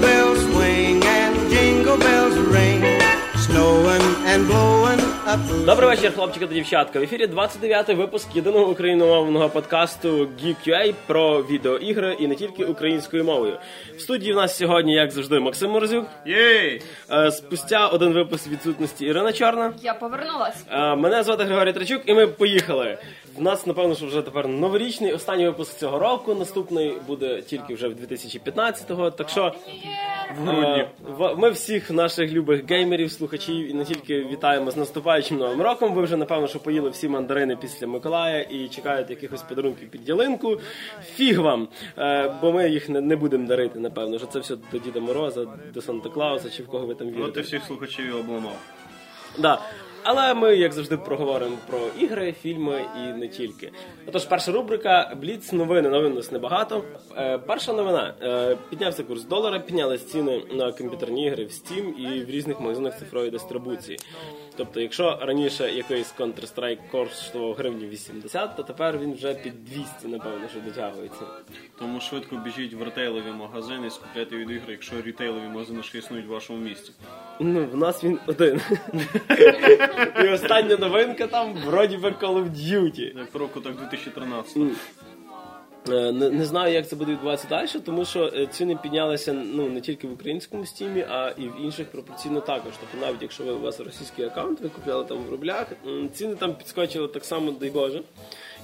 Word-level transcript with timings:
bells 0.00 0.40
swing 0.44 1.02
and 1.04 1.50
jingle 1.50 1.98
bells 1.98 2.36
ring. 2.38 2.82
Snowing 3.36 4.02
and 4.26 4.46
blowing. 4.46 4.77
Добрий 5.66 5.88
вечір, 5.88 6.14
хлопчики 6.14 6.46
та 6.46 6.54
дівчатка. 6.54 6.98
В 7.00 7.02
ефірі 7.02 7.26
29-й 7.26 7.94
випуск 7.94 8.36
єдиного 8.36 8.70
україномовного 8.70 9.48
подкасту 9.48 10.08
Geek.ua 10.44 10.94
про 11.06 11.42
відеоігри 11.42 12.16
і 12.20 12.26
не 12.26 12.34
тільки 12.34 12.64
українською 12.64 13.24
мовою. 13.24 13.58
В 13.96 14.00
студії 14.00 14.32
в 14.32 14.36
нас 14.36 14.56
сьогодні, 14.56 14.94
як 14.94 15.10
завжди, 15.10 15.40
Максим 15.40 15.70
Морозюк. 15.70 16.06
Єй! 16.26 16.82
Е, 17.10 17.30
Спустя 17.30 17.86
один 17.86 18.12
випуск 18.12 18.48
відсутності 18.48 19.06
Ірина 19.06 19.32
Чорна. 19.32 19.72
Я 19.82 19.94
повернулась. 19.94 20.64
Е, 20.70 20.94
Мене 20.96 21.22
звати 21.22 21.44
Григорій 21.44 21.72
Трачук, 21.72 22.02
і 22.06 22.14
ми 22.14 22.26
поїхали. 22.26 22.98
В 23.36 23.42
нас, 23.42 23.66
напевно, 23.66 23.94
що 23.94 24.06
вже 24.06 24.22
тепер 24.22 24.48
новорічний 24.48 25.12
останній 25.12 25.44
випуск 25.46 25.78
цього 25.78 25.98
року. 25.98 26.34
Наступний 26.34 26.94
буде 27.06 27.42
тільки 27.42 27.74
вже 27.74 27.88
в 27.88 27.92
2015-го. 27.92 29.10
Так 29.10 29.28
що 29.28 29.52
В 30.38 30.42
грудні. 30.48 30.84
Е, 31.20 31.34
Ми 31.36 31.50
всіх 31.50 31.90
наших 31.90 32.32
любих 32.32 32.70
геймерів, 32.70 33.12
слухачів 33.12 33.70
і 33.70 33.74
не 33.74 33.84
тільки 33.84 34.24
вітаємо 34.24 34.70
з 34.70 34.76
наступаючим 34.76 35.17
новим 35.30 35.62
роком. 35.62 35.94
Ви 35.94 36.02
вже 36.02 36.16
напевно, 36.16 36.46
що 36.46 36.58
поїли 36.58 36.90
всі 36.90 37.08
мандарини 37.08 37.56
після 37.56 37.86
Миколая 37.86 38.42
і 38.42 38.68
чекаєте 38.68 39.12
якихось 39.12 39.42
подарунків 39.42 39.90
під 39.90 40.08
ялинку. 40.08 40.60
Фіг 41.14 41.40
вам! 41.40 41.68
Е, 41.98 42.34
Бо 42.40 42.52
ми 42.52 42.68
їх 42.68 42.88
не, 42.88 43.16
будемо 43.16 43.48
дарити, 43.48 43.78
напевно. 43.78 44.18
Що 44.18 44.26
це 44.26 44.38
все 44.38 44.56
до 44.72 44.78
Діда 44.78 45.00
Мороза, 45.00 45.46
до 45.74 45.82
Санта 45.82 46.08
Клауса 46.08 46.50
чи 46.50 46.62
в 46.62 46.66
кого 46.66 46.86
ви 46.86 46.94
там 46.94 47.12
Ну 47.16 47.28
ти 47.28 47.40
всіх 47.40 47.64
слухачів 47.64 48.16
обламав. 48.16 48.56
Да. 49.38 49.60
Але 50.02 50.34
ми, 50.34 50.56
як 50.56 50.72
завжди, 50.72 50.96
проговоримо 50.96 51.56
про 51.66 51.78
ігри, 51.98 52.34
фільми 52.42 52.84
і 52.96 53.18
не 53.18 53.28
тільки. 53.28 53.72
Отож, 54.06 54.24
перша 54.24 54.52
рубрика 54.52 55.16
Бліц 55.20 55.52
новини. 55.52 55.88
Новин 55.88 56.12
у 56.12 56.14
нас 56.14 56.32
небагато. 56.32 56.84
Е, 57.16 57.38
перша 57.38 57.72
новина. 57.72 58.14
Е, 58.22 58.56
піднявся 58.70 59.02
курс 59.02 59.24
долара, 59.24 59.58
піднялись 59.58 60.04
ціни 60.04 60.42
на 60.52 60.72
комп'ютерні 60.72 61.26
ігри 61.26 61.44
в 61.44 61.48
Steam 61.48 61.92
і 61.92 62.24
в 62.24 62.30
різних 62.30 62.60
магазинах 62.60 62.98
цифрової 62.98 63.30
дистрибуції. 63.30 63.98
Тобто, 64.58 64.80
якщо 64.80 65.18
раніше 65.22 65.72
якийсь 65.72 66.14
Counter-Strike 66.18 66.78
коштував 66.90 67.54
гривні 67.54 67.86
80, 67.86 68.56
то 68.56 68.62
тепер 68.62 68.98
він 68.98 69.14
вже 69.14 69.34
під 69.34 69.64
200, 69.64 70.08
напевно, 70.08 70.48
що 70.50 70.60
дотягується. 70.60 71.20
Тому 71.78 72.00
швидко 72.00 72.36
біжіть 72.36 72.74
в 72.74 72.82
ретейлові 72.82 73.30
магазини 73.30 73.86
і 73.86 73.90
скупляйте 73.90 74.36
відеоігри, 74.36 74.72
якщо 74.72 75.02
рітейлові 75.02 75.48
магазини 75.48 75.82
ще 75.82 75.98
існують 75.98 76.26
в 76.26 76.30
вашому 76.30 76.58
місті. 76.58 76.92
Ну, 77.40 77.66
в 77.72 77.76
нас 77.76 78.04
він 78.04 78.18
один. 78.26 78.60
І 80.24 80.28
остання 80.28 80.76
новинка 80.76 81.26
там 81.26 81.54
вроді 81.66 81.96
би 81.96 82.08
Call 82.08 82.44
of 82.44 82.50
Duty. 82.50 83.18
Як 83.18 83.34
року, 83.34 83.60
так 83.60 83.76
2013. 83.76 84.56
Е, 85.88 86.12
Не, 86.12 86.30
не 86.30 86.44
знаю, 86.44 86.74
як 86.74 86.88
це 86.88 86.96
буде 86.96 87.12
відбуватися 87.12 87.48
далі, 87.48 87.68
тому 87.84 88.04
що 88.04 88.32
е, 88.36 88.46
ціни 88.46 88.76
піднялися 88.76 89.32
ну 89.32 89.68
не 89.68 89.80
тільки 89.80 90.06
в 90.06 90.12
українському 90.12 90.66
стімі, 90.66 91.06
а 91.10 91.32
і 91.38 91.42
в 91.42 91.60
інших 91.64 91.86
пропорційно 91.86 92.40
також. 92.40 92.72
Тобто, 92.80 93.06
навіть 93.06 93.22
якщо 93.22 93.44
ви 93.44 93.52
у 93.52 93.60
вас 93.60 93.80
російський 93.80 94.24
аккаунт, 94.24 94.60
ви 94.60 94.68
купляли 94.68 95.04
там 95.04 95.18
в 95.18 95.30
рублях, 95.30 95.66
ціни 96.14 96.34
там 96.34 96.54
підскочили 96.54 97.08
так 97.08 97.24
само, 97.24 97.50
дай 97.50 97.70
Боже. 97.70 98.02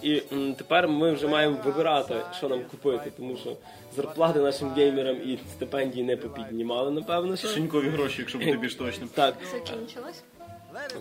І 0.02 0.22
тепер 0.58 0.88
ми 0.88 1.12
вже 1.12 1.28
маємо 1.28 1.56
вибирати, 1.64 2.14
що 2.36 2.48
нам 2.48 2.60
купити, 2.70 3.12
тому 3.16 3.36
що 3.36 3.56
зарплати 3.96 4.38
нашим 4.38 4.70
геймерам 4.70 5.16
і 5.16 5.38
стипендії 5.56 6.04
не 6.04 6.16
попіднімали, 6.16 6.90
напевно. 6.90 7.36
Що. 7.36 7.48
Шинькові 7.48 7.88
гроші, 7.88 8.16
якщо 8.18 8.38
бути 8.38 8.56
більш 8.56 8.74
точним. 8.74 9.08
Так, 9.14 9.34
Закінчилось. 9.52 10.22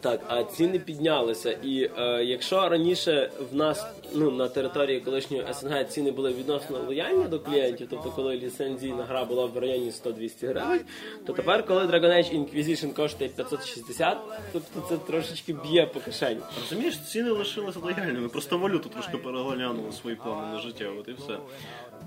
Так, 0.02 0.22
а 0.28 0.44
ціни 0.44 0.80
піднялися. 0.80 1.52
І 1.52 1.90
е, 1.98 2.24
якщо 2.24 2.70
раніше 2.70 3.32
в 3.52 3.56
нас 3.56 3.86
ну 4.14 4.32
на 4.32 4.48
території 4.48 5.00
колишньої 5.00 5.46
СНГ 5.54 5.88
ціни 5.88 6.12
були 6.12 6.34
відносно 6.34 6.80
лояльні 6.88 7.24
до 7.24 7.40
клієнтів, 7.40 7.88
тобто 7.90 8.12
коли 8.12 8.36
ліцензійна 8.36 9.03
гра 9.03 9.25
була 9.25 9.46
в 9.46 9.58
районі 9.58 9.92
100-200 10.06 10.47
гривень, 10.47 10.81
то 11.25 11.34
тепер, 11.34 11.66
коли 11.66 11.81
Dragon 11.81 12.12
Age 12.12 12.40
Inquisition 12.40 12.94
коштує 12.94 13.30
560, 13.30 14.18
тобто 14.53 14.86
це 14.90 14.97
трошечки 14.97 15.53
б'є 15.53 15.86
по 15.86 16.00
кишені. 16.00 16.40
Розумієш, 16.62 17.00
ціни 17.00 17.30
лишилися 17.30 17.80
лояльними, 17.80 18.30
просто 18.30 18.58
валюту 18.58 18.90
трошки 18.90 19.18
переглянули 19.18 19.92
свої 19.92 20.16
плани 20.16 20.53
на 20.53 20.59
життя, 20.59 20.86
от 21.00 21.08
і 21.08 21.14
все. 21.14 21.38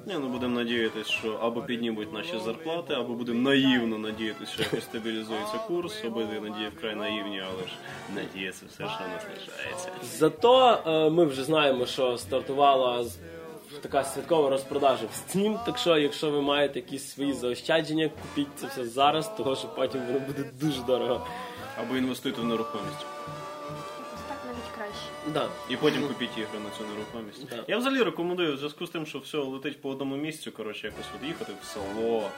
Ні, 0.06 0.14
ну 0.20 0.28
будемо 0.28 0.54
надіятися, 0.58 1.10
що 1.12 1.32
або 1.32 1.62
піднімуть 1.62 2.12
наші 2.12 2.38
зарплати, 2.44 2.94
або 2.94 3.14
будемо 3.14 3.40
наївно 3.50 3.98
надіятися, 3.98 4.52
що 4.52 4.62
якось 4.62 4.84
стабілізується 4.84 5.58
курс. 5.68 6.04
Обидві 6.04 6.40
надії 6.50 6.68
вкрай 6.76 6.94
наївні, 6.94 7.40
але 7.40 7.62
ж 7.68 7.72
надія 8.14 8.52
це 8.52 8.66
все, 8.66 8.76
що 8.76 8.84
нас 8.86 9.26
лишається. 9.34 9.88
Зато 10.02 10.78
е, 10.86 11.10
ми 11.10 11.24
вже 11.24 11.44
знаємо, 11.44 11.86
що 11.86 12.18
стартувала 12.18 13.04
з- 13.04 13.18
така 13.82 14.04
святкова 14.04 14.50
розпродажа 14.50 15.04
в 15.06 15.36
Steam, 15.36 15.64
так 15.66 15.78
що 15.78 15.98
якщо 15.98 16.30
ви 16.30 16.42
маєте 16.42 16.78
якісь 16.78 17.08
свої 17.10 17.32
заощадження, 17.32 18.08
купіть 18.22 18.48
це 18.56 18.66
все 18.66 18.84
зараз, 18.84 19.36
того 19.36 19.56
що 19.56 19.68
потім 19.68 20.00
воно 20.06 20.18
буде 20.20 20.44
дуже 20.60 20.82
дорого. 20.82 21.26
Або 21.80 21.96
інвестуйте 21.96 22.40
в 22.40 22.44
нерухомість. 22.44 23.06
Да. 25.34 25.48
І 25.70 25.76
потім 25.76 26.08
купіть 26.08 26.38
ігри 26.38 26.58
на 26.64 26.70
цю 26.78 26.84
нерухомість. 26.92 27.48
Да. 27.50 27.64
Я 27.68 27.78
взагалі 27.78 28.02
рекомендую 28.02 28.54
в 28.54 28.56
зв'язку 28.56 28.86
з 28.86 28.90
тим, 28.90 29.06
що 29.06 29.18
все 29.18 29.38
летить 29.38 29.80
по 29.80 29.90
одному 29.90 30.16
місцю. 30.16 30.52
Коротше, 30.52 30.86
якось 30.86 31.06
от 31.20 31.28
їхати 31.28 31.52
в 31.62 31.64
село, 31.64 32.30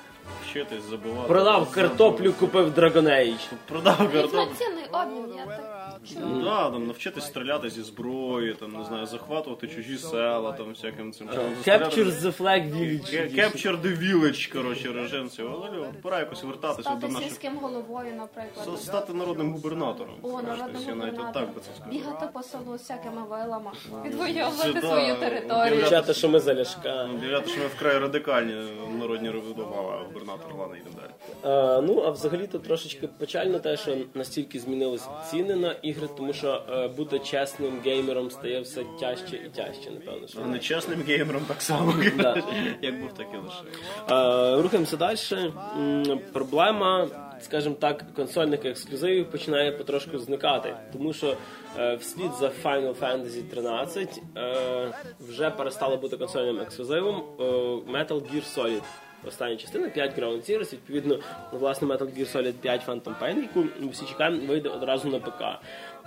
вчитись, 0.48 0.82
забувати. 0.90 1.28
Продав 1.28 1.70
картоплю, 1.70 2.32
купив 2.32 2.68
Dragon 2.78 3.04
Age. 3.04 3.52
Продав 3.68 3.96
картоплю. 3.98 4.20
Інформаційний 4.20 4.84
обмін, 4.92 5.34
я 5.38 5.46
так 5.46 6.00
чую. 6.14 6.42
Да, 6.44 6.70
там 6.70 6.86
навчитись 6.86 7.24
стріляти 7.26 7.70
зі 7.70 7.82
зброї, 7.82 8.54
там 8.54 8.72
не 8.72 8.84
знаю, 8.84 9.06
захватувати 9.06 9.68
чужі 9.68 9.98
села, 9.98 10.52
там 10.52 10.72
всяким 10.72 11.12
цим 11.12 11.28
чином. 11.28 11.46
Capture 11.66 12.10
the 12.10 12.38
flag 12.42 12.74
village. 12.74 13.34
Capture 13.38 13.80
the 13.82 13.98
village, 13.98 14.52
коротше, 14.52 14.92
режим 14.92 15.28
цього. 15.28 15.68
Але 15.68 15.78
от 15.78 16.02
пора 16.02 16.18
якось 16.18 16.44
вертатися 16.44 16.90
до 16.90 16.96
Стати 16.98 17.12
наших. 17.12 17.28
сільським 17.28 17.56
головою, 17.56 18.14
наприклад. 18.16 18.80
Стати 18.80 19.12
народним 19.12 19.52
губернатором. 19.52 20.14
О, 20.22 20.28
Знаєш, 20.28 20.58
народним 20.60 20.82
я 20.88 20.94
навіть 20.94 21.10
губернатором. 21.12 21.46
так 21.48 21.54
би 21.54 21.60
це 21.60 21.70
сказав. 21.76 21.92
Бігати 21.92 22.26
по 22.32 22.42
селу 22.42 22.78
з 22.78 22.80
всякими 22.80 23.22
вилами. 23.30 23.70
Це 24.02 24.08
Відвоювати 24.08 24.72
да, 24.72 24.80
свою 24.80 25.14
територію. 25.16 25.80
Кричати, 25.80 26.14
що 26.14 26.28
ми 26.28 26.40
заляшка. 26.40 27.04
Об'являти, 27.14 27.50
що 27.50 27.60
ми 27.60 27.66
вкрай 27.66 27.98
радикальні 27.98 28.54
народні 28.98 29.28
а 29.28 30.17
губернатор 30.18 30.54
ладно, 30.58 30.76
йдемо 30.76 30.96
далі. 30.96 31.10
А, 31.54 31.80
ну, 31.80 32.02
а 32.06 32.10
взагалі 32.10 32.46
то 32.46 32.58
трошечки 32.58 33.08
печально 33.18 33.58
те, 33.58 33.76
що 33.76 33.96
настільки 34.14 34.58
змінились 34.60 35.08
ціни 35.30 35.56
на 35.56 35.72
ігри, 35.72 36.08
тому 36.16 36.32
що 36.32 36.62
е, 36.72 36.88
бути 36.88 37.18
чесним 37.18 37.80
геймером 37.84 38.30
стає 38.30 38.60
все 38.60 38.84
тяжче 39.00 39.36
і 39.36 39.48
тяжче, 39.48 39.90
напевно. 39.90 40.28
Що. 40.28 40.38
А 40.44 40.46
нечесним 40.46 41.02
геймером 41.02 41.42
так 41.48 41.62
само. 41.62 41.94
Да. 42.16 42.42
Як 42.82 43.00
був, 43.00 43.12
так 43.14 43.26
і 43.34 43.36
лише. 43.36 43.62
Е, 44.58 44.62
Рухаємося 44.62 44.96
далі. 44.96 45.18
М, 45.78 46.20
Проблема, 46.32 47.08
скажімо 47.40 47.74
так, 47.80 48.04
консольних 48.16 48.64
ексклюзивів 48.64 49.30
починає 49.30 49.72
потрошку 49.72 50.18
зникати, 50.18 50.76
тому 50.92 51.12
що 51.12 51.36
е, 51.78 51.94
вслід 51.96 52.30
за 52.40 52.50
Final 52.64 52.94
Fantasy 53.00 53.42
13 53.50 54.22
е, 54.36 54.92
вже 55.20 55.50
перестало 55.50 55.96
бути 55.96 56.16
консольним 56.16 56.60
ексклюзивом 56.60 57.22
е, 57.40 57.42
Metal 57.92 58.20
Gear 58.22 58.56
Solid. 58.58 58.82
Остання 59.26 59.56
частина 59.56 59.88
5 59.88 60.18
Ground 60.18 60.50
Zeroes, 60.50 60.72
відповідно, 60.72 61.18
власне 61.52 61.88
Metal 61.88 62.18
Gear 62.18 62.36
Solid 62.36 62.52
5 62.52 62.88
Phantom 62.88 63.14
Pain, 63.22 63.42
яку 63.42 63.64
всі 63.90 64.06
чекаємо, 64.06 64.46
вийде 64.46 64.68
одразу 64.68 65.08
на 65.08 65.18
ПК. 65.18 65.42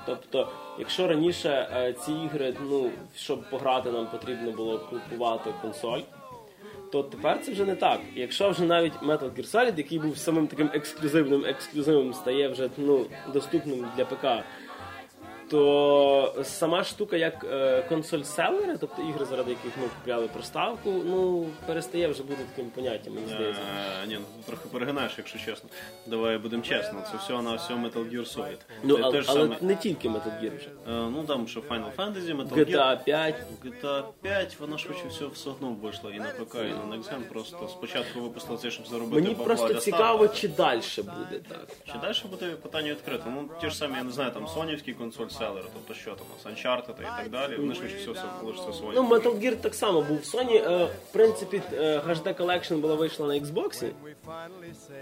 Тобто, 0.05 0.49
якщо 0.79 1.07
раніше 1.07 1.69
е, 1.75 1.93
ці 1.93 2.11
ігри, 2.11 2.53
ну 2.69 2.89
щоб 3.15 3.49
пограти, 3.49 3.91
нам 3.91 4.07
потрібно 4.07 4.51
було 4.51 4.79
купувати 4.79 5.53
консоль, 5.61 5.99
то 6.91 7.03
тепер 7.03 7.39
це 7.41 7.51
вже 7.51 7.65
не 7.65 7.75
так. 7.75 7.99
Якщо 8.15 8.49
вже 8.49 8.63
навіть 8.63 8.93
Metal 8.93 9.31
Gear 9.31 9.51
Solid, 9.51 9.77
який 9.77 9.99
був 9.99 10.17
самим 10.17 10.47
таким 10.47 10.69
ексклюзивним 10.73 11.45
ексклюзивом, 11.45 12.13
стає 12.13 12.47
вже 12.47 12.69
ну, 12.77 13.05
доступним 13.33 13.87
для 13.97 14.05
ПК, 14.05 14.25
то 15.51 16.33
сама 16.43 16.83
штука 16.83 17.17
як 17.17 17.45
е, 17.51 17.81
консоль 17.89 18.21
селери, 18.21 18.77
тобто 18.79 19.01
ігри, 19.01 19.25
заради 19.25 19.49
яких 19.49 19.77
ми 19.77 19.83
купляли 19.99 20.27
приставку, 20.27 20.91
ну 21.05 21.47
перестає 21.65 22.07
вже 22.07 22.23
бути 22.23 22.39
таким 22.49 22.71
поняттям, 22.71 23.13
мені 23.13 23.27
здається. 23.27 23.61
Ні, 24.07 24.17
ну 24.19 24.43
трохи 24.45 24.69
перегинаєш, 24.71 25.13
якщо 25.17 25.39
чесно. 25.39 25.69
Давай 26.07 26.37
будемо 26.37 26.63
чесно. 26.63 27.03
Це 27.11 27.17
все 27.17 27.41
на 27.41 27.55
все 27.55 27.73
Metal 27.73 28.11
Gear 28.11 28.37
Solid. 28.37 28.57
Ну, 28.83 28.95
Це 28.95 29.03
але, 29.03 29.11
те 29.17 29.21
ж 29.21 29.27
але 29.31 29.41
саме. 29.41 29.55
не 29.61 29.75
тільки 29.75 30.09
Metal 30.09 30.43
Gear 30.43 30.57
вже. 30.57 30.69
Е, 30.87 31.09
Ну 31.11 31.23
там 31.23 31.47
що 31.47 31.59
Final 31.59 31.95
Fantasy, 31.95 32.35
Metal 32.37 32.53
Gear. 32.53 32.71
GTA 32.71 33.03
5. 33.03 33.35
GTA 33.65 34.03
5, 34.21 34.59
вона 34.59 34.77
швидше 34.77 35.03
всього 35.09 35.31
все 35.31 35.49
одно 35.49 35.75
вийшла 35.81 36.11
і 36.11 36.19
на 36.19 36.25
ПК, 36.29 36.55
і 36.55 36.87
на 36.87 36.95
Next 36.95 37.13
Gen. 37.13 37.21
Просто 37.29 37.67
спочатку 37.67 38.19
випустили 38.21 38.57
це, 38.57 38.71
щоб 38.71 38.87
заробити 38.87 39.15
Мені 39.15 39.27
бабла 39.29 39.45
просто 39.45 39.67
для 39.67 39.79
цікаво, 39.79 40.27
чи 40.27 40.47
далі 40.47 40.81
буде 40.97 41.39
так. 41.49 41.67
Чи 41.85 41.93
далі 42.01 42.15
буде 42.31 42.45
питання 42.51 42.91
відкрите? 42.91 43.23
Ну, 43.27 43.49
ті 43.61 43.69
ж 43.69 43.75
самі, 43.77 43.97
я 43.97 44.03
не 44.03 44.11
знаю, 44.11 44.31
там 44.31 44.47
сонівські 44.47 44.93
консоль, 44.93 45.27
бестселери. 45.41 45.67
Тобто 45.73 45.93
що 45.93 46.11
там, 46.11 46.27
у 46.29 46.49
нас 46.49 46.65
Uncharted 46.65 47.01
і 47.01 47.21
так 47.21 47.29
далі, 47.29 47.55
вони 47.55 47.73
ж 47.73 47.81
все 47.85 48.11
все 48.11 48.23
лише 48.43 48.73
своє. 48.73 48.93
Ну, 48.95 49.09
Metal 49.09 49.39
Gear 49.39 49.55
так 49.55 49.75
само 49.75 50.01
був 50.01 50.17
в 50.17 50.21
Sony. 50.21 50.71
Е, 50.71 50.85
в 50.85 51.13
принципі, 51.13 51.61
е, 51.73 52.01
HD 52.07 52.37
Collection 52.37 52.77
була 52.77 52.95
вийшла 52.95 53.27
на 53.27 53.33
Xbox. 53.33 53.91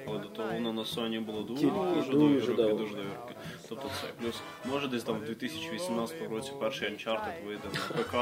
Але 0.07 0.19
до 0.19 0.27
того 0.27 0.50
воно 0.53 0.74
на 0.74 0.81
Sony 0.81 1.21
було 1.21 1.41
дуже, 1.41 1.68
дуже 1.68 2.12
дуже 2.12 2.12
довгі 2.12 2.39
роки, 2.39 2.53
довго. 2.53 2.77
дуже 2.77 2.95
довгі 2.95 3.09
роки. 3.21 3.36
Тобто 3.69 3.88
це 4.01 4.07
плюс 4.21 4.36
може 4.65 4.88
десь 4.88 5.03
там 5.03 5.15
в 5.15 5.25
2018 5.25 6.15
році 6.31 6.51
перший 6.59 6.89
Uncharted 6.89 7.45
вийде 7.45 7.63
на 7.74 8.03
ПК. 8.03 8.15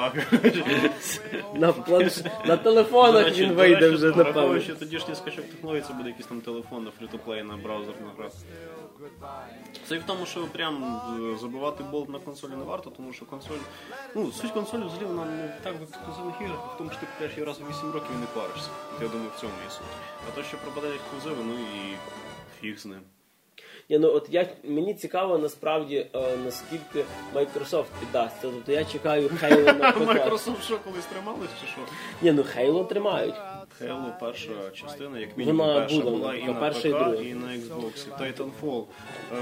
На, 1.55 1.73
планш... 1.73 2.17
на 2.45 2.57
телефонах 2.57 3.25
речі, 3.25 3.41
він 3.41 3.51
вийде 3.51 3.75
речі, 3.75 3.95
вже, 3.95 4.07
напевно. 4.07 4.31
Враховуючи 4.31 4.73
тодішній 4.73 5.15
скачок 5.15 5.45
технологій, 5.45 5.81
це 5.81 5.93
буде 5.93 6.09
якийсь 6.09 6.27
там 6.27 6.41
телефон 6.41 6.83
на 6.83 6.91
фрі-то-плей 6.91 7.43
на 7.43 7.57
браузерну 7.57 8.07
гра. 8.17 8.29
Це 9.87 9.95
і 9.95 9.99
в 9.99 10.03
тому, 10.03 10.25
що 10.25 10.47
прям 10.47 11.01
е, 11.33 11.37
забивати 11.37 11.83
болт 11.83 12.09
на 12.09 12.19
консолі 12.19 12.51
не 12.51 12.63
варто, 12.63 12.89
тому 12.89 13.13
що 13.13 13.25
консоль. 13.25 13.57
Ну, 14.15 14.31
суть 14.31 14.51
консолі 14.51 14.81
взагалі 14.83 15.05
вона 15.05 15.25
не 15.25 15.47
так 15.63 15.79
в 15.79 15.83
ексклюзивних 15.83 16.35
іграх, 16.41 16.75
в 16.75 16.77
тому, 16.77 16.89
що 16.89 16.99
ти 16.99 17.05
купляєш 17.05 17.33
її 17.33 17.45
раз 17.45 17.61
у 17.61 17.69
8 17.69 17.91
років 17.91 18.09
і 18.15 18.19
не 18.19 18.25
паришся. 18.25 18.69
От 18.95 19.01
я 19.01 19.07
думаю, 19.07 19.29
в 19.35 19.39
цьому 19.39 19.53
і 19.67 19.71
суть. 19.71 19.81
А 20.27 20.35
то, 20.35 20.43
що 20.43 20.57
пропаде 20.57 20.95
ексклюзиви, 20.95 21.43
ну 21.47 21.53
і 21.53 21.95
фіг 22.61 22.79
з 22.79 22.85
ним. 22.85 23.01
Ні, 23.89 23.97
ну 23.99 24.13
от 24.13 24.27
я 24.29 24.47
мені 24.63 24.93
цікаво 24.93 25.37
насправді 25.37 26.07
е, 26.15 26.37
наскільки 26.45 27.05
Microsoft 27.33 27.85
піддасться. 27.99 28.41
Тобто 28.41 28.71
я 28.71 28.85
чекаю 28.85 29.27
Halo 29.27 29.79
на 29.79 29.91
ПК. 29.91 29.99
Microsoft 29.99 30.61
що 30.61 30.79
колись 30.79 31.05
тримались 31.05 31.49
чи 31.61 31.67
що? 31.67 31.81
Ні, 32.21 32.31
ну 32.31 32.41
Halo 32.41 32.87
тримають. 32.87 33.35
Halo 33.81 34.19
перша 34.19 34.69
частина, 34.73 35.19
як 35.19 35.37
мінімум 35.37 35.67
Вона 35.67 35.79
перша 35.79 35.99
була, 36.01 36.11
була 36.17 36.35
і 36.35 36.43
на 36.45 36.53
перша, 36.53 36.87
і 36.87 36.91
ПК, 36.91 36.97
друга. 36.99 37.15
і 37.15 37.33
на 37.33 37.47
Xbox. 37.47 38.07
Titanfall. 38.21 38.83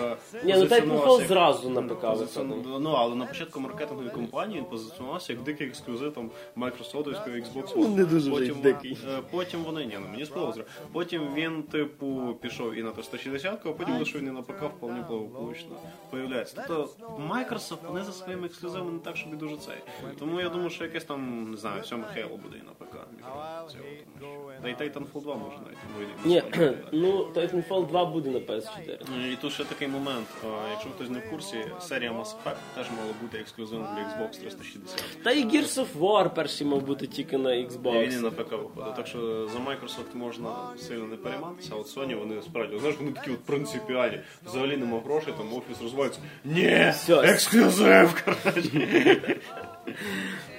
е, 0.02 0.16
Ні, 0.44 0.54
ну 0.54 0.60
позиціонувався 0.62 0.76
Titanfall 1.08 1.20
як- 1.20 1.28
зразу 1.28 1.70
на 1.70 1.82
ПК 1.82 2.02
позиціону- 2.02 2.80
Ну, 2.80 2.90
але 2.90 3.16
на 3.16 3.26
початку 3.26 3.60
маркетингової 3.60 4.10
кампанії 4.10 4.60
він 4.60 4.66
позиціонувався 4.66 5.34
як 5.34 5.42
дикий 5.42 5.68
ексклюзив 5.68 6.14
там 6.14 6.32
Microsoftського 6.56 7.36
Xbox 7.36 7.64
One. 7.66 7.74
Ну, 7.76 7.88
не 7.88 8.06
дуже 8.06 8.32
вже 8.32 8.40
потім, 8.40 8.62
дикий. 8.62 8.98
е, 9.10 9.20
Потім 9.32 9.64
вони, 9.64 9.86
ні, 9.86 9.98
ну 10.02 10.08
мені 10.12 10.26
сподобалося. 10.26 10.64
Потім 10.92 11.34
він, 11.34 11.64
типу, 11.64 12.36
пішов 12.42 12.74
і 12.76 12.84
на 12.84 12.92
360, 12.92 13.60
а 13.66 13.72
потім 13.72 13.98
лише 13.98 14.18
він 14.20 14.28
і 14.28 14.32
на 14.32 14.42
ПК 14.42 14.64
вполне 14.78 15.06
благополучно 15.10 15.76
появляється. 16.10 16.64
Тобто 16.68 16.90
Microsoft 17.30 17.88
вони 17.88 18.04
за 18.04 18.12
своїми 18.12 18.46
ексклюзивами 18.48 18.92
не 18.92 19.00
так, 19.00 19.18
щоб 19.18 19.34
і 19.34 19.36
дуже 19.36 19.58
цей. 19.58 19.76
Тому 20.20 20.42
я 20.42 20.50
думаю, 20.50 20.70
що 20.70 20.84
якесь 20.84 21.04
там, 21.04 21.52
не 21.52 21.58
знаю, 21.58 21.84
сьоме 21.84 22.04
Halo 22.18 22.38
буде 22.38 22.58
і 22.58 22.66
на 22.66 22.72
ПК. 22.86 22.92
Цього, 23.22 23.44
тому 23.58 23.70
що- 23.70 24.25
Та 24.62 24.70
й 24.70 24.74
Titanfall 24.74 25.22
2 25.22 25.36
може 25.36 25.58
навіть 25.66 25.78
вийде. 25.98 26.14
Ні, 26.26 26.74
ну 26.92 27.28
Titanfall 27.36 27.88
2 27.88 28.06
буде 28.06 28.30
на 28.30 28.40
PS4. 28.40 28.98
Ну, 29.16 29.32
І 29.32 29.36
тут 29.36 29.54
ще 29.54 29.64
такий 29.64 29.88
момент. 29.88 30.28
Якщо 30.72 30.90
хтось 30.90 31.10
не 31.10 31.20
в 31.20 31.30
курсі, 31.30 31.58
серія 31.82 32.12
Mass 32.12 32.26
Effect 32.26 32.56
теж 32.76 32.86
мала 32.92 33.14
бути 33.22 33.38
ексклюзивом 33.38 33.88
для 33.96 34.02
Xbox 34.02 34.40
360. 34.40 35.04
Та 35.24 35.32
і 35.32 35.46
Gears 35.46 35.80
of 35.80 35.88
War 36.00 36.34
перший 36.36 36.68
мав 36.68 36.82
бути 36.82 37.08
тільки 37.08 37.38
на 37.38 37.54
І 37.54 37.68
він 37.84 38.14
і 38.14 38.16
на 38.16 38.32
ПК 38.32 38.52
виходить. 38.52 38.96
Так 38.96 39.08
що 39.08 39.48
за 39.48 39.60
Microsoft 39.60 40.16
можна 40.16 40.50
сильно 40.78 41.06
не 41.06 41.16
перейматися, 41.16 41.70
а 41.74 41.76
от 41.76 41.98
Sony 41.98 42.20
вони 42.20 42.42
справді, 42.42 42.78
знаєш, 42.78 42.98
вони 43.00 43.12
такі 43.12 43.32
от 43.32 43.44
принципіальні. 43.44 44.20
Взагалі 44.46 44.78
нема 44.78 45.00
грошей, 45.06 45.34
там 45.38 45.54
офіс 45.54 45.82
розвивається. 45.82 46.20
Ні, 46.46 46.94
ексклюзив, 47.10 48.24
коротше. 48.26 49.36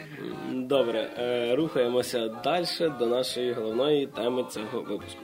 Добре, 0.53 1.11
е, 1.19 1.55
рухаємося 1.57 2.29
далі 2.29 2.93
до 2.99 3.07
нашої 3.07 3.53
головної 3.53 4.07
теми 4.07 4.45
цього 4.51 4.81
випуску. 4.81 5.21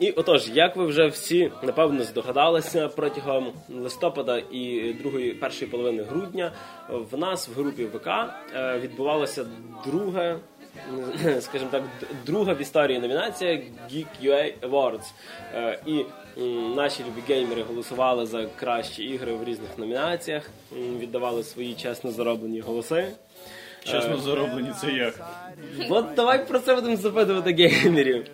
І 0.00 0.10
отож, 0.10 0.48
як 0.48 0.76
ви 0.76 0.86
вже 0.86 1.06
всі 1.06 1.52
напевно 1.62 2.04
здогадалися, 2.04 2.88
протягом 2.88 3.52
листопада 3.68 4.42
і 4.52 4.92
другої 4.92 5.32
першої 5.32 5.70
половини 5.70 6.02
грудня 6.02 6.52
в 6.88 7.18
нас 7.18 7.48
в 7.48 7.52
групі 7.52 7.84
ВК 7.84 8.06
е, 8.06 8.78
відбувалося 8.78 9.46
друге, 9.86 10.36
е, 11.24 11.40
скажімо 11.40 11.70
так, 11.70 11.82
друга 12.26 12.52
в 12.52 12.60
історії 12.60 12.98
номінація 12.98 13.62
Geek 13.92 14.06
UA 14.22 14.52
Awards. 14.68 15.12
Е, 15.54 15.78
І 15.86 16.04
наші 16.76 17.02
любі 17.02 17.22
геймери 17.28 17.62
голосували 17.62 18.26
за 18.26 18.46
кращі 18.46 19.04
ігри 19.04 19.32
в 19.32 19.44
різних 19.44 19.78
номінаціях, 19.78 20.50
віддавали 20.72 21.42
свої 21.42 21.74
чесно 21.74 22.10
зароблені 22.10 22.60
голоси. 22.60 23.12
Чесно 23.84 24.16
зароблені 24.16 24.70
це 24.80 24.90
як. 24.92 25.14
От 25.90 26.14
давай 26.16 26.48
про 26.48 26.58
це 26.58 26.74
будемо 26.74 26.96
запитувати 26.96 27.52
геймерів. 27.68 28.24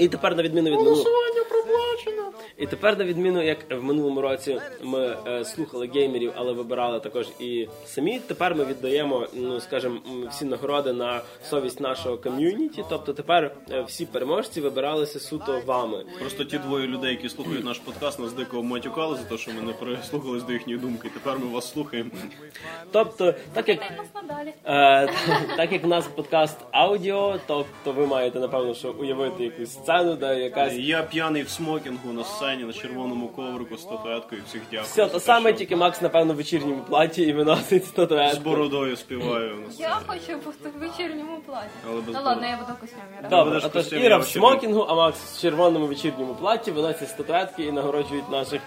І 0.00 0.08
тепер 0.08 0.36
на 0.36 0.42
відміну 0.42 0.70
від 0.70 0.78
минулого... 0.78 1.04
проплачено. 1.48 2.30
І 2.56 2.66
тепер, 2.66 2.98
на 2.98 3.04
відміну, 3.04 3.42
як 3.42 3.58
в 3.70 3.82
минулому 3.82 4.20
році 4.20 4.60
ми 4.82 5.16
е, 5.26 5.44
слухали 5.44 5.90
геймерів, 5.94 6.32
але 6.36 6.52
вибирали 6.52 7.00
також 7.00 7.26
і 7.38 7.68
самі. 7.86 8.18
Тепер 8.18 8.54
ми 8.54 8.64
віддаємо, 8.64 9.26
ну 9.34 9.60
скажімо, 9.60 10.00
всі 10.30 10.44
нагороди 10.44 10.92
на 10.92 11.22
совість 11.50 11.80
нашого 11.80 12.16
ком'юніті. 12.18 12.84
Тобто 12.88 13.12
тепер 13.12 13.56
е, 13.70 13.82
всі 13.82 14.06
переможці 14.06 14.60
вибиралися 14.60 15.20
суто 15.20 15.62
вами. 15.66 16.04
Просто 16.20 16.44
ті 16.44 16.58
двоє 16.58 16.86
людей, 16.86 17.10
які 17.10 17.28
слухають 17.28 17.64
наш 17.64 17.78
подкаст, 17.78 18.18
нас 18.18 18.32
дико 18.32 18.62
матюкали 18.62 19.16
за 19.16 19.22
те, 19.22 19.38
що 19.38 19.50
ми 19.52 19.62
не 19.62 19.72
прислухались 19.72 20.42
до 20.42 20.52
їхньої 20.52 20.78
думки. 20.78 21.10
Тепер 21.14 21.38
ми 21.38 21.46
вас 21.46 21.72
слухаємо. 21.72 22.10
Тобто, 22.92 23.34
так 23.52 23.68
як. 23.68 23.78
Е, 24.64 25.12
так 25.56 25.72
як 25.72 25.84
в 25.84 25.88
нас 25.88 26.06
подкаст 26.06 26.58
аудіо, 26.70 27.38
тобто 27.46 27.92
ви 27.92 28.06
маєте 28.06 28.40
напевно 28.40 28.74
що 28.74 28.94
уявити 28.98 29.44
якусь 29.44 29.78
сцену, 29.90 30.16
де 30.16 30.38
якась 30.38 30.74
Я 30.74 31.02
п'яний 31.02 31.42
в 31.42 31.48
смокінгу 31.48 32.12
на 32.12 32.24
сцені 32.24 32.64
на 32.64 32.72
червоному 32.72 33.28
коврику 33.28 33.76
з 33.76 33.80
статуеткою. 33.80 34.42
Всіх 34.46 34.62
дякую. 34.70 34.84
все 34.84 35.06
те, 35.06 35.20
саме, 35.20 35.50
що 35.50 35.58
тільки 35.58 35.76
Макс, 35.76 36.00
напевно, 36.00 36.32
в 36.32 36.36
вечірньому 36.36 36.82
платі 36.82 37.22
і 37.22 37.32
виносить 37.32 37.84
з 38.34 38.38
бородою 38.38 38.96
співаю 38.96 39.54
на 39.54 39.84
Я 39.84 39.98
хочу 40.06 40.32
бути 40.44 40.68
в 40.76 40.80
вечірньому 40.80 41.40
платі. 41.46 41.68
Але 41.88 42.00
без 42.00 42.14
Ну 42.14 42.20
ладно, 42.24 42.46
я 42.46 42.56
буду 42.56 42.72
в 42.72 42.80
костюмі. 42.80 43.30
Добре, 43.30 43.58
отож 43.58 43.72
костюм, 43.72 44.02
Іра 44.02 44.18
в 44.18 44.26
смокінгу, 44.26 44.86
а 44.88 44.94
Макс 44.94 45.18
в 45.18 45.40
червоному 45.40 45.86
вечірньому 45.86 46.34
платі 46.34 46.70
виносять 46.70 47.08
статуетки 47.08 47.62
і 47.62 47.72
нагороджують 47.72 48.30
наших 48.30 48.60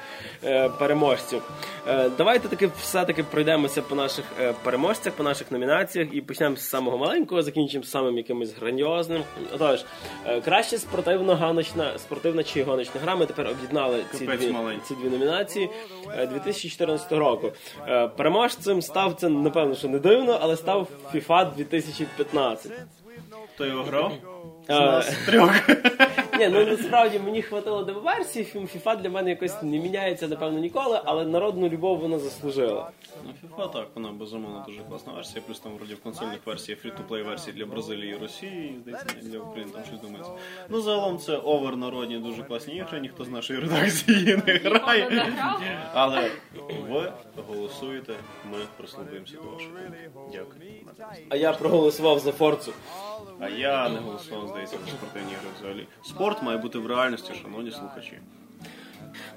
е, 0.43 0.69
переможців. 0.69 1.41
Е, 1.87 2.09
давайте 2.17 2.47
таки 2.47 2.69
все-таки 2.81 3.23
пройдемося 3.23 3.81
по 3.81 3.95
наших 3.95 4.25
е, 4.39 4.53
переможцях, 4.63 5.13
по 5.13 5.23
наших 5.23 5.51
номінаціях 5.51 6.07
і 6.11 6.21
почнемо 6.21 6.55
з 6.55 6.69
самого 6.69 6.97
маленького, 6.97 7.41
закінчимо 7.41 7.83
з 7.83 7.89
самим 7.89 8.17
якимось 8.17 8.53
грандіозним. 8.53 9.23
Отож, 9.55 9.85
е, 10.25 10.41
краще 10.41 10.77
спортивно-ганочна, 11.13 11.97
спортивна 11.97 12.43
чи 12.43 12.63
гоночна 12.63 13.01
гра. 13.01 13.15
Ми 13.15 13.25
тепер 13.25 13.47
об'єднали 13.47 14.03
ці 14.13 14.25
Капець 14.25 14.41
дві, 14.41 14.55
ці 14.87 14.95
дві 14.95 15.09
номінації 15.09 15.69
е, 16.17 16.27
2014 16.27 17.11
року. 17.11 17.51
Е, 17.87 18.07
Переможцем 18.07 18.81
став 18.81 19.13
це, 19.13 19.29
напевно, 19.29 19.75
що 19.75 19.87
не 19.87 19.99
дивно, 19.99 20.37
але 20.41 20.57
став 20.57 20.87
FIFA 21.13 21.55
2015. 21.55 22.71
Хто 23.55 23.65
його 23.65 23.83
грав? 23.83 24.13
Трьох. 25.25 25.69
Ні, 26.39 26.47
ну 26.47 26.65
насправді 26.65 27.19
мені 27.19 27.41
хватило 27.41 27.83
демо-версії, 27.83 28.45
фільм 28.45 28.63
FIFA 28.63 29.01
для 29.01 29.09
мене 29.09 29.29
якось 29.29 29.61
не 29.61 29.79
міняється, 29.79 30.27
напевно, 30.27 30.59
ніколи, 30.59 31.01
але 31.05 31.25
народну 31.25 31.69
любов 31.69 31.99
вона 31.99 32.19
заслужила. 32.19 32.91
Ну, 33.23 33.31
FIFA 33.49 33.71
так, 33.73 33.87
вона 33.95 34.11
безумовно 34.11 34.63
дуже 34.67 34.79
класна 34.83 35.13
версія, 35.13 35.43
плюс 35.47 35.59
там 35.59 35.71
вроді 35.77 35.93
в 35.93 36.01
консольних 36.01 36.39
версіях 36.45 36.79
free-to-play 36.79 37.23
версії 37.23 37.57
для 37.57 37.65
Бразилії 37.65 38.11
і 38.13 38.21
Росії, 38.21 38.75
здається, 38.81 39.15
для 39.21 39.39
України 39.39 39.71
там 39.73 39.83
щось 39.85 39.99
думається. 39.99 40.31
Ну, 40.69 40.81
загалом 40.81 41.17
це 41.17 41.37
овер-народні 41.37 42.17
дуже 42.17 42.43
класні 42.43 42.75
ігри, 42.75 42.99
ніхто 42.99 43.25
з 43.25 43.29
нашої 43.29 43.59
редакції 43.59 44.41
не 44.47 44.53
грає. 44.53 45.25
Але 45.93 46.31
ви 46.89 47.11
голосуєте, 47.47 48.13
ми 48.51 48.57
прислухаємося 48.77 49.35
до 49.35 49.49
вашої. 49.51 49.71
Дякую. 50.31 50.71
А 51.29 51.35
я 51.35 51.53
проголосував 51.53 52.19
за 52.19 52.31
Форцу. 52.31 52.73
А 53.45 53.49
я 53.49 53.89
не 53.89 53.99
голосував, 53.99 54.47
здається, 54.47 54.77
за 54.85 54.91
спортивні 54.91 55.31
ігри 55.31 55.47
взагалі. 55.59 55.87
Спорт 56.03 56.43
має 56.43 56.57
бути 56.57 56.79
в 56.79 56.87
реальності, 56.87 57.33
шановні 57.41 57.71
слухачі. 57.71 58.19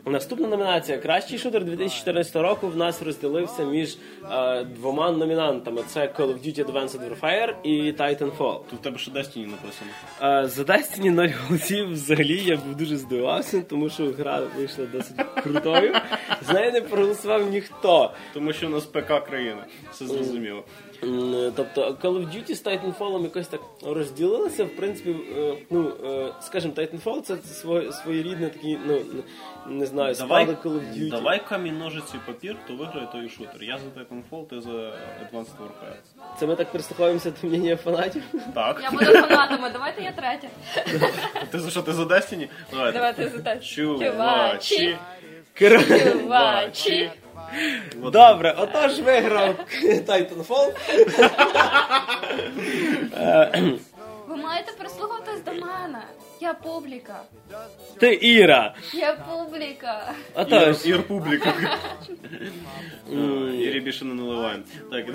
Наступна 0.07 0.49
номінація 0.49 0.99
Кращий 0.99 1.39
шутер 1.39 1.65
2014 1.65 2.37
року 2.37 2.69
в 2.69 2.77
нас 2.77 3.03
розділився 3.03 3.65
між 3.65 3.97
е, 4.33 4.65
двома 4.65 5.11
номінантами: 5.11 5.83
це 5.87 6.01
Call 6.01 6.27
of 6.27 6.47
Duty 6.47 6.65
Advanced 6.65 7.01
Warfare 7.09 7.55
і 7.63 7.93
Titanfall. 7.93 8.61
Тут 8.71 8.81
в 8.81 8.83
тебе 8.83 8.99
ще 8.99 9.11
Destiny 9.11 9.47
написано. 9.47 9.91
Е, 10.23 10.49
за 10.49 10.63
Destiny 10.63 11.11
0 11.11 11.29
голосів 11.47 11.93
взагалі 11.93 12.45
я 12.45 12.57
був 12.57 12.77
дуже 12.77 12.97
здивувався, 12.97 13.61
тому 13.61 13.91
що 13.91 14.07
гра 14.07 14.43
вийшла 14.57 14.87
досить 14.87 15.17
крутою. 15.43 15.95
З 16.47 16.51
нею 16.51 16.73
не 16.73 16.81
проголосував 16.81 17.51
ніхто. 17.51 18.13
Тому 18.35 18.53
що 18.53 18.67
у 18.67 18.71
нас 18.71 18.85
ПК 18.87 19.25
країна. 19.27 19.65
Все 19.93 20.07
зрозуміло. 20.07 20.65
Тобто 21.57 21.81
Call 22.03 22.03
of 22.03 22.27
Duty 22.35 22.55
з 22.55 22.65
Titanfall 22.65 23.23
якось 23.23 23.49
так 23.49 23.61
розділилися. 23.87 24.65
В 24.65 24.69
принципі, 24.77 25.17
е, 25.39 25.55
ну 25.71 25.93
е, 26.05 26.33
скажімо, 26.41 26.75
Titanfall 26.77 27.21
це 27.23 27.37
своєрідне 27.93 28.49
такий, 28.49 28.79
ну 28.87 29.01
не- 29.67 29.87
знаю, 29.87 30.15
Давай, 30.15 30.45
спали 30.45 30.57
Call 30.65 30.81
of 30.81 30.95
Duty. 30.95 31.11
давай 31.11 31.43
камінь, 31.49 31.79
ножиці, 31.79 32.15
папір, 32.27 32.57
хто 32.65 32.75
виграє, 32.77 33.09
той 33.13 33.29
шутер. 33.29 33.63
Я 33.63 33.79
за 33.79 34.01
Titanfall, 34.01 34.47
ти 34.47 34.61
за 34.61 34.71
Advanced 34.71 35.57
Warfare. 35.61 35.97
Це 36.39 36.47
ми 36.47 36.57
так 36.57 36.73
прислуховуємося 36.73 37.33
до 37.43 37.49
мнення 37.49 37.77
фанатів. 37.77 38.23
Так. 38.55 38.81
Я 38.83 38.91
буду 38.91 39.05
фанатами, 39.05 39.71
давайте 39.73 40.03
я 40.03 40.13
третя. 40.13 40.49
Ти 41.51 41.59
за 41.61 41.71
що, 41.71 41.83
ти 41.83 41.93
за 41.93 42.03
Destiny? 42.03 42.49
Давайте 42.73 43.29
за 43.29 43.39
те. 43.39 43.59
Чувачі. 43.59 44.97
Кер- 45.61 46.13
Чувачі. 46.13 47.11
Добре, 47.97 48.55
отож 48.59 49.01
виграв 49.01 49.55
Titanfall. 49.85 50.73
Ви 54.29 54.37
маєте 54.37 54.73
прислухатись 54.79 55.45
до 55.45 55.53
мене. 55.53 56.03
Я 56.41 56.55
публіка. 56.55 57.23
Ти 57.99 58.15
Іра. 58.23 58.75
Я 58.95 59.13
публіка. 59.13 60.13
Отож. 60.35 60.87
Ір 60.87 61.03
публіка. 61.03 61.53
Ірі 63.59 63.81
більше 63.81 64.05
не 64.05 64.15
наливаємо. 64.15 64.63
Так, 64.93 65.07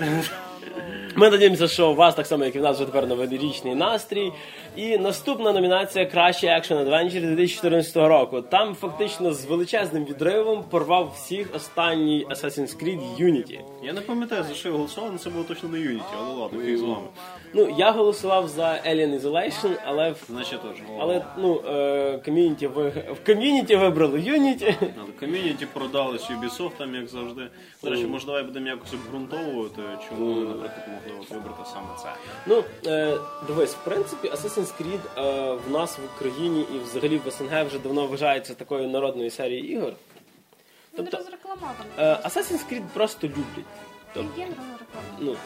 Ми 1.16 1.30
надіємося, 1.30 1.68
що 1.68 1.90
у 1.90 1.94
вас 1.94 2.14
так 2.14 2.26
само, 2.26 2.44
як 2.44 2.56
і 2.56 2.58
в 2.58 2.62
нас 2.62 2.76
вже 2.76 2.86
тепер 2.86 3.06
новорічний 3.06 3.74
настрій. 3.74 4.32
І 4.76 4.98
наступна 4.98 5.52
номінація 5.52 6.06
Кращий 6.06 6.48
екшен 6.48 6.78
адвенчер 6.78 7.22
2014 7.22 7.96
року. 7.96 8.42
Там 8.42 8.74
фактично 8.74 9.32
з 9.32 9.44
величезним 9.44 10.04
відривом 10.04 10.64
порвав 10.70 11.12
всіх 11.16 11.54
останній 11.56 12.26
Assassin's 12.30 12.84
Creed 12.84 13.00
Unity. 13.20 13.58
я 13.82 13.92
не 13.92 14.00
пам'ятаю, 14.00 14.44
за 14.48 14.54
що 14.54 14.68
я 14.68 14.74
голосував, 14.74 15.08
але 15.10 15.18
це 15.18 15.30
було 15.30 15.44
точно 15.44 15.68
не 15.68 15.78
Unity, 15.78 16.00
але 16.18 16.34
ладно, 16.34 16.62
фіг 16.62 16.76
з 16.76 16.80
вами. 16.82 17.06
Ну, 17.54 17.74
я 17.78 17.90
голосував 17.90 18.48
за 18.48 18.62
Alien 18.62 19.20
Isolation, 19.20 19.70
але 19.86 20.10
в 20.10 20.16
Значить 20.28 20.62
теж. 20.62 20.82
але 21.00 21.24
ну 21.38 21.60
е, 21.68 22.18
ком'юніті 22.24 22.66
ви 22.66 22.88
в 22.88 23.26
ком'юніті 23.26 23.76
вибрали 23.76 24.18
Unity. 24.18 24.74
Але 24.80 25.12
ком'юніті 25.20 25.66
продали 25.66 26.16
Ubisoft 26.16 26.70
там, 26.78 26.94
як 26.94 27.08
завжди. 27.08 27.42
До 27.82 27.90
речі, 27.90 28.06
може, 28.06 28.26
давай 28.26 28.42
будемо 28.42 28.66
якось 28.68 28.92
обґрунтовувати, 28.94 29.82
чому 30.08 30.34
вони, 30.34 30.51
наприклад, 30.52 30.86
могли 30.88 31.20
от 31.20 31.30
вибрати 31.30 31.62
саме 31.72 31.86
це. 32.02 32.12
Ну 32.46 32.64
е, 32.86 33.18
дивись, 33.46 33.74
в 33.74 33.84
принципі, 33.84 34.28
Assassin's 34.28 34.72
Creed 34.82 35.00
е, 35.24 35.54
в 35.66 35.70
нас 35.70 35.98
в 35.98 36.02
Україні 36.16 36.66
і 36.74 36.78
взагалі 36.78 37.20
в 37.26 37.32
СНГ 37.32 37.66
вже 37.66 37.78
давно 37.78 38.06
вважається 38.06 38.54
такою 38.54 38.88
народною 38.88 39.30
серією 39.30 39.72
ігор. 39.72 39.88
Він 39.92 39.96
Тобто- 40.96 41.16
розрекламований. 41.16 41.92
Е, 41.98 42.14
Assassin's 42.24 42.72
Creed 42.72 42.82
просто 42.94 43.26
люблять. 43.26 43.66
Тобто, 44.14 44.30
Він 44.38 44.46
розрекламований. 44.48 45.18
ну, 45.18 45.36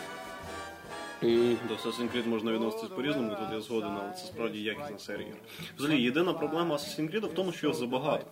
До 1.69 1.75
Assassin's 1.75 2.17
Creed 2.17 2.27
можна 2.29 2.53
відноситись 2.53 2.89
по-різному, 2.89 3.29
тут 3.31 3.49
я 3.53 3.61
згоден, 3.61 3.91
але 4.03 4.13
це 4.13 4.27
справді 4.27 4.63
якісна 4.63 4.99
серія. 4.99 5.33
Взагалі, 5.79 6.03
єдина 6.03 6.33
проблема 6.33 6.75
Assassin's 6.75 7.13
Creed 7.15 7.27
в 7.27 7.35
тому, 7.35 7.53
що 7.53 7.67
його 7.67 7.79
забагато. 7.79 8.25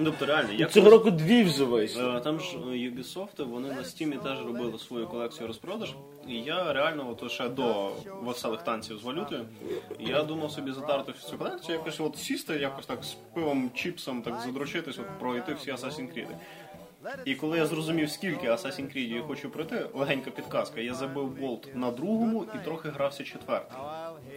Ну, 0.00 0.04
тобто, 0.04 0.26
реально, 0.26 0.52
я 0.52 0.66
цього 0.66 0.86
колись- 0.90 0.98
року 1.04 1.10
дві 1.16 1.42
вже 1.42 1.64
вийшли. 1.64 2.16
Е, 2.16 2.20
Там 2.20 2.40
ж 2.40 2.56
е, 2.56 2.60
Ubisoft, 2.60 3.44
вони 3.50 3.68
на 3.68 3.74
Steam 3.82 4.22
теж 4.22 4.46
робили 4.46 4.78
свою 4.78 5.06
колекцію 5.06 5.46
розпродаж. 5.46 5.92
І 6.28 6.34
я 6.34 6.72
реально, 6.72 7.10
от 7.10 7.30
ще 7.30 7.48
до 7.48 7.90
веселих 8.22 8.62
танців 8.62 8.98
з 8.98 9.02
валютою, 9.02 9.44
я 10.00 10.22
думав 10.22 10.50
собі 10.50 10.72
затарти 10.72 11.12
всю 11.12 11.30
цю 11.30 11.38
колекцію, 11.38 11.78
якось 11.78 12.00
от 12.00 12.16
сісти, 12.16 12.56
якось 12.56 12.86
так 12.86 13.04
з 13.04 13.16
пивом, 13.34 13.70
чіпсом, 13.74 14.22
так 14.22 14.40
задрочитись, 14.40 14.98
от 14.98 15.18
пройти 15.18 15.54
всі 15.54 15.72
Assassin's 15.72 16.08
Creed. 16.18 16.28
І 17.24 17.34
коли 17.34 17.58
я 17.58 17.66
зрозумів, 17.66 18.10
скільки 18.10 18.50
Assassin's 18.50 18.96
Creed 18.96 19.14
я 19.16 19.22
хочу 19.22 19.50
пройти, 19.50 19.86
легенька 19.94 20.30
підказка, 20.30 20.80
я 20.80 20.94
забив 20.94 21.28
болт 21.40 21.68
на 21.74 21.90
другому 21.90 22.46
і 22.54 22.64
трохи 22.64 22.88
грався 22.88 23.24
четвертий. 23.24 23.78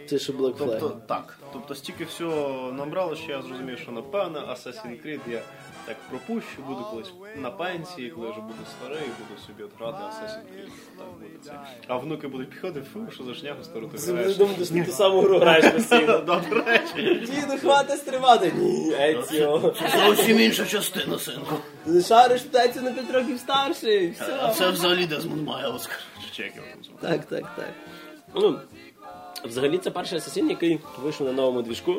Це 0.10 0.20
що 0.20 0.34
Black 0.34 0.54
Тобто 0.58 0.98
так. 1.08 1.38
Тобто 1.54 1.76
стільки 1.76 2.04
всього 2.06 2.72
набрало, 2.72 3.16
що 3.16 3.32
я 3.32 3.42
зрозумів, 3.42 3.80
що 3.80 3.92
напевне 3.92 4.40
Assassin's 4.40 5.06
Creed 5.08 5.20
я 5.28 5.42
так 5.86 5.98
пропущу, 6.10 6.62
буду 6.68 6.86
колись 6.92 7.14
на 7.36 7.52
пенсії, 7.52 8.10
коли 8.10 8.28
я 8.28 8.32
вже 8.34 8.42
буду 8.42 8.54
старий, 8.80 9.08
буду 9.20 9.42
собі 9.48 9.64
от 9.64 9.72
грати 9.80 9.98
Assassin's 10.04 10.56
Creed. 10.56 10.70
Так 10.98 11.08
буде 11.20 11.26
це. 11.44 11.60
А 11.88 11.98
внуки 11.98 12.28
будуть 12.28 12.50
підходити, 12.50 12.86
фу, 12.94 13.00
що 13.12 13.24
за 13.24 13.34
шнягу 13.34 13.64
стару 13.64 13.88
ти 13.88 13.98
Ти 13.98 14.12
граєш. 14.12 14.38
думаєш, 14.38 14.66
що 14.68 14.74
ти 14.76 14.84
ту 14.84 14.92
саму 14.92 15.22
гру 15.22 15.40
граєш 15.40 15.66
постійно. 15.74 16.18
Да, 16.18 16.42
до 16.50 16.56
речі. 16.56 17.26
Діду, 17.26 17.58
хвати 17.62 17.98
стривати. 17.98 18.52
Ні, 18.56 18.94
Еціо. 19.00 19.74
Зовсім 20.06 20.40
інша 20.40 20.66
частина, 20.66 21.20
синку. 21.20 21.56
Не 21.86 22.02
шариш, 22.02 22.42
Еціо 22.54 22.82
на 22.82 22.92
5 22.92 23.12
років 23.12 23.40
старший. 23.40 24.16
Все. 24.52 24.72
взагалі 24.72 25.06
Дезмонд 25.06 25.48
Майлз. 25.48 25.90
Там 26.38 26.54
звати? 26.84 27.02
Так, 27.02 27.26
так, 27.26 27.56
так. 27.56 27.74
Ну, 28.36 28.60
взагалі, 29.46 29.78
це 29.78 29.92
перший 29.92 30.18
асасін, 30.18 30.50
який 30.50 30.80
вийшов 31.04 31.28
на 31.28 31.34
новому 31.34 31.62
двіжку. 31.62 31.96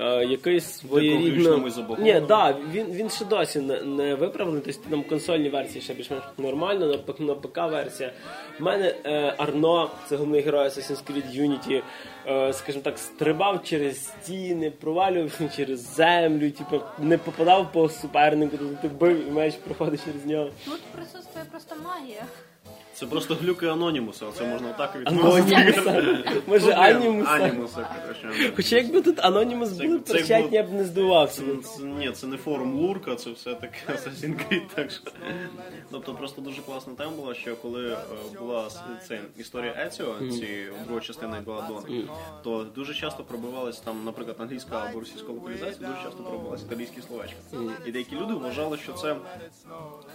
Е, 0.00 0.24
який 0.24 0.60
своєрідно... 0.60 1.70
Ні, 1.98 2.22
да, 2.28 2.56
він, 2.72 2.86
він 2.86 3.10
ще 3.10 3.24
досі 3.24 3.60
не, 3.60 3.82
не 3.82 4.14
виправлений, 4.14 4.62
тобто 4.64 4.90
там 4.90 5.04
консольні 5.04 5.48
версії 5.48 5.82
ще 5.82 5.94
більш-менш 5.94 6.22
нормально, 6.38 6.86
на, 6.86 7.26
на 7.26 7.34
ПК 7.34 7.56
версія. 7.56 8.12
В 8.58 8.62
мене 8.62 8.94
е, 9.04 9.34
Арно, 9.38 9.90
це 10.08 10.16
головний 10.16 10.40
герой 10.40 10.68
Assassin's 10.68 11.02
Creed 11.04 11.40
Unity, 11.40 11.82
е, 12.26 12.52
скажімо 12.52 12.82
так, 12.84 12.98
стрибав 12.98 13.64
через 13.64 14.04
стіни, 14.04 14.70
провалювався 14.70 15.48
через 15.56 15.94
землю, 15.94 16.50
типу, 16.50 16.80
не 16.98 17.18
попадав 17.18 17.72
по 17.72 17.88
супернику, 17.88 18.56
тобто 18.58 18.78
ти 18.82 18.88
бив 18.88 19.28
і 19.28 19.30
меч 19.30 19.54
проходить 19.54 20.04
через 20.04 20.26
нього. 20.26 20.50
Тут 20.64 20.80
присутствує 20.80 21.44
просто 21.50 21.74
магія. 21.84 22.22
Це 22.96 23.06
просто 23.06 23.34
глюки 23.34 23.66
Анонімуса, 23.66 24.26
це 24.32 24.44
можна 24.44 24.72
так. 24.72 24.96
Анонімуса. 25.04 26.22
Може, 26.46 26.72
Анімуса. 26.72 27.30
Анімуса, 27.30 27.88
коротше. 28.02 28.52
Хоча 28.56 28.76
якби 28.76 29.02
тут 29.02 29.24
Анонімус 29.24 29.72
були 29.72 30.00
якби- 30.14 30.56
я 30.56 30.62
б 30.62 30.72
не 30.72 30.84
здивувався. 30.84 31.42
Ні, 31.98 32.10
це 32.12 32.26
не 32.26 32.36
форум 32.36 32.74
Лурка, 32.74 33.16
це 33.16 33.30
все 33.30 33.54
таки 33.54 33.78
Assassin's 33.88 34.34
Creed, 34.34 34.62
так 34.74 34.90
що. 34.90 35.00
Тобто 35.90 36.14
просто 36.14 36.40
дуже 36.42 36.62
класна 36.62 36.94
тема 36.94 37.10
була, 37.10 37.34
що 37.34 37.56
коли 37.56 37.92
е, 37.92 37.96
була 38.38 38.68
це 39.08 39.20
історія 39.36 39.74
Еціо, 39.86 40.14
ці 40.30 40.66
друга 40.86 41.00
частина 41.00 41.40
була 41.40 41.68
Дони, 41.68 42.04
то 42.44 42.66
дуже 42.74 42.94
часто 42.94 43.24
пробивалися 43.24 43.82
там, 43.84 44.04
наприклад, 44.04 44.36
англійська 44.40 44.86
або 44.90 45.00
російська 45.00 45.32
локалізація, 45.32 45.88
дуже 45.88 46.02
часто 46.04 46.22
пробивалися 46.22 46.64
італійські 46.66 47.00
словечки. 47.08 47.36
І 47.86 47.92
деякі 47.92 48.16
люди 48.16 48.34
вважали, 48.34 48.76
що 48.76 48.92
це 48.92 49.16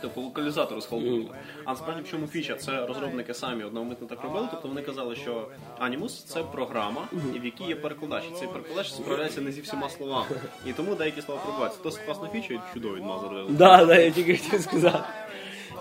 типу 0.02 0.22
локалізатор 0.22 0.82
з 0.82 0.86
Халкулу. 0.86 1.30
А 1.66 1.70
насправді 1.72 2.02
в 2.02 2.08
чому 2.12 2.28
фіча? 2.28 2.56
Це 2.56 2.71
розробники 2.88 3.34
самі 3.34 3.64
одномитно 3.64 4.08
так 4.08 4.24
робили. 4.24 4.48
Тобто 4.52 4.68
вони 4.68 4.82
казали, 4.82 5.16
що 5.16 5.48
Animus 5.82 6.26
це 6.26 6.44
програма, 6.44 7.08
в 7.12 7.46
якій 7.46 7.64
є 7.64 7.76
перекладач. 7.76 8.24
Цей 8.40 8.48
перекладач 8.48 8.92
справляється 8.92 9.42
не 9.42 9.52
зі 9.52 9.62
всіма 9.62 9.90
словами. 9.90 10.36
І 10.66 10.74
тому 10.74 10.96
деякі 10.96 11.22
слова 11.22 11.42
пробуваються. 11.44 11.78
Це 11.78 11.84
досить 11.84 12.06
класна 12.06 12.28
фіча 12.28 12.54
і 12.54 12.60
чудовий 12.74 13.02
мазер. 13.02 13.30
Да, 13.50 13.86
да, 13.86 14.00
я 14.00 14.12
тільки 14.12 14.38
хотів 14.38 14.62
сказати. 14.62 15.04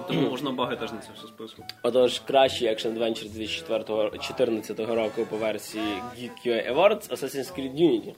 Тому 0.09 0.31
можна 0.31 0.51
баги 0.51 0.77
теж 0.77 0.93
на 0.93 0.99
це 0.99 1.09
все 1.17 1.27
списувати. 1.27 1.75
Отож, 1.83 2.19
кращий 2.19 2.69
Action 2.69 2.99
Adventure 2.99 3.33
2014 3.33 4.81
року 4.81 5.27
по 5.31 5.37
версії 5.37 5.95
Geek 6.19 6.75
Awards 6.75 7.11
Assassin's 7.11 7.59
Creed 7.59 7.75
Unity. 7.75 8.15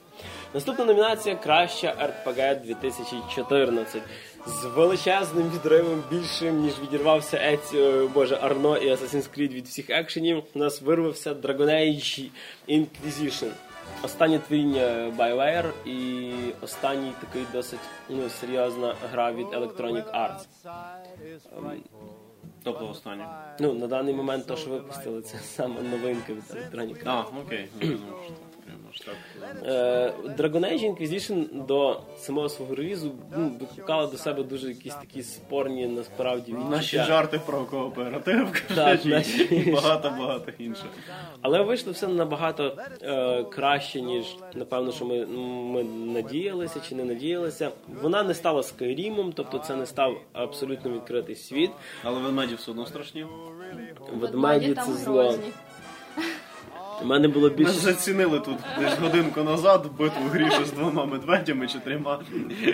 Наступна 0.53 0.85
номінація 0.85 1.35
Краща 1.35 2.13
RPG 2.27 2.61
2014 2.65 4.01
з 4.45 4.65
величезним 4.65 5.49
відривом 5.49 6.03
більшим, 6.11 6.61
ніж 6.61 6.73
відірвався 6.81 7.37
Еціо, 7.37 8.07
боже, 8.07 8.37
Арно 8.41 8.77
і 8.77 8.91
Assassin's 8.91 9.29
Creed 9.37 9.53
від 9.53 9.65
всіх 9.65 9.89
екшенів. 9.89 10.43
У 10.53 10.59
нас 10.59 10.81
вирвався 10.81 11.33
Dragon 11.33 11.69
Age 11.69 12.29
Inquisition. 12.69 13.51
Останнє 14.03 14.39
творіння 14.39 15.11
BioWare 15.17 15.71
і 15.85 16.31
останній 16.61 17.11
такий 17.19 17.45
досить 17.53 17.79
ну, 18.09 18.29
серйозна 18.29 18.95
гра 19.11 19.31
від 19.31 19.47
Electronic 19.47 20.11
Arts. 20.11 20.45
Тобто 22.63 22.89
останнє. 22.89 23.27
Ну, 23.59 23.73
на 23.73 23.87
даний 23.87 24.13
момент 24.13 24.47
то, 24.47 24.55
що 24.55 24.69
випустили, 24.69 25.21
це 25.21 25.37
саме 25.37 25.81
новинка 25.81 26.33
від 26.33 26.43
Electronic 26.43 27.03
Arts. 27.03 27.25
А, 27.33 27.39
окей. 27.39 27.69
Dragon 30.37 30.59
Age 30.61 30.95
Inquisition 30.95 31.65
до 31.65 32.01
самого 32.17 32.49
свого 32.49 32.75
релізу 32.75 33.11
ну, 33.37 33.51
викликала 33.59 34.07
до 34.07 34.17
себе 34.17 34.43
дуже 34.43 34.67
якісь 34.67 34.95
такі 34.95 35.23
спорні 35.23 35.87
насправді 35.87 36.53
Наші 36.69 36.97
жарти 36.97 37.39
про 37.45 37.65
кооператив, 37.65 38.63
кажуть, 38.75 39.05
наші. 39.05 39.43
і 39.43 39.71
багато-багато 39.71 40.51
інше. 40.59 40.83
Але 41.41 41.61
вийшло 41.61 41.91
все 41.91 42.07
набагато 42.07 42.77
е, 43.01 43.43
краще, 43.43 44.01
ніж 44.01 44.25
напевно, 44.53 44.91
що 44.91 45.05
ми, 45.05 45.25
ми 45.25 45.83
надіялися 45.83 46.79
чи 46.89 46.95
не 46.95 47.03
надіялися. 47.03 47.71
Вона 48.01 48.23
не 48.23 48.33
стала 48.33 48.63
Скайрімом, 48.63 49.33
тобто 49.33 49.59
це 49.59 49.75
не 49.75 49.85
став 49.85 50.21
абсолютно 50.33 50.91
відкритий 50.91 51.35
світ. 51.35 51.71
Але 52.03 52.19
ведмеді 52.19 52.55
все 52.55 52.71
одно 52.71 52.85
страшні. 52.85 53.25
Ведмеді 54.13 54.73
це 54.85 54.93
зло. 54.93 55.35
У 57.03 57.05
мене 57.05 57.27
було 57.27 57.49
Ми 57.49 57.55
більше. 57.55 57.71
зацінили 57.73 58.39
тут 58.39 58.55
десь 58.79 58.99
годинку 58.99 59.43
назад 59.43 59.89
битву 59.97 60.23
грішу 60.31 60.65
з 60.65 60.71
двома 60.71 61.05
медведями 61.05 61.67
чи 61.67 61.79
трьома. 61.79 62.19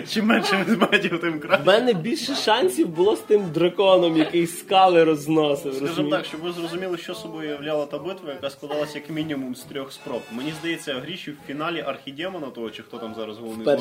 Чим 0.08 0.26
менше 0.26 0.64
медведів, 0.68 1.20
тим 1.20 1.40
краще. 1.40 1.64
мене 1.66 1.92
більше 1.94 2.34
шансів 2.34 2.88
було 2.88 3.16
з 3.16 3.20
тим 3.20 3.50
драконом, 3.50 4.16
який 4.16 4.46
скали 4.46 5.04
розносив. 5.04 5.74
Скажімо 5.74 6.10
так, 6.10 6.24
щоб 6.24 6.40
ви 6.40 6.52
зрозуміли, 6.52 6.98
що 6.98 7.14
собою 7.14 7.48
являла 7.50 7.86
та 7.86 7.98
битва, 7.98 8.32
яка 8.32 8.50
складалася 8.50 8.98
як 8.98 9.10
мінімум 9.10 9.54
з 9.54 9.62
трьох 9.62 9.92
спроб. 9.92 10.22
Мені 10.32 10.52
здається, 10.60 10.94
гріші 10.94 11.30
в 11.30 11.36
фіналі 11.46 11.80
архідемона, 11.86 12.46
того 12.46 12.70
чи 12.70 12.82
хто 12.82 12.98
там 12.98 13.14
зараз 13.14 13.38
головний 13.38 13.78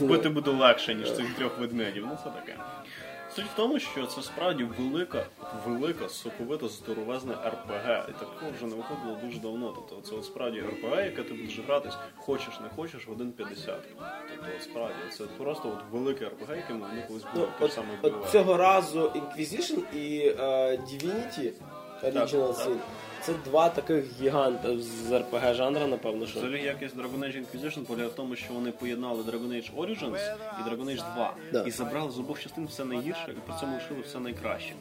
вбити 0.00 0.28
буде 0.28 0.50
легше, 0.50 0.94
ніж 0.94 1.12
цих 1.12 1.26
трьох 1.38 1.58
ведмедів. 1.58 2.04
Ну 2.10 2.18
це 2.24 2.30
таке. 2.30 2.56
Суть 3.36 3.44
в 3.44 3.54
тому, 3.56 3.78
що 3.78 4.06
це 4.06 4.22
справді 4.22 4.64
велика, 4.78 5.26
велика, 5.66 6.08
соковита, 6.08 6.68
здоровезна 6.68 7.34
РПГ. 7.34 8.08
І 8.08 8.12
такого 8.12 8.50
вже 8.56 8.66
не 8.66 8.74
виходило 8.74 9.18
дуже 9.24 9.38
давно. 9.38 9.72
Тобто 9.74 10.10
це 10.10 10.16
от 10.16 10.24
справді 10.24 10.60
РПГ, 10.60 10.96
яке 10.96 11.22
ти 11.22 11.34
будеш 11.34 11.58
гратись, 11.58 11.94
хочеш 12.16 12.60
не 12.60 12.68
хочеш, 12.68 13.08
в 13.08 13.10
1.50. 13.10 13.32
Тобто 13.36 14.46
от 14.56 14.62
справді 14.62 14.94
це 15.10 15.24
просто 15.24 15.68
от 15.68 15.78
велике 15.92 16.26
РПГ, 16.26 16.56
яким 16.56 16.80
вони 16.80 17.04
колись 17.08 17.22
Ну, 17.34 17.40
були 17.40 17.48
Ну, 17.64 17.98
от, 18.02 18.14
от 18.14 18.30
цього 18.30 18.56
разу 18.56 19.00
Inquisition 19.00 19.94
і 19.94 20.30
uh, 20.30 20.80
Divinity 20.80 21.52
Original 22.02 22.52
Sin 22.52 22.76
це 23.24 23.32
два 23.44 23.68
таких 23.68 24.04
гіганта 24.20 24.78
з 24.78 25.10
RPG 25.12 25.54
жанра, 25.54 25.86
напевно, 25.86 26.26
що. 26.26 26.38
Взагалі 26.38 26.62
якість 26.62 26.96
Dragon 26.96 27.18
Age 27.18 27.44
Inquisition 27.44 27.84
полягає 27.84 28.08
в 28.08 28.12
тому, 28.12 28.36
що 28.36 28.54
вони 28.54 28.72
поєднали 28.72 29.22
Dragon 29.22 29.48
Age 29.48 29.74
Origins 29.76 30.34
і 30.60 30.70
Dragon 30.70 30.84
Age 30.84 31.14
2 31.14 31.34
Да. 31.52 31.62
і 31.62 31.70
забрали 31.70 32.10
з 32.10 32.18
обох 32.18 32.40
частин 32.40 32.66
все 32.66 32.84
найгірше 32.84 33.26
і 33.30 33.40
при 33.50 33.54
цьому 33.60 33.74
лишили 33.74 34.00
все 34.00 34.20
найкраще. 34.20 34.74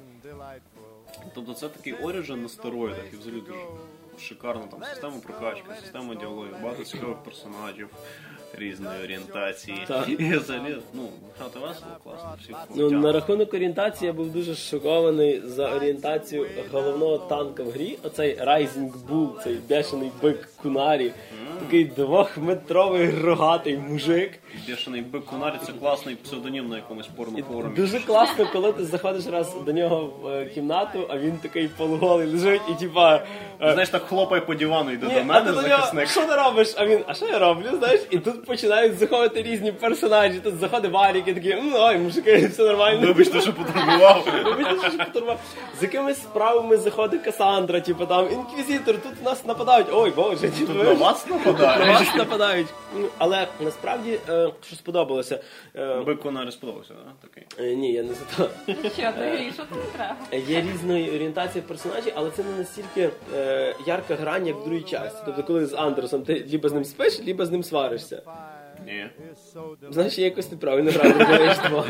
Тобто 1.36 1.54
це 1.54 1.70
такий 1.70 1.96
Origin 1.96 2.36
на 2.36 2.50
стероїдах 2.50 3.14
і 3.14 3.16
взагалі 3.16 3.42
дуже 3.42 3.60
шикарна 4.20 4.68
там 4.68 4.84
система 4.84 5.18
прокачки, 5.24 5.68
система 5.82 6.16
діалогів, 6.16 6.56
багато 6.64 6.84
цікавих 6.84 7.18
персонажів 7.18 7.90
різної 8.58 9.04
орієнтації. 9.04 9.78
Так. 9.88 10.10
І 10.10 10.38
заліз, 10.38 10.78
ну, 10.94 11.10
грати 11.40 11.60
весело, 11.60 11.98
класно, 12.04 12.36
Всі 12.42 12.54
Ну, 12.76 12.92
на 12.92 13.12
рахунок 13.12 13.54
орієнтації 13.54 14.08
я 14.08 14.14
був 14.14 14.32
дуже 14.32 14.56
шокований 14.56 15.42
за 15.46 15.76
орієнтацію 15.76 16.48
головного 16.72 17.18
танка 17.18 17.64
в 17.64 17.72
грі. 17.72 17.98
Оцей 18.04 18.40
Rising 18.40 18.92
Bull, 19.10 19.44
цей 19.44 19.58
бешений 19.70 20.12
бик 20.22 20.50
Кунарі. 20.62 21.12
Такий 21.64 21.86
двохметровий 21.86 23.10
рогатий 23.24 23.78
мужик. 23.78 24.40
Бешений 24.70 25.02
бик 25.02 25.26
Кунарі 25.26 25.54
це 25.66 25.72
класний 25.72 26.16
псевдонім 26.16 26.70
на 26.70 26.76
якомусь 26.76 27.08
порнофорумі. 27.08 27.76
дуже 27.76 28.00
класно, 28.00 28.48
коли 28.54 28.72
ти 28.72 28.86
заходиш 28.86 29.26
раз 29.28 29.56
до 29.66 29.72
нього 29.72 30.10
в 30.22 30.28
е, 30.28 30.46
кімнату, 30.46 31.00
а 31.10 31.18
він 31.18 31.32
такий 31.42 31.68
полуголий 31.68 32.28
лежить 32.28 32.62
і 32.72 32.80
типа. 32.80 33.16
е, 33.62 33.72
Знаєш, 33.74 33.90
так 33.90 34.02
хлопає 34.04 34.42
по 34.42 34.56
дивану, 34.56 34.92
йде 34.92 35.06
до 35.06 35.24
мене 35.24 35.54
захисник. 35.54 36.08
що 36.08 36.22
ти 36.26 36.36
робиш? 36.36 36.74
А 36.78 36.86
він, 36.86 37.00
а 37.08 37.14
що 37.14 37.26
я 37.26 37.40
роблю? 37.40 37.66
Знаєш, 37.80 38.02
і 38.10 38.18
тут 38.18 38.46
починають 38.46 38.98
заходити 39.00 39.42
різні 39.42 39.72
персонажі. 39.72 40.40
Тут 40.40 40.56
заходить 40.60 40.92
Варік 40.92 41.28
і 41.28 41.34
такий, 41.34 41.56
ой, 41.76 41.98
мужики, 41.98 42.48
все 42.48 42.64
нормально. 42.64 43.08
Вибачте, 43.08 43.42
що 43.42 43.54
потурбував. 43.54 44.28
Вибачте, 44.58 44.90
що 44.90 44.98
потурбував. 45.06 45.40
З 45.80 45.84
якимись 45.84 46.18
справами 46.18 46.78
заходить 46.78 47.22
Касандра, 47.22 47.80
типу 47.80 48.06
там 48.06 48.28
інквізитор, 48.32 48.96
тут 49.02 49.24
нас 49.26 49.46
нападають. 49.46 49.88
Ой, 49.94 50.14
боже, 50.16 50.50
типу, 50.50 50.74
На 50.74 50.94
вас 50.94 51.26
на 51.60 51.86
вас 51.94 52.16
нападають. 52.16 52.68
Ну, 52.98 53.08
Але 53.18 53.48
насправді, 53.60 54.20
е, 54.30 54.50
що 54.68 54.76
сподобалося. 54.76 55.40
е, 55.76 56.00
Бик 56.02 56.20
Кунарі 56.22 56.52
сподобався, 56.52 56.94
да? 56.94 57.28
Такий. 57.28 57.72
е, 57.72 57.76
ні, 57.76 57.94
я 57.94 58.04
не 58.04 58.14
за 58.14 58.26
то. 58.38 58.50
Що 58.68 59.12
ти, 59.12 59.52
що 59.54 59.64
тобі 59.66 59.82
треба? 59.96 60.16
Є 60.48 60.62
різної 60.62 61.10
орієнтації 61.16 61.62
персонажів, 61.68 62.14
але 62.16 62.32
це 62.32 62.44
не 62.44 62.58
настільки 62.58 63.10
е, 63.36 63.76
ярка 63.88 64.16
грань, 64.16 64.48
як 64.48 64.56
в 64.58 64.64
другій 64.66 64.82
часті. 64.82 65.22
Тобто, 65.26 65.44
коли 65.44 65.66
з 65.66 65.74
Андерсом 65.74 66.22
ти 66.24 66.46
либо 66.52 66.70
з 66.70 66.74
ним 66.74 66.86
спиш, 66.86 67.20
либо 67.28 67.46
з 67.46 67.52
ним 67.52 67.64
сваришся. 67.64 68.22
Ні. 68.86 69.10
Значить, 69.90 70.20
я 70.20 70.26
якось 70.26 70.52
неправильно 70.52 70.92
грав 70.92 71.12
в 71.12 71.18
Dragon 71.18 71.70
2. 71.70 71.86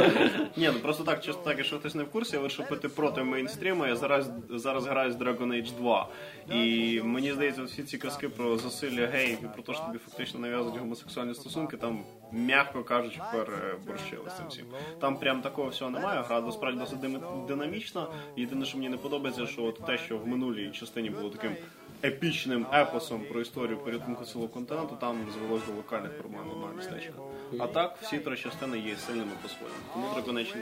Ні, 0.57 0.69
ну 0.73 0.79
просто 0.79 1.03
так, 1.03 1.23
чисто 1.23 1.41
так, 1.43 1.57
якщо 1.57 1.79
хтось 1.79 1.95
не 1.95 2.03
в 2.03 2.11
курсі, 2.11 2.37
але 2.37 2.49
щоб 2.49 2.69
пити 2.69 2.89
проти 2.89 3.23
мейнстріму, 3.23 3.85
я 3.85 3.95
зараз, 3.95 4.29
зараз 4.49 4.85
граю 4.87 5.11
з 5.11 5.15
Dragon 5.15 5.47
Age 5.47 5.71
2. 5.77 6.09
І 6.51 7.01
мені 7.03 7.31
здається, 7.31 7.63
всі 7.63 7.83
ці 7.83 7.97
казки 7.97 8.29
про 8.29 8.57
засилля 8.57 9.05
геїв 9.07 9.37
і 9.43 9.47
про 9.53 9.63
те, 9.63 9.73
що 9.73 9.83
тобі 9.83 9.97
фактично 9.97 10.39
нав'язують 10.39 10.77
гомосексуальні 10.79 11.33
стосунки, 11.33 11.77
там, 11.77 12.03
м'яко 12.31 12.83
кажучи, 12.83 13.19
переборщили 13.33 14.29
з 14.29 14.37
цим 14.37 14.47
всім. 14.49 14.65
Там 14.99 15.17
прям 15.17 15.41
такого 15.41 15.69
всього 15.69 15.91
немає, 15.91 16.21
гра 16.27 16.41
насправді 16.41 16.79
досить 16.79 16.99
динамічна. 17.47 18.07
Єдине, 18.37 18.65
що 18.65 18.77
мені 18.77 18.89
не 18.89 18.97
подобається, 18.97 19.45
що 19.45 19.63
от 19.63 19.85
те, 19.85 19.97
що 19.97 20.17
в 20.17 20.27
минулій 20.27 20.71
частині 20.71 21.09
було 21.09 21.29
таким 21.29 21.55
епічним 22.03 22.65
епосом 22.73 23.21
про 23.31 23.41
історію 23.41 23.77
порятунку 23.77 24.25
цілого 24.25 24.49
континенту, 24.49 24.97
там 25.01 25.17
звелось 25.33 25.65
до 25.67 25.73
локальних 25.73 26.17
проблем 26.17 26.41
одного 26.51 26.73
містечка. 26.77 27.13
А 27.59 27.67
так, 27.67 27.97
всі 28.01 28.17
три 28.17 28.37
частини 28.37 28.77
є 28.79 28.95
сильними 28.95 29.31
по-своєму. 29.41 29.77
Тому 29.93 30.07
Dragon 30.07 30.39
Age 30.39 30.55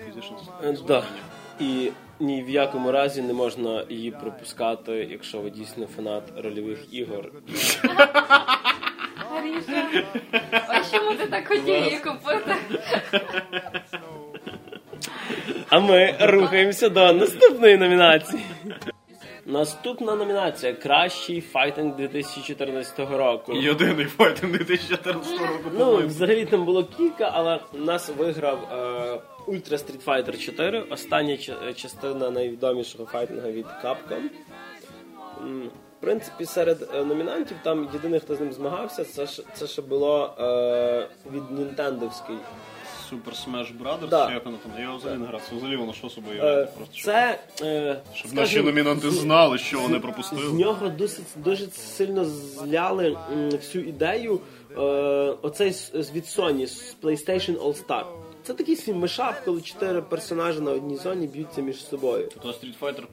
Е, 0.63 0.77
Да. 0.87 1.03
І 1.59 1.91
ні 2.19 2.43
в 2.43 2.49
якому 2.49 2.91
разі 2.91 3.21
не 3.21 3.33
можна 3.33 3.85
її 3.89 4.11
пропускати, 4.11 4.91
якщо 5.11 5.39
ви 5.41 5.49
дійсно 5.49 5.87
фанат 5.87 6.23
рольових 6.43 6.93
ігор. 6.93 7.31
Аріша, 9.37 10.03
ось 10.79 10.91
чому 10.91 11.13
ти 11.15 11.27
так 11.27 11.47
хотів 11.47 11.67
її 11.67 11.97
купити? 11.99 12.55
А 15.69 15.79
ми 15.79 16.15
рухаємося 16.19 16.89
до 16.89 17.13
наступної 17.13 17.77
номінації. 17.77 18.43
Наступна 19.45 20.15
номінація 20.15 20.73
Кращий 20.73 21.41
файтинг 21.41 21.95
2014 21.95 22.99
року. 22.99 23.53
Єдиний 23.53 24.05
файтинг 24.05 24.51
2014 24.57 25.39
року. 25.39 25.71
Ну, 25.79 26.07
взагалі 26.07 26.45
там 26.45 26.65
було 26.65 26.83
кілька, 26.97 27.31
але 27.33 27.59
нас 27.73 28.09
виграв 28.17 28.59
е, 28.71 29.51
Ultra 29.51 29.73
Street 29.73 30.05
Fighter 30.05 30.37
4, 30.45 30.81
остання 30.81 31.33
ча- 31.33 31.73
частина 31.73 32.29
найвідомішого 32.31 33.05
файтингу 33.05 33.49
від 33.51 33.65
Capcom. 33.65 34.21
В 35.97 36.01
принципі, 36.01 36.45
серед 36.45 36.89
е, 36.95 37.03
номінантів 37.05 37.57
там 37.63 37.89
єдиний, 37.93 38.19
хто 38.19 38.35
з 38.35 38.39
ним 38.39 38.53
змагався, 38.53 39.03
це, 39.03 39.25
ж- 39.25 39.43
це 39.53 39.67
ще 39.67 39.81
було 39.81 40.33
е, 40.39 41.07
від 41.33 41.51
Нінтендовський. 41.59 42.35
Super 43.11 43.33
Smash 43.45 43.77
Brothers, 43.83 44.09
Да. 44.09 44.27
чи 44.27 44.33
як 44.33 44.45
воно 44.45 44.57
там? 44.63 44.81
Я 44.83 44.95
взагалі 44.95 45.19
не 45.19 45.25
грав. 45.27 45.41
Це 45.49 45.55
взагалі 45.55 45.75
воно 45.75 45.93
що 45.93 46.09
собою 46.09 46.33
Е, 46.33 46.45
являє? 46.45 46.65
Просто 46.65 46.93
щоб, 46.95 47.05
це, 47.05 47.39
е, 47.61 48.01
щоб 48.13 48.31
скажімо, 48.31 48.41
наші 48.41 48.61
номінанти 48.61 49.11
знали, 49.11 49.57
що 49.57 49.79
вони 49.79 49.99
пропустили. 49.99 50.41
З 50.49 50.53
нього 50.53 50.89
досить 50.89 51.25
дуже 51.35 51.67
сильно 51.67 52.25
зляли 52.25 53.17
м, 53.33 53.49
всю 53.49 53.83
ідею 53.85 54.39
е, 54.77 54.81
оцей 55.41 55.71
з- 55.73 56.11
від 56.13 56.23
Sony 56.23 56.67
з 56.67 56.95
PlayStation 57.03 57.57
All 57.57 57.85
Star. 57.87 58.03
Це 58.43 58.53
такий 58.53 58.75
свій 58.75 58.93
мешап, 58.93 59.35
коли 59.45 59.61
чотири 59.61 60.01
персонажі 60.01 60.59
на 60.59 60.71
одній 60.71 60.95
зоні 60.97 61.27
б'ються 61.27 61.61
між 61.61 61.85
собою. 61.85 62.29
То 62.41 62.47
Street 62.49 62.73
Fighter 62.81 63.03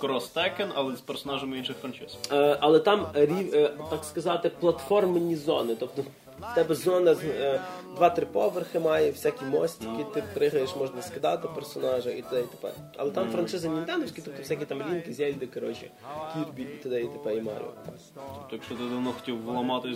Cross 0.00 0.34
Tekken, 0.34 0.68
але 0.74 0.96
з 0.96 1.00
персонажами 1.00 1.58
інших 1.58 1.76
франчиз. 1.80 2.16
Е, 2.32 2.56
але 2.60 2.78
там 2.78 3.06
рів, 3.14 3.54
е, 3.54 3.70
так 3.90 4.04
сказати, 4.04 4.50
платформені 4.60 5.36
зони. 5.36 5.76
Тобто 5.80 6.04
в 6.50 6.54
тебе 6.54 6.74
зона 6.74 7.14
з 7.14 7.24
е, 7.24 7.60
два-три 7.96 8.26
поверхи 8.26 8.78
має, 8.78 9.10
всякі 9.10 9.44
мостики, 9.44 10.04
ти 10.14 10.24
пригаєш, 10.34 10.76
можна 10.76 11.02
скидати 11.02 11.48
персонажа 11.54 12.10
і 12.10 12.22
т.д. 12.22 12.40
і 12.40 12.42
т.п. 12.42 12.72
Але 12.96 13.10
там 13.10 13.30
франшизи 13.30 13.68
нінтендовські, 13.68 14.22
тобто 14.24 14.42
всякі 14.42 14.64
там 14.64 14.82
лінки, 14.92 15.12
зельди, 15.12 15.46
коротше, 15.46 15.90
Кірбі 16.34 16.62
і 16.62 16.66
т.д. 16.82 17.00
і 17.00 17.04
т.п. 17.06 17.36
і 17.36 17.40
Маріо. 17.40 17.72
Тобто, 18.14 18.48
якщо 18.56 18.74
ти 18.74 18.82
давно 18.82 19.12
хотів 19.12 19.44
вламати 19.44 19.88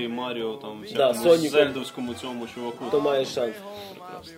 і 0.00 0.08
Маріо, 0.08 0.56
там 0.56 0.82
всякому 0.82 1.14
Соніком. 1.14 1.50
зельдовському 1.50 2.14
цьому 2.14 2.46
чуваку. 2.46 2.84
то 2.90 3.00
маєш 3.00 3.28
шанс. 3.28 3.54
Е, 3.56 4.32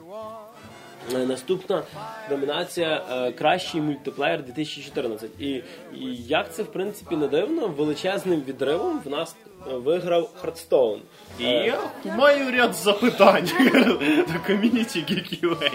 Наступна 1.12 1.82
номінація 2.30 3.02
е, 3.10 3.32
Кращий 3.32 3.80
мультиплеєр 3.80 4.42
2014. 4.42 5.30
І, 5.40 5.48
і 5.48 5.62
як 6.28 6.52
це 6.52 6.62
в 6.62 6.72
принципі 6.72 7.16
не 7.16 7.28
дивно, 7.28 7.68
величезним 7.68 8.42
відривом 8.48 9.00
в 9.04 9.10
нас 9.10 9.36
е, 9.48 9.74
виграв 9.74 10.30
Hearthstone. 10.40 11.00
І 11.38 11.44
я 11.44 11.78
маю 12.04 12.50
ряд 12.52 12.74
запитань 12.74 13.50
до 14.32 14.46
ком'юніті 14.46 14.98
GeekUA. 14.98 15.70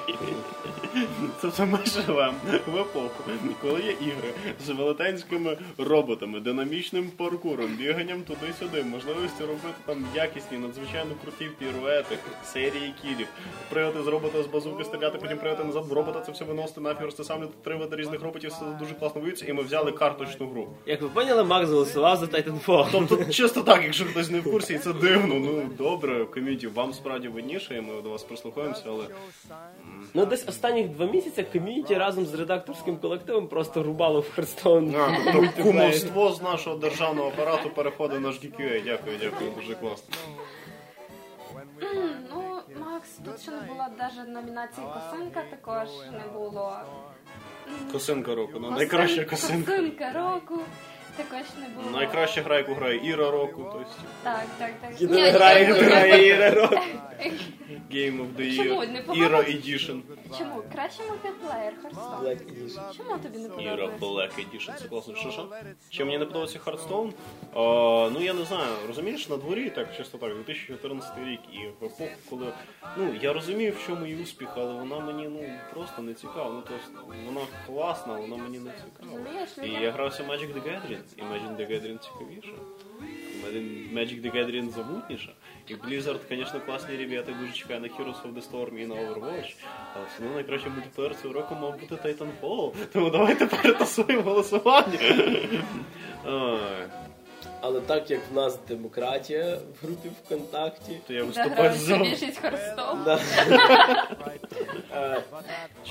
Тобто 1.41 1.65
ми 1.65 1.79
живемо 1.85 2.33
в 2.67 2.77
епоху, 2.77 3.23
коли 3.61 3.81
є 3.81 3.91
ігри 3.91 4.33
з 4.65 4.69
велетенськими 4.69 5.57
роботами, 5.77 6.39
динамічним 6.39 7.09
паркуром, 7.17 7.67
біганням 7.67 8.21
туди-сюди, 8.21 8.83
можливістю 8.83 9.41
робити 9.41 9.75
там 9.85 10.05
якісні, 10.15 10.57
надзвичайно 10.57 11.11
круті 11.23 11.51
піруети, 11.59 12.17
серії 12.45 12.93
кілів, 13.01 13.27
пригати 13.69 14.03
з 14.03 14.07
робота 14.07 14.43
з 14.43 14.47
базуки 14.47 14.83
стріляти, 14.83 15.17
потім 15.17 15.37
пригати 15.37 15.63
назад 15.63 15.85
в 15.89 15.93
робота, 15.93 16.21
це 16.21 16.31
все 16.31 16.45
виносити 16.45 16.81
нафіг, 16.81 17.05
розтисамлювати 17.05 17.57
три 17.63 17.75
види 17.75 17.95
різних 17.95 18.21
роботів, 18.21 18.49
все 18.49 18.65
дуже 18.79 18.93
класно 18.93 19.21
воюється, 19.21 19.45
і 19.45 19.53
ми 19.53 19.63
взяли 19.63 19.91
карточну 19.91 20.49
гру. 20.49 20.67
Як 20.85 21.01
ви 21.01 21.09
поняли, 21.09 21.43
Макс 21.43 21.69
голосував 21.69 22.17
за 22.17 22.25
Titanfall. 22.25 22.87
Тобто, 22.91 23.25
чисто 23.25 23.61
так, 23.61 23.83
якщо 23.83 24.05
хтось 24.05 24.29
не 24.29 24.39
в 24.39 24.43
курсі, 24.51 24.73
і 24.73 24.77
це 24.77 24.93
дивно. 24.93 25.35
Ну 25.35 25.69
добре, 25.77 26.25
ком'юніті, 26.25 26.67
вам 26.67 26.93
справді 26.93 27.27
видніше, 27.27 27.75
і 27.75 27.81
ми 27.81 28.01
до 28.01 28.09
вас 28.09 28.23
прислухаємося, 28.23 28.83
але 28.87 29.03
Ну 30.13 30.25
десь 30.25 30.47
останніх 30.79 30.97
два 30.97 31.05
місяці 31.05 31.43
ком'юніті 31.43 31.95
разом 31.95 32.25
з 32.25 32.33
редакторським 32.33 32.97
колективом 32.97 33.47
просто 33.47 33.83
рубало 33.83 34.19
в 34.19 34.31
Hearthstone. 34.35 34.95
тобто 35.33 35.63
кумовство 35.63 36.31
з 36.31 36.41
нашого 36.41 36.75
державного 36.75 37.27
апарату 37.27 37.69
переходить 37.69 38.21
на 38.21 38.29
GeekUA. 38.29 38.83
Дякую, 38.85 39.17
дякую, 39.21 39.51
дуже 39.61 39.75
класно. 39.75 40.15
Ну, 42.29 42.61
Макс, 42.79 43.09
тут 43.25 43.41
ще 43.41 43.51
не 43.51 43.61
було 43.61 43.85
навіть 43.99 44.29
номінації 44.29 44.87
косинка, 44.93 45.43
також 45.49 45.89
не 46.11 46.33
було. 46.33 46.73
Косинка 47.91 48.35
року, 48.35 48.53
ну 48.61 48.71
найкраща 48.71 49.25
косинка. 49.25 49.71
Косинка 49.71 50.11
року. 50.11 50.61
Також 51.23 51.45
не 51.61 51.69
було. 51.81 51.97
Найкраща 51.97 52.41
гра, 52.41 52.57
яку 52.57 52.73
грає 52.73 52.99
Іра 53.09 53.31
року, 53.31 53.69
тобто 53.73 53.89
Так, 54.23 54.45
так, 54.57 54.71
так. 54.81 55.01
Ні, 55.01 55.07
не 55.07 55.31
грає, 55.31 55.63
я- 55.67 55.73
грає 55.73 56.27
Іра 56.27 56.49
Рок. 56.51 56.71
Game 57.91 58.17
of 58.21 58.35
the 58.37 58.55
Чому? 58.55 58.81
Year. 58.81 58.91
Непогано? 58.91 59.25
Іра 59.25 59.39
Edition. 59.39 60.01
Чому? 60.37 60.61
Краще 60.75 61.03
мультиплеєр, 61.09 61.73
Hearthstone. 61.83 62.19
Black 62.23 62.37
Edition. 62.37 62.97
Чому 62.97 63.17
тобі 63.17 63.37
не 63.37 63.63
Іра 63.63 63.87
подобається? 63.87 64.05
Black 64.41 64.45
Edition, 64.45 64.75
це 64.81 64.87
класно. 64.89 65.15
Що 65.15 65.31
що? 65.31 65.47
Чи 65.89 66.05
мені 66.05 66.17
не 66.17 66.25
подобається 66.25 66.59
Hearthstone? 66.65 67.11
А, 67.53 67.59
ну 68.13 68.21
я 68.21 68.33
не 68.33 68.45
знаю, 68.45 68.69
розумієш, 68.87 69.29
на 69.29 69.37
дворі 69.37 69.69
так 69.69 69.97
чисто 69.97 70.17
так, 70.17 70.35
2014 70.35 71.11
рік 71.27 71.39
і 71.53 71.57
в 71.57 71.85
епоху, 71.85 72.09
коли 72.29 72.53
ну 72.97 73.13
я 73.21 73.33
розумію, 73.33 73.71
в 73.71 73.87
чому 73.87 74.05
її 74.05 74.23
успіх, 74.23 74.49
але 74.55 74.73
вона 74.73 74.99
мені 74.99 75.27
ну 75.27 75.43
просто 75.73 76.01
не 76.01 76.13
цікава. 76.13 76.49
Ну 76.53 76.63
тобто 76.67 77.13
вона 77.25 77.41
класна, 77.67 78.13
вона 78.13 78.35
мені 78.35 78.59
не 78.59 78.71
цікава. 78.71 79.17
Розумієш, 79.17 79.49
І 79.57 79.61
людям- 79.61 79.81
я 79.83 79.91
грався 79.91 80.23
в 80.23 80.27
Magic 80.29 80.53
the 80.53 80.61
Gathering, 80.63 80.97
і 81.17 81.21
Magic 81.21 81.55
the 81.57 81.71
Gathering 81.71 81.97
цікавіше. 81.99 82.53
Magic- 83.45 83.93
Magic 83.93 84.21
the 84.21 84.35
Gathering 84.35 84.69
замутніше. 84.69 85.33
І 85.67 85.75
Blizzard, 85.75 86.19
звісно, 86.29 86.61
класні 86.65 86.97
ребята, 86.97 87.31
дуже 87.41 87.53
чекаю 87.53 87.79
на 87.79 87.87
Heroes 87.87 88.21
of 88.23 88.33
the 88.33 88.51
Storm 88.51 88.77
і 88.77 88.85
на 88.85 88.95
Overwatch. 88.95 89.55
Але 89.95 90.05
все 90.05 90.17
одно 90.23 90.33
найкращий 90.35 90.69
мультиплеєр 90.71 91.15
цього 91.21 91.33
року 91.33 91.55
мав 91.61 91.79
бути 91.79 91.95
Titanfall. 91.95 92.71
Тому 92.93 93.09
давайте 93.09 93.45
перетасуємо 93.45 94.21
голосування. 94.21 94.99
Але 97.61 97.81
так 97.81 98.11
як 98.11 98.21
в 98.31 98.35
нас 98.35 98.59
демократія 98.67 99.55
в 99.55 99.85
групі 99.85 100.09
ВКонтакті. 100.25 100.99
То 101.07 101.13
я 101.13 101.23
виступаю 101.23 101.73
за. 101.73 101.95
Е, 101.95 102.17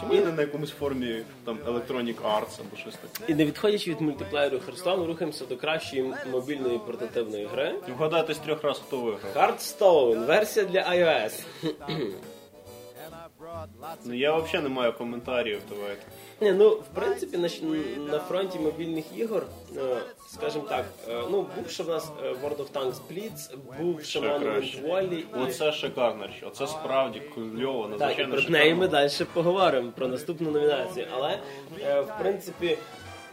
Чому 0.01 0.15
не 0.15 0.33
на 0.33 0.43
якомусь 0.43 0.71
формі 0.71 1.23
там 1.45 1.59
Electronic 1.67 2.15
Arts 2.15 2.61
або 2.61 2.77
щось 2.77 2.95
таке? 2.95 3.33
І 3.33 3.35
не 3.35 3.45
відходячи 3.45 3.91
від 3.91 4.01
мультиплеєру 4.01 4.59
Hearthstone, 4.59 5.07
рухаємося 5.07 5.45
до 5.47 5.57
кращої 5.57 6.15
мобільної 6.33 6.79
портативної 6.79 7.47
гри. 7.47 7.75
Вгадати 7.97 8.35
з 8.35 8.39
трьох 8.39 8.63
разів, 8.63 8.83
хто 8.87 9.01
виграв. 9.01 9.37
Hearthstone, 9.37 10.27
версія 10.27 10.67
для 10.67 10.81
iOS. 10.81 11.43
Ну 14.05 14.14
я 14.14 14.37
взагалі 14.37 14.62
не 14.62 14.75
маю 14.75 14.92
коментарів, 14.92 15.62
давайте. 15.71 16.03
Ні, 16.40 16.53
ну 16.53 16.71
в 16.71 16.85
принципі 16.94 17.38
на, 17.38 17.49
на 18.12 18.18
фронті 18.18 18.59
мобільних 18.59 19.05
ігор, 19.16 19.47
е, 19.77 19.97
скажімо 20.29 20.64
так, 20.68 20.85
е, 21.09 21.23
ну 21.31 21.47
був 21.57 21.71
ще 21.71 21.83
в 21.83 21.88
нас 21.88 22.12
е, 22.25 22.31
World 22.31 22.57
of 22.57 22.73
Tanks 22.73 22.94
Blitz, 23.12 23.57
був 23.81 24.03
ще 24.03 24.18
Ще 24.18 24.21
Monument 24.21 24.42
краще. 24.42 24.79
Valley, 24.81 25.18
і 25.18 25.27
Оце 25.35 25.73
шикарна 25.73 26.27
річ, 26.27 26.42
оце 26.47 26.66
справді 26.66 27.23
кльово, 27.35 27.83
Так, 27.88 27.97
і 27.97 28.01
надзвичайно 28.01 28.37
про 28.37 28.51
неї 28.51 28.75
ми 28.75 28.88
далі 28.88 29.11
поговоримо 29.33 29.92
про 29.92 30.09
наступну 30.09 30.51
номінацію. 30.51 31.07
Але 31.14 31.38
в 32.03 32.18
принципі, 32.18 32.79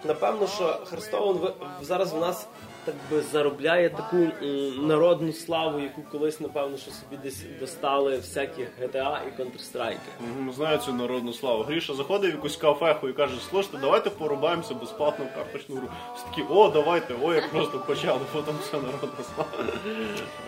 напевно, 0.05 0.47
що 0.47 0.79
Херстоун 0.85 1.37
ви- 1.37 1.53
зараз 1.81 2.13
в 2.13 2.17
нас 2.19 2.47
так 2.85 2.95
би 3.11 3.21
заробляє 3.21 3.89
таку 3.89 4.15
м, 4.15 4.87
народну 4.87 5.33
славу, 5.33 5.79
яку 5.79 6.01
колись, 6.11 6.39
напевно, 6.39 6.77
що 6.77 6.91
собі 6.91 7.17
десь 7.23 7.43
достали 7.59 8.17
всякі 8.17 8.61
GTA 8.81 9.17
і 9.27 9.41
Counter-Strike. 9.41 9.97
Мгм, 10.19 10.51
Знаю 10.53 10.77
цю 10.77 10.93
народну 10.93 11.33
славу. 11.33 11.63
Гріша 11.63 11.93
заходить 11.93 12.31
в 12.31 12.35
якусь 12.35 12.57
кафеху 12.57 13.09
і 13.09 13.13
каже, 13.13 13.35
слушайте, 13.49 13.77
давайте 13.81 14.09
порубаємося 14.09 14.73
безплатно 14.73 15.25
в 15.25 15.35
карточну 15.35 15.75
гру. 15.75 15.87
Всі 16.15 16.25
такі, 16.29 16.53
о, 16.53 16.69
давайте, 16.69 17.13
о, 17.23 17.33
як 17.33 17.51
просто 17.51 17.79
почали, 17.79 18.19
потім 18.33 18.53
все 18.61 18.73
народна 18.77 19.09
слава. 19.35 19.73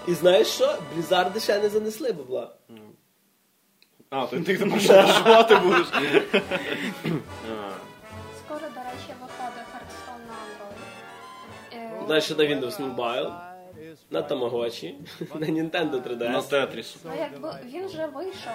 І 0.07 0.13
знаєш 0.13 0.47
що? 0.47 0.75
Блізарди 0.95 1.39
ще 1.39 1.59
не 1.59 1.69
занесли 1.69 2.11
бабла. 2.11 2.49
А, 4.09 4.25
то 4.25 4.39
ти 4.39 4.57
там 4.57 4.79
що 4.79 4.93
доживати 4.93 5.55
будеш. 5.55 5.87
Скоро, 8.45 8.59
до 8.75 8.81
Далі 12.07 12.23
на 12.37 12.43
Windows 12.43 12.95
Mobile, 12.95 13.31
на 14.09 14.21
Tamagotchi, 14.21 14.95
на 15.35 15.47
Nintendo 15.47 16.01
3DS. 16.01 16.31
На 16.31 16.41
Тетріс. 16.41 16.95
Ну, 17.05 17.11
якби 17.19 17.55
він 17.65 17.85
вже 17.85 18.05
вийшов, 18.05 18.53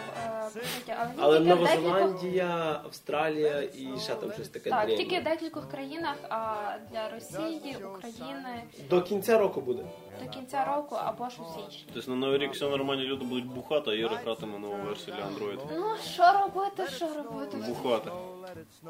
е, 0.89 0.97
але 0.97 1.11
він 1.11 1.19
Але 1.19 1.39
тільки 1.39 1.55
в 1.55 1.57
Нова 1.57 1.67
декількох... 1.67 1.99
Зеландія, 1.99 2.81
Австралія 2.85 3.63
і 3.63 3.89
ще 4.01 4.15
там 4.15 4.33
щось 4.33 4.49
таке. 4.49 4.71
Так, 4.71 4.87
тільки 4.87 5.21
в 5.21 5.25
декількох 5.25 5.71
країнах, 5.71 6.17
а 6.29 6.55
для 6.91 7.09
Росії, 7.11 7.77
України 7.97 8.63
До 8.91 9.03
кінця 9.03 9.39
року 9.39 9.61
буде. 9.61 9.83
До 10.21 10.31
кінця 10.31 10.65
року 10.65 10.97
або 11.05 11.29
ж 11.29 11.37
у 11.43 11.45
січні. 11.45 11.85
Тобто 11.95 12.11
на 12.11 12.17
Новий 12.17 12.39
рік 12.39 12.53
все 12.53 12.69
нормальні 12.69 13.03
люди 13.03 13.25
будуть 13.25 13.47
бухати, 13.47 13.91
а 13.91 13.95
Іра 13.95 14.21
гратиме 14.25 14.59
нову 14.59 14.77
версію 14.89 15.17
для 15.17 15.25
Android. 15.25 15.59
Ну, 15.77 15.85
що 16.13 16.23
робити, 16.43 16.93
що 16.97 17.07
робити? 17.07 17.57
Бухати. 17.69 18.11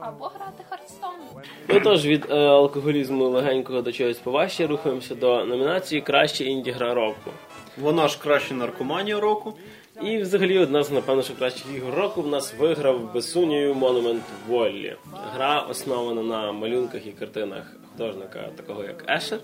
Або 0.00 0.24
грати 0.24 0.64
Hearthstone. 0.70 1.42
Ну 1.68 1.80
тож 1.80 2.06
від 2.06 2.26
е, 2.30 2.34
алкоголізму 2.36 3.28
легенького 3.28 3.82
до 3.82 3.92
чогось 3.92 4.18
поважче 4.18 4.66
рухаємося 4.66 5.14
до 5.14 5.44
номінації 5.44 6.00
Краща 6.00 6.44
інді-гра 6.44 6.94
року. 6.94 7.30
Вона 7.78 8.08
ж 8.08 8.18
краще 8.18 8.54
наркоманія 8.54 9.20
року. 9.20 9.54
І 10.02 10.18
взагалі 10.18 10.58
одна 10.58 10.82
з 10.82 10.90
напевно 10.90 11.22
що 11.22 11.34
кращих 11.34 11.66
ігор 11.76 11.94
року 11.94 12.22
в 12.22 12.28
нас 12.28 12.54
виграв 12.58 13.12
без 13.14 13.32
сумнівів 13.32 13.76
Monument 13.76 14.20
Valley. 14.50 14.96
Гра 15.34 15.60
основана 15.60 16.22
на 16.22 16.52
малюнках 16.52 17.06
і 17.06 17.12
картинах 17.12 17.76
художника 18.02 18.48
такого 18.56 18.84
як 18.84 19.04
Ешер. 19.10 19.40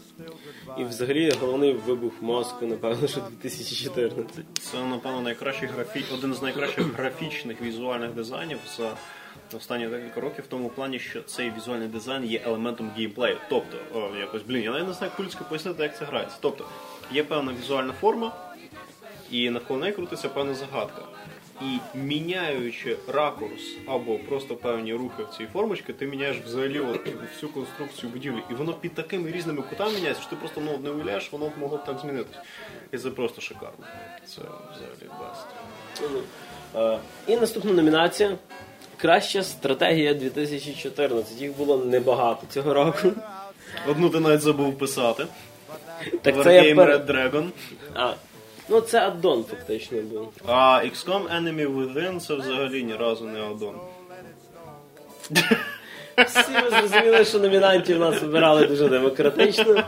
І 0.79 0.85
взагалі 0.85 1.31
головний 1.41 1.73
вибух 1.73 2.13
мозку, 2.21 2.67
напевно, 2.67 3.09
що 3.09 3.21
2014. 3.21 4.45
Це, 4.61 4.85
напевно, 4.85 5.21
найкращий 5.21 5.69
графі... 5.69 6.05
один 6.15 6.35
з 6.35 6.43
найкращих 6.43 6.85
графічних 6.95 7.63
візуальних 7.63 8.11
дизайнів 8.11 8.59
за 8.77 8.91
останні 9.57 9.87
декілька 9.87 10.21
років 10.21 10.45
в 10.45 10.49
тому 10.49 10.69
плані, 10.69 10.99
що 10.99 11.23
цей 11.23 11.53
візуальний 11.57 11.89
дизайн 11.89 12.25
є 12.25 12.43
елементом 12.45 12.91
геймплею. 12.97 13.37
Тобто, 13.51 13.79
о, 13.95 14.17
якось, 14.17 14.43
блін, 14.43 14.63
я 14.63 14.71
навіть 14.71 14.87
не 14.87 14.93
знаю, 14.93 15.13
як 15.19 15.49
пояснити, 15.49 15.83
як 15.83 15.99
це 15.99 16.05
грається. 16.05 16.37
Тобто, 16.41 16.65
є 17.13 17.25
певна 17.25 17.53
візуальна 17.63 17.93
форма, 17.93 18.33
і 19.31 19.51
навколо 19.51 19.81
неї 19.81 19.93
крутиться 19.93 20.29
певна 20.29 20.55
загадка. 20.55 21.03
І 21.63 21.99
міняючи 21.99 22.97
ракурс 23.09 23.77
або 23.87 24.19
просто 24.19 24.57
певні 24.57 24.95
рухи 24.95 25.23
в 25.23 25.37
цій 25.37 25.47
формочці, 25.53 25.93
ти 25.93 26.07
міняєш 26.07 26.37
взагалі 26.37 26.81
от 26.81 27.09
всю 27.35 27.53
конструкцію 27.53 28.13
будівлі. 28.13 28.43
І 28.51 28.55
воно 28.55 28.73
під 28.73 28.95
такими 28.95 29.31
різними 29.31 29.63
кутами 29.63 29.93
міняється, 29.93 30.23
що 30.23 30.31
ти 30.31 30.37
просто 30.37 30.61
ну, 30.61 30.79
не 30.79 30.91
уявляєш, 30.91 31.33
воно 31.33 31.53
могло 31.61 31.77
б 31.77 31.85
так 31.85 31.99
змінитись. 31.99 32.37
І 32.93 32.99
це 32.99 33.11
просто 33.11 33.41
шикарно. 33.41 33.87
Це 34.27 34.41
взагалі 34.41 35.11
best. 35.21 35.47
Е, 36.77 36.99
І 37.27 37.37
наступна 37.37 37.73
номінація. 37.73 38.37
Краща 38.97 39.43
стратегія 39.43 40.15
2014. 40.15 41.41
Їх 41.41 41.57
було 41.57 41.85
небагато 41.85 42.47
цього 42.51 42.75
року. 42.75 43.13
Одну 43.89 44.11
ти 44.11 44.21
навіть 44.21 44.41
забув 44.41 44.79
писати. 44.79 45.27
Так 46.23 46.43
це 46.45 46.67
я 46.67 46.75
пер... 46.75 46.89
Red 46.89 47.07
Dragon. 47.07 47.49
А, 47.95 48.15
ну 48.69 48.81
це 48.81 49.01
аддон 49.01 49.45
фактично 49.51 49.99
був. 50.03 50.29
А 50.47 50.83
XCOM 50.85 51.39
Enemy 51.39 51.77
Within 51.77 52.21
це 52.21 52.35
взагалі 52.35 52.83
ні 52.83 52.95
разу 52.97 53.25
не 53.25 53.43
аддон. 53.43 53.75
Всі 56.27 56.53
ви 56.65 56.71
зрозуміли, 56.71 57.25
що 57.25 57.39
номінантів 57.39 57.99
нас 57.99 58.23
вибирали 58.23 58.67
дуже 58.67 58.89
демократично. 58.89 59.83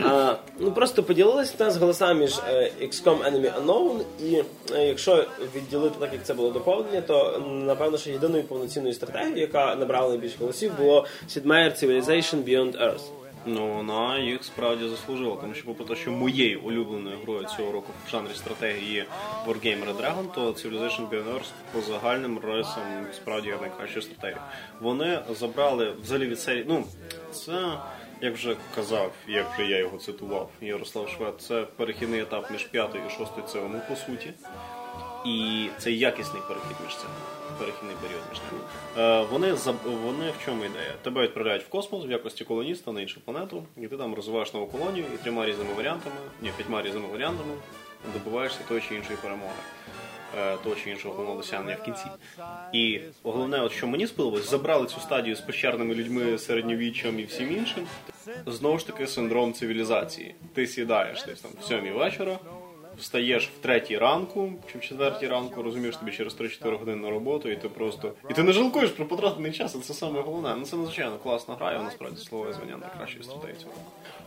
А, 0.00 0.34
ну 0.58 0.72
просто 0.72 1.02
поділилися 1.02 1.54
в 1.58 1.62
нас 1.62 1.76
голоса 1.76 2.14
між 2.14 2.38
е, 2.48 2.72
XCOM 2.82 3.18
Enemy 3.18 3.52
Unknown, 3.62 4.00
і 4.24 4.42
е, 4.74 4.86
якщо 4.86 5.24
відділити 5.54 5.96
так, 6.00 6.12
як 6.12 6.24
це 6.24 6.34
було 6.34 6.50
доповнення, 6.50 7.00
то 7.00 7.42
напевно, 7.48 7.98
що 7.98 8.10
єдиною 8.10 8.44
повноцінною 8.44 8.94
стратегією, 8.94 9.40
яка 9.40 9.74
набрала 9.74 10.08
найбільше 10.08 10.36
голосів, 10.40 10.72
було 10.78 11.06
Sid 11.28 11.42
Meier 11.42 11.84
Civilization 11.84 12.44
Beyond 12.44 12.82
Earth. 12.82 13.25
Ну, 13.48 13.74
вона 13.74 14.18
їх 14.18 14.44
справді 14.44 14.88
заслужила, 14.88 15.36
тому 15.36 15.54
що 15.54 15.64
попри 15.64 15.84
те, 15.84 15.96
що 15.96 16.10
моєю 16.10 16.60
улюбленою 16.60 17.18
грою 17.22 17.44
цього 17.56 17.72
року 17.72 17.92
в 18.06 18.10
жанрі 18.10 18.34
стратегії 18.34 18.94
є 18.94 19.06
Wargame 19.46 19.84
Red 19.84 19.96
Dragon, 19.96 20.34
то 20.34 20.50
Civilization 20.50 21.08
Earth 21.08 21.50
по 21.72 21.80
загальним 21.80 22.38
рисам 22.38 23.06
справді 23.12 23.48
є 23.48 23.56
найкращою 23.60 24.02
стратегією. 24.02 24.40
Вони 24.80 25.18
забрали 25.30 25.92
взагалі 26.02 26.26
від 26.26 26.40
серії. 26.40 26.64
Ну, 26.68 26.84
це, 27.32 27.78
як 28.20 28.34
вже 28.34 28.56
казав, 28.74 29.12
як 29.28 29.52
вже 29.54 29.66
я 29.66 29.78
його 29.78 29.98
цитував, 29.98 30.50
Ярослав 30.60 31.08
Швед, 31.08 31.34
це 31.38 31.62
перехідний 31.76 32.20
етап 32.20 32.50
між 32.50 32.64
п'ятою 32.64 33.04
і 33.06 33.10
шостою 33.10 33.46
цивами, 33.46 33.80
по 33.88 33.96
суті. 33.96 34.32
І 35.26 35.68
це 35.78 35.92
якісний 35.92 36.42
перехід 36.48 36.76
між 36.84 36.96
цим. 36.96 37.35
Перехідний 37.58 37.96
період 38.02 38.22
між 38.30 38.40
ними. 38.40 38.64
Е, 38.98 39.26
вони, 39.30 39.52
вони 40.04 40.30
в 40.30 40.44
чому 40.44 40.64
ідея? 40.64 40.94
Тебе 41.02 41.22
відправляють 41.22 41.62
в 41.62 41.68
космос 41.68 42.06
в 42.06 42.10
якості 42.10 42.44
колоніста 42.44 42.92
на 42.92 43.00
іншу 43.00 43.20
планету, 43.20 43.64
і 43.76 43.88
ти 43.88 43.96
там 43.96 44.14
розвиваєш 44.14 44.54
нову 44.54 44.66
колонію 44.66 45.04
і 45.14 45.16
трьома 45.16 45.46
різними 45.46 45.72
варіантами, 45.76 46.16
ні, 46.42 46.50
п'ятьма 46.56 46.82
різними 46.82 47.08
варіантами 47.08 47.54
добиваєшся 48.12 48.58
тої 48.68 48.80
чи 48.88 48.94
іншої 48.94 49.18
перемоги, 49.22 49.52
е, 50.38 50.56
того 50.64 50.74
чи 50.84 50.90
іншого 50.90 51.14
головного 51.14 51.40
досягнення 51.40 51.76
в 51.80 51.84
кінці. 51.84 52.04
І 52.72 53.00
головне, 53.22 53.60
от 53.60 53.72
що 53.72 53.86
мені 53.86 54.06
сподобалось, 54.06 54.50
забрали 54.50 54.86
цю 54.86 55.00
стадію 55.00 55.36
з 55.36 55.40
пещерними 55.40 55.94
людьми, 55.94 56.38
середньовіччям 56.38 57.20
і 57.20 57.24
всім 57.24 57.52
іншим. 57.56 57.86
Знову 58.46 58.78
ж 58.78 58.86
таки, 58.86 59.06
синдром 59.06 59.52
цивілізації. 59.52 60.34
Ти 60.54 60.66
сідаєш 60.66 61.24
десь 61.24 61.40
там 61.40 61.50
в 61.60 61.64
сьомій 61.64 61.90
вечора, 61.90 62.38
встаєш 62.98 63.48
в 63.48 63.62
третій 63.62 63.98
ранку 63.98 64.52
чи 64.72 64.78
в 64.78 64.80
четвертій 64.80 65.26
ранку, 65.26 65.62
розумієш 65.62 65.96
тобі 65.96 66.12
через 66.12 66.36
3-4 66.40 66.78
години 66.78 67.02
на 67.02 67.10
роботу, 67.10 67.48
і 67.48 67.56
ти 67.56 67.68
просто. 67.68 68.12
І 68.30 68.34
ти 68.34 68.42
не 68.42 68.52
жалкуєш 68.52 68.90
про 68.90 69.06
потратений 69.06 69.52
час, 69.52 69.74
і 69.74 69.78
це 69.78 69.94
саме 69.94 70.20
головне. 70.20 70.54
Ну 70.58 70.64
це 70.64 70.76
надзвичайно 70.76 71.16
класна 71.22 71.54
гра, 71.54 71.72
і 71.72 71.84
насправді 71.84 72.20
слово 72.20 72.52
звання 72.52 72.76
найкращої 72.76 73.24
студії 73.24 73.54
цього. 73.62 73.74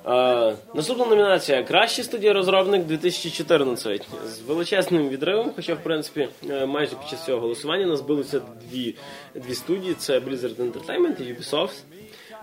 Е, 0.05 0.55
наступна 0.73 1.05
номінація 1.05 1.63
Кращий 1.63 2.03
студія-розробник 2.03 2.83
2014 2.83 4.07
з 4.25 4.41
величезним 4.41 5.09
відривом, 5.09 5.51
хоча, 5.55 5.73
в 5.73 5.83
принципі, 5.83 6.29
е, 6.49 6.65
майже 6.65 6.95
під 6.95 7.09
час 7.09 7.25
цього 7.25 7.39
голосування 7.39 7.85
нас 7.85 8.01
билися 8.01 8.41
дві, 8.69 8.95
дві 9.35 9.55
студії: 9.55 9.93
це 9.93 10.19
Blizzard 10.19 10.55
Entertainment 10.55 11.21
і 11.21 11.33
Ubisoft. 11.33 11.83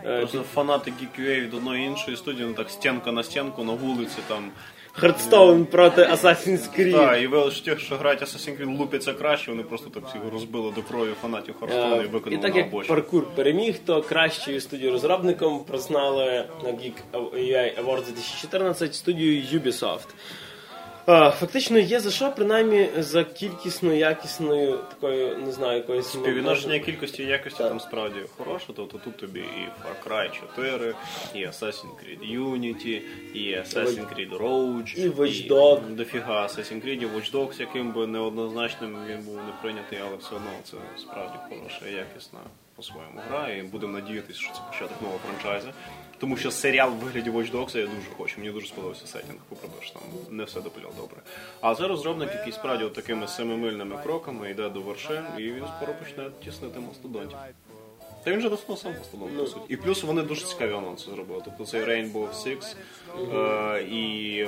Е, 0.05 0.19
Просто 0.19 0.43
фанати 0.43 0.91
GQA 0.91 1.41
від 1.41 1.55
одної 1.55 1.87
іншої 1.87 2.17
студії, 2.17 2.49
ну 2.49 2.55
так 2.55 2.71
стінка 2.71 3.13
на 3.13 3.23
стінку 3.23 3.65
на 3.65 3.73
вулиці 3.73 4.19
там. 4.29 4.51
Hearthstone 5.03 5.65
проти 5.65 6.03
Assassin's 6.03 6.79
Creed. 6.79 6.93
Так, 6.93 7.23
і 7.23 7.27
ви 7.27 7.51
ж 7.51 7.65
ті, 7.65 7.77
що 7.77 7.97
грають 7.97 8.23
Assassin's 8.23 8.61
Creed, 8.63 8.79
лупяться 8.79 9.13
краще, 9.13 9.51
вони 9.51 9.63
просто 9.63 9.91
так 9.91 10.07
всіх 10.09 10.21
розбили 10.33 10.73
до 10.75 10.83
крові 10.83 11.11
фанатів 11.23 11.55
Хардстоуна 11.61 11.97
і 11.97 12.01
Е, 12.05 12.07
викинули 12.07 12.35
І 12.35 12.39
так 12.43 12.53
на 12.55 12.59
як 12.61 12.67
обочину. 12.69 12.95
паркур 12.95 13.25
переміг, 13.35 13.79
то 13.87 14.03
кращою 14.03 14.61
студією 14.61 14.93
розробником 14.93 15.65
признали 15.65 16.45
на 16.65 16.71
Geek 16.71 16.93
AI 17.13 17.85
Awards 17.85 18.05
2014 18.07 18.95
студію 18.95 19.43
Ubisoft. 19.61 20.07
Е, 21.09 21.31
Фактично 21.31 21.79
є 21.79 22.01
за 22.01 22.11
що, 22.11 22.33
принаймні 22.33 22.89
за 22.99 23.25
кількісною, 23.25 23.99
якісною 23.99 24.79
такою, 24.79 25.39
не 25.39 25.53
знаю, 25.53 25.77
якоюсь 25.77 26.07
Співвідношення 26.07 26.79
кількості 26.79 27.23
і 27.23 27.27
якості 27.27 27.59
там 27.63 27.81
справді 27.81 28.21
хороше, 28.39 28.67
тобто 28.77 28.99
тут 28.99 29.17
тобі 29.17 29.41
і 29.41 29.69
Far 29.83 30.09
Cry 30.09 30.31
4, 30.57 30.95
і 31.35 31.39
Assassin's 31.39 31.91
Creed 32.03 32.41
Unity, 32.41 33.01
і 33.35 33.39
Assassin's 33.57 34.15
Creed 34.15 34.39
Rogue, 34.39 34.97
І 34.99 35.09
Watch 35.09 35.49
Dogs. 35.49 35.93
і 35.93 35.95
дофіга 35.95 36.43
Assassin's 36.47 36.87
Creed, 36.87 37.15
Watch 37.15 37.33
Dogs, 37.33 37.61
яким 37.61 37.93
би 37.93 38.07
неоднозначним 38.07 38.97
він 39.09 39.23
був 39.23 39.37
не 39.37 39.53
прийнятий, 39.63 39.99
але 40.07 40.17
все 40.17 40.35
одно 40.35 40.51
це 40.65 40.77
справді 41.01 41.39
хороша, 41.49 41.87
якісна 41.89 42.41
по-своєму 42.77 43.21
гра, 43.29 43.49
і 43.49 43.63
будемо 43.63 43.93
надіятися, 43.93 44.41
що 44.41 44.53
це 44.53 44.61
початок 44.71 45.03
нового 45.03 45.21
франчайзу. 45.27 45.69
Тому 46.19 46.37
що 46.37 46.51
серіал 46.51 46.91
в 46.91 46.95
вигляді 46.95 47.31
Watch 47.31 47.53
Dogs 47.53 47.79
я 47.79 47.87
дуже 47.87 48.11
хочу. 48.17 48.35
Мені 48.41 48.53
дуже 48.53 48.67
сподобався 48.67 49.07
сеттинг, 49.07 49.39
попри 49.49 49.69
те, 49.69 49.87
що 49.87 49.95
там 49.95 50.03
не 50.31 50.45
все 50.45 50.61
допиляв 50.61 50.93
добре. 50.97 51.17
А 51.61 51.75
це 51.75 51.89
розробник, 51.89 52.31
який 52.35 52.53
справді 52.53 52.85
от 52.85 52.95
такими 52.95 53.29
семимильними 53.29 53.97
кроками 54.03 54.51
йде 54.51 54.69
до 54.69 54.81
вершин, 54.81 55.23
і 55.39 55.43
він 55.43 55.65
скоро 55.77 55.95
почне 55.95 56.31
тіснити 56.45 56.81
мастодонтів. 56.81 57.39
Та 58.25 58.33
він 58.33 58.41
же 58.41 58.49
доснув 58.49 58.79
сам 58.79 58.93
мастодонт, 58.99 59.39
по 59.39 59.47
суті. 59.47 59.65
І 59.69 59.77
плюс 59.77 60.03
вони 60.03 60.23
дуже 60.23 60.47
цікаві 60.47 60.73
анонси 60.73 61.11
зробили. 61.11 61.43
Тобто 61.45 61.65
цей 61.65 61.81
Rainbow 61.85 62.29
Six 62.33 62.77
е, 63.17 63.83
і 63.83 64.45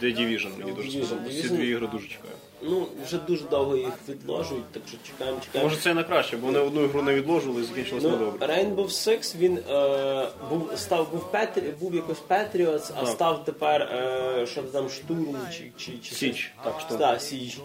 The 0.00 0.18
Division 0.18 0.58
мені 0.58 0.72
дуже 0.72 0.90
сподобалося. 0.90 1.42
Ці 1.42 1.48
дві 1.48 1.68
ігри 1.68 1.86
дуже 1.86 2.08
чекаю. 2.08 2.34
Ну, 2.68 2.86
вже 3.06 3.18
дуже 3.18 3.44
довго 3.44 3.76
їх 3.76 3.92
відложують, 4.08 4.64
так 4.72 4.82
що 4.88 4.96
чекаємо, 5.06 5.38
чекаємо. 5.44 5.70
Може 5.70 5.82
це 5.82 5.90
і 5.90 5.94
на 5.94 6.04
краще, 6.04 6.36
бо 6.36 6.46
вони 6.46 6.58
одну 6.58 6.84
ігру 6.84 7.02
не 7.02 7.14
відложили 7.14 7.60
і 7.60 7.64
закінчилось 7.64 8.04
Ну, 8.04 8.10
недобре. 8.10 8.46
Rainbow 8.46 8.86
Six 8.86 9.36
він 9.38 9.58
е, 9.70 10.28
був 10.50 10.70
став 10.76 11.10
був 11.12 11.30
Петрі, 11.32 11.62
був 11.80 11.94
якось 11.94 12.22
Patriots, 12.28 12.92
а 12.96 13.00
Так. 13.00 13.08
став 13.08 13.44
тепер 13.44 13.82
е, 13.82 14.46
що 14.46 14.62
там 14.62 14.88
штурм 14.88 15.36
чи 15.52 15.72
чи, 15.76 15.92
чи 16.02 16.14
Січ. 16.14 16.52
Так, 16.64 16.80
Штурм. 16.80 17.00
Так, 17.00 17.20
Січ. 17.22 17.58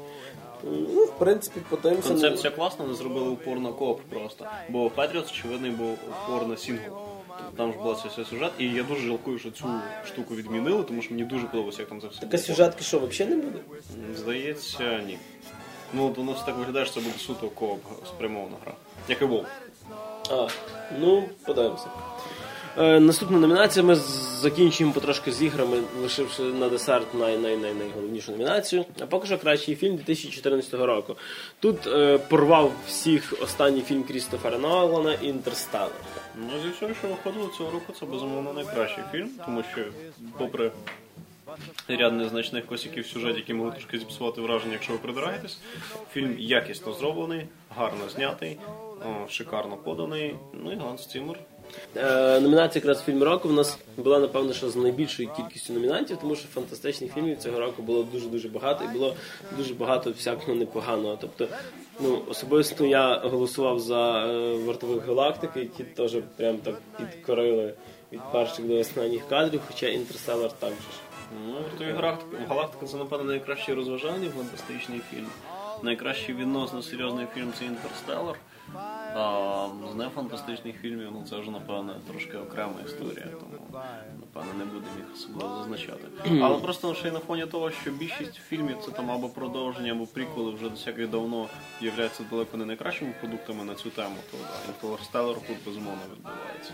Ну, 0.63 1.03
в 1.05 1.11
принципі, 1.19 1.59
подивимося. 1.69 2.07
Концепція 2.07 2.51
класна, 2.51 2.85
не 2.85 2.93
зробили 2.93 3.29
упор 3.29 3.59
на 3.59 3.71
коп 3.71 4.01
просто. 4.09 4.45
Бо 4.69 4.87
Patriots, 4.87 5.29
очевидно, 5.29 5.71
був 5.71 5.97
упор 6.27 6.47
на 6.47 6.57
сінгл. 6.57 6.95
Там 7.57 7.73
ж 7.73 7.77
була 7.77 7.95
ця 7.95 8.07
вся 8.07 8.25
сюжет, 8.25 8.51
і 8.59 8.65
я 8.65 8.83
дуже 8.83 9.07
жалкую, 9.07 9.39
що 9.39 9.51
цю 9.51 9.65
штуку 10.05 10.35
відмінили, 10.35 10.83
тому 10.83 11.01
що 11.01 11.13
мені 11.13 11.25
дуже 11.25 11.45
подобається, 11.45 11.81
як 11.81 11.89
там 11.89 12.01
це 12.01 12.07
все. 12.07 12.19
Така 12.19 12.31
було. 12.31 12.43
сюжетки 12.43 12.83
що, 12.83 12.99
взагалі 12.99 13.35
не 13.35 13.43
буде? 13.43 13.59
Здається, 14.15 15.01
ні. 15.07 15.17
Ну, 15.93 16.07
от 16.07 16.17
воно 16.17 16.31
все 16.31 16.45
так 16.45 16.57
виглядає, 16.57 16.85
що 16.85 16.93
це 16.93 16.99
буде 16.99 17.19
суто 17.19 17.49
кооп 17.49 17.79
спрямована 18.07 18.55
гра. 18.63 18.73
Як 19.09 19.21
і 19.21 19.25
Вов. 19.25 19.45
А, 20.31 20.47
ну, 20.99 21.23
подивимося. 21.45 21.87
Е, 22.77 22.99
наступна 22.99 23.39
номінація. 23.39 23.85
Ми 23.85 23.95
закінчуємо 24.41 24.93
потрошки 24.93 25.31
з 25.31 25.41
іграми, 25.41 25.77
лишивши 26.01 26.41
на 26.41 26.69
десерт 26.69 27.13
най, 27.13 27.37
най, 27.37 27.57
най, 27.57 27.73
найголовнішу 27.73 28.31
номінацію. 28.31 28.85
А 29.01 29.05
поки 29.05 29.27
що 29.27 29.37
кращий 29.37 29.75
фільм 29.75 29.95
2014 29.95 30.73
року. 30.73 31.15
Тут 31.59 31.87
е, 31.87 32.17
порвав 32.17 32.71
всіх 32.87 33.33
останній 33.41 33.81
фільм 33.81 34.03
Крістофера 34.03 34.57
Нолана 34.57 35.13
«Інтерстеллар». 35.13 35.91
Ну, 36.47 36.61
зі 36.61 36.69
всього, 36.69 36.93
що 36.93 37.07
виходило 37.07 37.47
цього 37.47 37.71
року, 37.71 37.93
це 37.99 38.05
безумовно 38.05 38.53
найкращий 38.53 39.03
фільм, 39.11 39.29
тому 39.45 39.63
що, 39.71 39.85
попри 40.37 40.71
ряд 41.87 42.13
незначних 42.13 42.65
косяків 42.65 43.05
сюжет, 43.05 43.35
які 43.35 43.53
могли 43.53 43.71
трошки 43.71 43.99
зіпсувати 43.99 44.41
враження, 44.41 44.73
якщо 44.73 44.93
ви 44.93 44.99
придираєтесь, 44.99 45.59
фільм 46.13 46.35
якісно 46.39 46.93
зроблений, 46.93 47.45
гарно 47.75 48.09
знятий, 48.09 48.57
шикарно 49.29 49.77
поданий. 49.77 50.35
Ну 50.53 50.71
і 50.71 50.75
Ганс 50.75 51.07
Циммер 51.07 51.39
Е, 51.95 52.39
номінація 52.39 52.79
якраз 52.79 53.03
фільм 53.03 53.23
року 53.23 53.47
в 53.47 53.53
нас 53.53 53.77
була 53.97 54.19
напевно, 54.19 54.53
що 54.53 54.69
з 54.69 54.75
найбільшою 54.75 55.29
кількістю 55.29 55.73
номінантів, 55.73 56.17
тому 56.17 56.35
що 56.35 56.47
фантастичних 56.47 57.13
фільмів 57.13 57.37
цього 57.37 57.59
року 57.59 57.81
було 57.81 58.03
дуже 58.03 58.27
дуже 58.27 58.49
багато, 58.49 58.83
і 58.83 58.87
було 58.87 59.15
дуже 59.57 59.73
багато 59.73 60.11
всякого 60.11 60.57
непоганого. 60.57 61.17
Тобто, 61.21 61.47
ну 61.99 62.21
особисто 62.27 62.85
я 62.85 63.17
голосував 63.17 63.79
за 63.79 64.25
е, 64.25 64.53
вартових 64.53 65.07
галактики, 65.07 65.59
які 65.59 65.83
теж 65.83 66.17
прям 66.37 66.57
так 66.57 66.81
підкорили 66.97 67.73
від 68.11 68.21
перших 68.31 68.65
до 68.65 68.75
останніх 68.79 69.27
кадрів, 69.29 69.61
хоча 69.67 69.87
інтерстеллар 69.87 70.51
також. 70.51 70.77
Ну, 71.47 71.53
Вартові 71.53 71.91
галактика, 71.91 72.37
галактика 72.49 72.85
це, 72.85 72.97
напевно, 72.97 73.25
найкращий 73.25 73.75
розважальний 73.75 74.29
фантастичний 74.29 75.01
фільм. 75.11 75.27
Найкращий 75.83 76.35
відносно 76.35 76.81
серйозний 76.81 77.27
фільм 77.35 77.53
це 77.59 77.65
Інтерстеллар. 77.65 78.35
А 79.15 79.67
з 79.91 79.95
нефантастичних 79.95 80.81
фільмів, 80.81 81.09
ну 81.11 81.23
це 81.29 81.39
вже, 81.39 81.51
напевно, 81.51 81.95
трошки 82.07 82.37
окрема 82.37 82.73
історія, 82.85 83.27
тому 83.39 83.81
напевно 84.19 84.53
не 84.59 84.65
будемо 84.65 84.97
їх 84.97 85.05
особливо 85.13 85.55
зазначати. 85.57 86.07
Але 86.41 86.55
просто 86.59 86.93
ще 86.93 87.07
й 87.07 87.11
на 87.11 87.19
фоні 87.19 87.45
того, 87.45 87.71
що 87.71 87.91
більшість 87.91 88.33
фільмів 88.35 88.77
це 88.85 88.91
там 88.91 89.11
або 89.11 89.29
продовження, 89.29 89.91
або 89.91 90.05
приколи 90.05 90.51
вже 90.51 90.69
досяки 90.69 91.07
давно 91.07 91.47
являються 91.81 92.23
далеко 92.29 92.57
не 92.57 92.65
найкращими 92.65 93.13
продуктами 93.19 93.63
на 93.63 93.75
цю 93.75 93.89
тему, 93.89 94.15
то 94.31 94.37
да, 94.37 94.87
Інтерстеллар 94.87 95.35
тут 95.47 95.57
безумовно 95.65 96.01
відривається. 96.11 96.71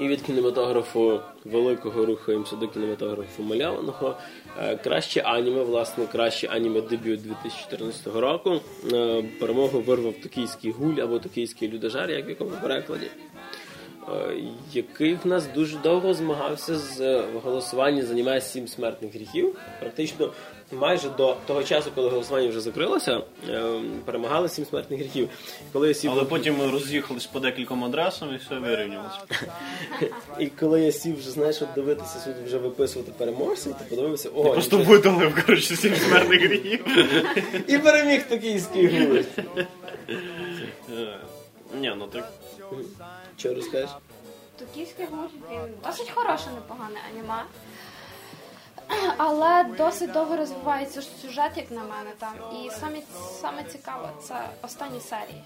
І 0.00 0.08
від 0.08 0.22
кінематографу 0.22 1.20
великого 1.44 2.06
рухаємося 2.06 2.56
до 2.56 2.68
кінематографу 2.68 3.42
мальованого. 3.42 4.16
Е, 4.62 4.76
Краще 4.76 5.20
аніме, 5.20 5.62
власне, 5.62 6.06
краще 6.12 6.46
аніме 6.46 6.80
дебют 6.80 7.22
2014 7.22 8.06
року. 8.06 8.60
Е, 8.92 9.24
Перемогу 9.40 9.80
вирвав 9.80 10.14
токійський 10.22 10.70
гуль 10.70 11.00
або 11.02 11.18
токійський 11.18 11.68
людожар, 11.68 12.10
як 12.10 12.26
в 12.26 12.28
якому 12.28 12.50
перекладі. 12.62 13.06
е, 14.08 14.36
Який 14.72 15.14
в 15.14 15.26
нас 15.26 15.46
дуже 15.54 15.78
довго 15.78 16.14
змагався 16.14 16.76
з 16.78 17.00
е, 17.00 17.24
в 17.34 17.38
голосуванні 17.38 18.02
займає 18.02 18.40
сім 18.40 18.68
смертних 18.68 19.14
гріхів. 19.14 19.56
Практично 19.80 20.32
майже 20.72 21.08
до 21.08 21.36
того 21.46 21.64
часу, 21.64 21.90
коли 21.94 22.08
голосування 22.08 22.48
вже 22.48 22.60
закрилося, 22.60 23.20
е, 23.48 23.80
перемагали 24.04 24.48
сім 24.48 24.64
смертних 24.64 25.00
гріхів. 25.00 25.28
Коли 25.72 25.88
я 25.88 25.94
сів 25.94 26.10
Але 26.10 26.24
потім 26.24 26.58
ми 26.58 26.70
роз'їхались 26.70 27.26
по 27.26 27.40
декільком 27.40 27.84
адресам 27.84 28.34
і 28.34 28.36
все 28.36 28.58
вирівнялося. 28.58 29.18
І 30.38 30.46
коли 30.46 30.80
я 30.80 30.92
сів 30.92 31.18
вже 31.18 31.30
знаєш, 31.30 31.62
от 31.62 31.68
дивитися 31.74 32.18
сюди, 32.18 32.36
вже 32.44 32.58
виписувати 32.58 33.12
переможців, 33.18 33.74
то 33.78 33.96
подивився, 33.96 34.28
о, 34.34 34.52
Просто 34.52 34.78
видалив, 34.78 35.44
коротше, 35.46 35.76
сім 35.76 35.96
смертних 35.96 36.40
гріхів. 36.42 36.86
і 37.66 37.78
переміг 37.78 38.28
токійський. 38.28 38.84
Е, 40.90 41.18
Ні, 41.80 41.92
ну 41.98 42.06
так. 42.06 42.32
Що 43.36 43.54
розкажеш? 43.54 43.90
Токійський 44.58 45.06
гуль, 45.10 45.28
він 45.52 45.60
досить 45.86 46.10
хороше, 46.14 46.44
непогане 46.54 46.96
аніме. 47.12 47.42
Але 49.16 49.64
досить 49.64 50.12
довго 50.12 50.36
розвивається 50.36 51.02
сюжет, 51.02 51.52
як 51.56 51.70
на 51.70 51.80
мене 51.80 52.10
там. 52.18 52.34
І 52.52 52.70
саме, 52.70 52.98
саме 53.40 53.64
цікаве 53.64 54.08
це 54.22 54.34
останні 54.62 55.00
серії. 55.00 55.44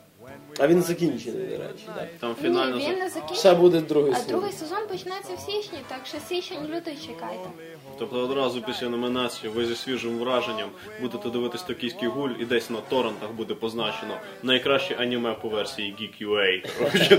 А 0.58 0.66
він 0.66 0.82
закінчений, 0.82 1.46
до 1.46 1.56
речі, 1.62 1.84
так. 1.96 2.08
Там 2.20 2.34
фінально. 2.42 2.76
Ні, 2.76 2.88
він 2.88 2.98
не 2.98 3.36
Ще 3.36 3.54
буде 3.54 3.80
другий 3.80 4.12
А 4.12 4.16
сезон. 4.16 4.30
другий 4.30 4.52
сезон 4.52 4.78
почнеться 4.88 5.34
в 5.36 5.40
січні, 5.40 5.78
так 5.88 6.00
що 6.04 6.18
січень 6.28 6.66
лютий 6.74 6.96
чекайте. 7.06 7.50
Тобто 7.98 8.16
одразу 8.20 8.62
після 8.62 8.88
номінації 8.88 9.52
ви 9.52 9.66
зі 9.66 9.74
свіжим 9.76 10.18
враженням 10.18 10.68
будете 11.00 11.30
дивитись 11.30 11.62
токійський 11.62 12.08
гуль 12.08 12.30
і 12.40 12.44
десь 12.44 12.70
на 12.70 12.80
торрентах 12.80 13.30
буде 13.32 13.54
позначено 13.54 14.14
найкраще 14.42 14.94
аніме 14.94 15.32
по 15.32 15.48
версії 15.48 15.96
Geek.ua. 16.00 16.78
Коротше, 16.78 17.18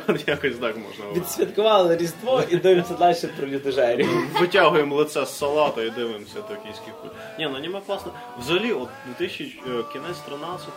От 0.08 0.28
якось 0.28 0.56
так 0.56 0.76
можна. 0.76 1.04
говорити. 1.04 1.20
Відсвяткували 1.20 1.96
Різдво 1.96 2.42
і 2.50 2.56
дивимося 2.56 2.94
далі 2.94 3.16
про 3.38 3.46
людожерів. 3.48 4.08
Витягуємо 4.40 4.96
лице 4.96 5.24
з 5.26 5.38
салата 5.38 5.82
і 5.82 5.90
дивимося 5.90 6.42
токійський 6.42 6.92
гуль. 7.02 7.08
Ні, 7.38 7.48
ну 7.50 7.56
аніме 7.56 7.80
класно. 7.86 8.12
Взагалі, 8.40 8.72
от 8.72 8.88
2000, 9.18 9.60
е, 9.66 9.82
кінець 9.92 10.18
13 10.18 10.68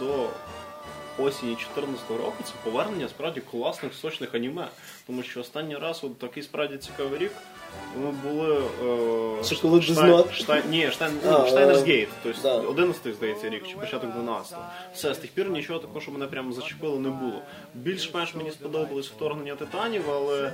до 0.00 0.26
осені 1.18 1.50
2014 1.50 2.10
року 2.10 2.34
це 2.44 2.52
повернення 2.64 3.08
справді 3.08 3.40
класних 3.40 3.94
сочних 3.94 4.34
аніме. 4.34 4.68
Тому 5.06 5.22
що 5.22 5.40
останній 5.40 5.76
раз 5.76 6.00
от 6.04 6.18
такий 6.18 6.42
справді 6.42 6.76
цікавий 6.76 7.18
рік. 7.18 7.32
Ми 8.02 8.10
були. 8.10 8.56
Е, 9.38 9.42
Це 9.42 9.54
коли 9.56 9.80
Штайн- 9.80 9.86
Death 9.94 10.13
Note? 10.13 10.32
Штайн- 10.32 10.68
ні, 10.70 10.90
Штайн, 10.90 11.12
А, 11.26 11.46
Steins 11.46 11.82
е, 11.82 11.84
Gate, 11.84 12.08
тобто 12.22 12.40
да. 12.42 12.54
11 12.54 13.14
здається 13.14 13.48
рік, 13.48 13.68
чи 13.68 13.76
початок 13.76 14.10
12 14.12 14.58
Все, 14.94 15.14
з 15.14 15.18
тих 15.18 15.30
пір 15.30 15.50
нічого 15.50 15.78
такого, 15.78 16.00
що 16.00 16.12
мене 16.12 16.26
прямо 16.26 16.52
зачепило, 16.52 16.98
не 16.98 17.08
було. 17.08 17.42
Більш-менш 17.74 18.34
мені 18.34 18.50
сподобалось 18.50 19.08
вторгнення 19.08 19.54
титанів, 19.56 20.04
але 20.10 20.52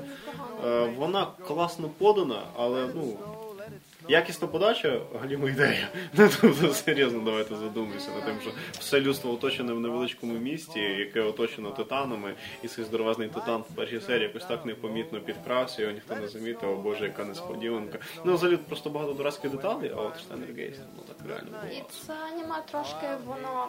е, 0.66 0.92
вона 0.96 1.27
класно 1.46 1.88
подана, 1.99 2.42
але 2.57 2.87
ну. 2.94 3.18
Якісна 4.11 4.49
подача, 4.49 5.01
галіма 5.20 5.49
ідея. 5.49 5.88
Ну, 6.12 6.29
тобто, 6.40 6.75
серйозно, 6.75 7.20
давайте 7.25 7.57
задумаємося 7.57 8.11
над 8.11 8.25
тим, 8.25 8.35
що 8.40 8.51
все 8.79 9.01
людство 9.01 9.33
оточене 9.33 9.73
в 9.73 9.81
невеличкому 9.81 10.35
місті, 10.35 10.81
яке 10.81 11.20
оточено 11.20 11.70
титанами, 11.70 12.35
і 12.62 12.68
цей 12.68 12.85
здоровезний 12.85 13.29
титан 13.29 13.61
в 13.61 13.77
першій 13.77 14.01
серії 14.01 14.23
якось 14.23 14.44
так 14.44 14.66
непомітно 14.66 15.20
підкрався, 15.20 15.83
його 15.83 15.94
ніхто 15.94 16.16
не 16.16 16.29
замітив, 16.29 16.70
о 16.70 16.77
боже, 16.77 17.05
яка 17.05 17.25
несподіванка. 17.25 17.99
Ну, 18.25 18.35
взагалі 18.35 18.57
просто 18.57 18.90
багато 18.90 19.12
дурацьких 19.12 19.51
деталей, 19.51 19.92
а 19.96 20.01
от 20.01 20.20
Штайнер 20.20 20.49
ну 20.96 21.03
І 21.24 21.74
було. 21.74 21.87
це 22.06 22.12
аніме 22.33 22.56
трошки 22.70 23.06
воно 23.26 23.68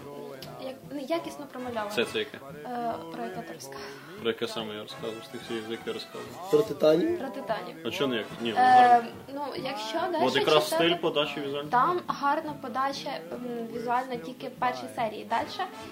як 0.61 0.75
неякісно 0.91 1.45
промальоване. 1.51 1.89
Це 1.91 2.05
це 2.05 2.19
яке? 2.19 2.37
Е, 2.65 2.93
про 3.13 3.23
яке 3.23 3.41
ти 3.41 3.53
розказав? 3.53 3.81
Про 4.21 4.29
яке 4.29 4.47
саме 4.47 4.75
я 4.75 4.81
розказував, 4.81 5.23
з 5.25 5.27
тих 5.27 5.41
серій, 5.47 5.61
за 5.61 5.77
я 5.85 5.93
розказував. 5.93 6.49
Про 6.51 6.61
титанів? 6.61 7.19
Про 7.19 7.29
титанів. 7.29 7.75
А 7.85 7.91
чого 7.91 8.07
не 8.09 8.15
як? 8.15 8.25
Ні, 8.41 8.53
ну, 8.57 8.61
Е, 8.61 9.03
ну, 9.33 9.41
якщо 9.63 9.99
далі 10.11 10.25
От 10.25 10.35
якраз 10.35 10.63
читати, 10.65 10.85
стиль 10.85 10.95
подачі 10.97 11.39
візуально. 11.41 11.69
Там 11.69 11.99
гарна 12.07 12.53
подача 12.61 13.09
м, 13.33 13.67
візуально 13.73 14.15
тільки 14.15 14.47
в 14.47 14.51
першій 14.51 14.87
серії. 14.95 15.25
Далі, 15.25 15.47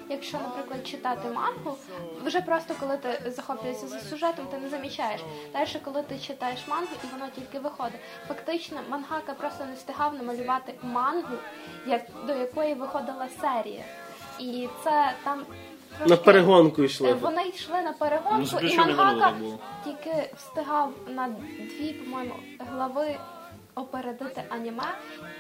якщо, 0.09 0.37
наприклад, 0.37 0.87
читати 0.87 1.27
мангу, 1.29 1.77
вже 2.25 2.41
просто 2.41 2.73
коли 2.79 2.97
ти 2.97 3.31
захоплюєшся 3.31 3.87
за 3.87 3.99
сюжетом, 3.99 4.45
ти 4.45 4.57
не 4.57 4.69
замічаєш. 4.69 5.21
Далі, 5.53 5.67
коли 5.85 6.03
ти 6.03 6.19
читаєш 6.19 6.67
мангу, 6.67 6.87
і 7.03 7.07
воно 7.19 7.31
тільки 7.35 7.59
виходить. 7.59 7.99
Фактично, 8.27 8.77
мангака 8.89 9.33
просто 9.33 9.65
не 9.65 9.73
встигав 9.73 10.13
намалювати 10.15 10.73
мангу, 10.81 11.35
як 11.85 12.01
до 12.27 12.33
якої 12.33 12.73
виходила 12.73 13.27
серія. 13.41 13.83
І 14.39 14.67
це 14.83 15.13
там 15.23 15.41
На 16.07 16.17
перегонку 16.17 16.83
йшли. 16.83 17.09
Е, 17.09 17.13
Вони 17.13 17.47
йшли 17.47 17.81
на 17.81 17.91
Ну, 17.91 17.95
перегонку, 17.99 18.45
з 18.45 18.73
і 18.73 18.77
мангака 18.77 19.33
тільки 19.83 20.29
встигав 20.37 20.93
на 21.07 21.29
дві, 21.59 21.93
по-моєму, 21.93 22.33
глави 22.71 23.15
опередити 23.75 24.43
аніме, 24.49 24.93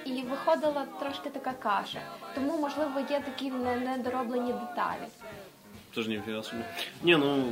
і 0.05 0.21
виходила 0.21 0.85
трошки 0.99 1.29
така 1.29 1.51
каша. 1.51 2.01
Тому, 2.35 2.57
можливо, 2.59 2.99
є 3.09 3.19
такі 3.19 3.51
недороблені 3.51 4.53
деталі. 4.53 5.07
Тож 5.93 6.07
ніфіга 6.07 6.43
собі. 6.43 6.61
Ні, 7.03 7.15
ну 7.15 7.43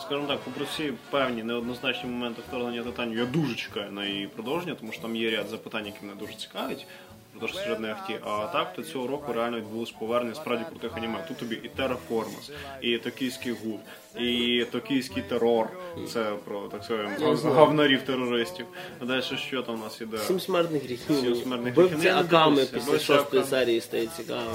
скажімо 0.00 0.26
так, 0.28 0.38
попри 0.40 0.64
всі 0.64 0.92
певні 1.10 1.42
неоднозначні 1.42 2.10
моменти 2.10 2.42
вторгнення 2.48 2.82
титанів, 2.82 3.18
я 3.18 3.24
дуже 3.24 3.54
чекаю 3.54 3.92
на 3.92 4.04
її 4.04 4.26
продовження, 4.26 4.74
тому 4.74 4.92
що 4.92 5.02
там 5.02 5.16
є 5.16 5.30
ряд 5.30 5.48
запитань, 5.48 5.86
які 5.86 5.98
мене 6.02 6.18
дуже 6.20 6.34
цікавить. 6.34 6.86
Сюжетної 7.40 7.92
арки. 7.92 8.18
А 8.24 8.46
так, 8.46 8.74
то 8.74 8.82
цього 8.82 9.06
року 9.06 9.32
реально 9.32 9.56
відбулось 9.56 9.90
повернення 9.90 10.34
справді 10.34 10.64
крутих 10.70 10.96
аніме. 10.96 11.24
Тут 11.28 11.36
тобі 11.36 11.54
і 11.54 11.80
Terraformers, 11.80 12.50
і 12.80 12.98
токійський 12.98 13.52
гуль, 13.52 13.80
і 14.20 14.64
токійський 14.72 15.22
терор. 15.22 15.68
Це 16.12 16.24
про 16.44 16.60
так 16.68 16.84
сказати, 16.84 17.24
говнарів-терористів. 17.48 18.66
А 19.00 19.04
далі 19.04 19.22
що 19.22 19.62
там 19.62 19.74
у 19.74 19.78
нас 19.84 20.00
іде? 20.00 20.18
Сім 20.18 20.40
смертних 20.40 20.84
гріхів. 20.84 21.16
Сім 21.16 21.34
смертних 21.34 21.74
гріхів. 21.74 21.90
Вбивця 21.90 22.10
Ну, 22.12 22.18
Акаме 22.18 22.66
після 22.66 22.98
шостої 22.98 23.44
серії 23.44 23.80
стає 23.80 24.06
цікаво. 24.16 24.50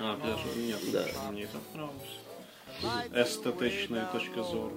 А, 0.00 0.12
пляж, 0.12 0.38
ні, 0.56 0.74
так 0.92 1.60
нравилось. 1.74 3.16
Естетичної 3.16 4.02
точки 4.12 4.42
зору. 4.42 4.72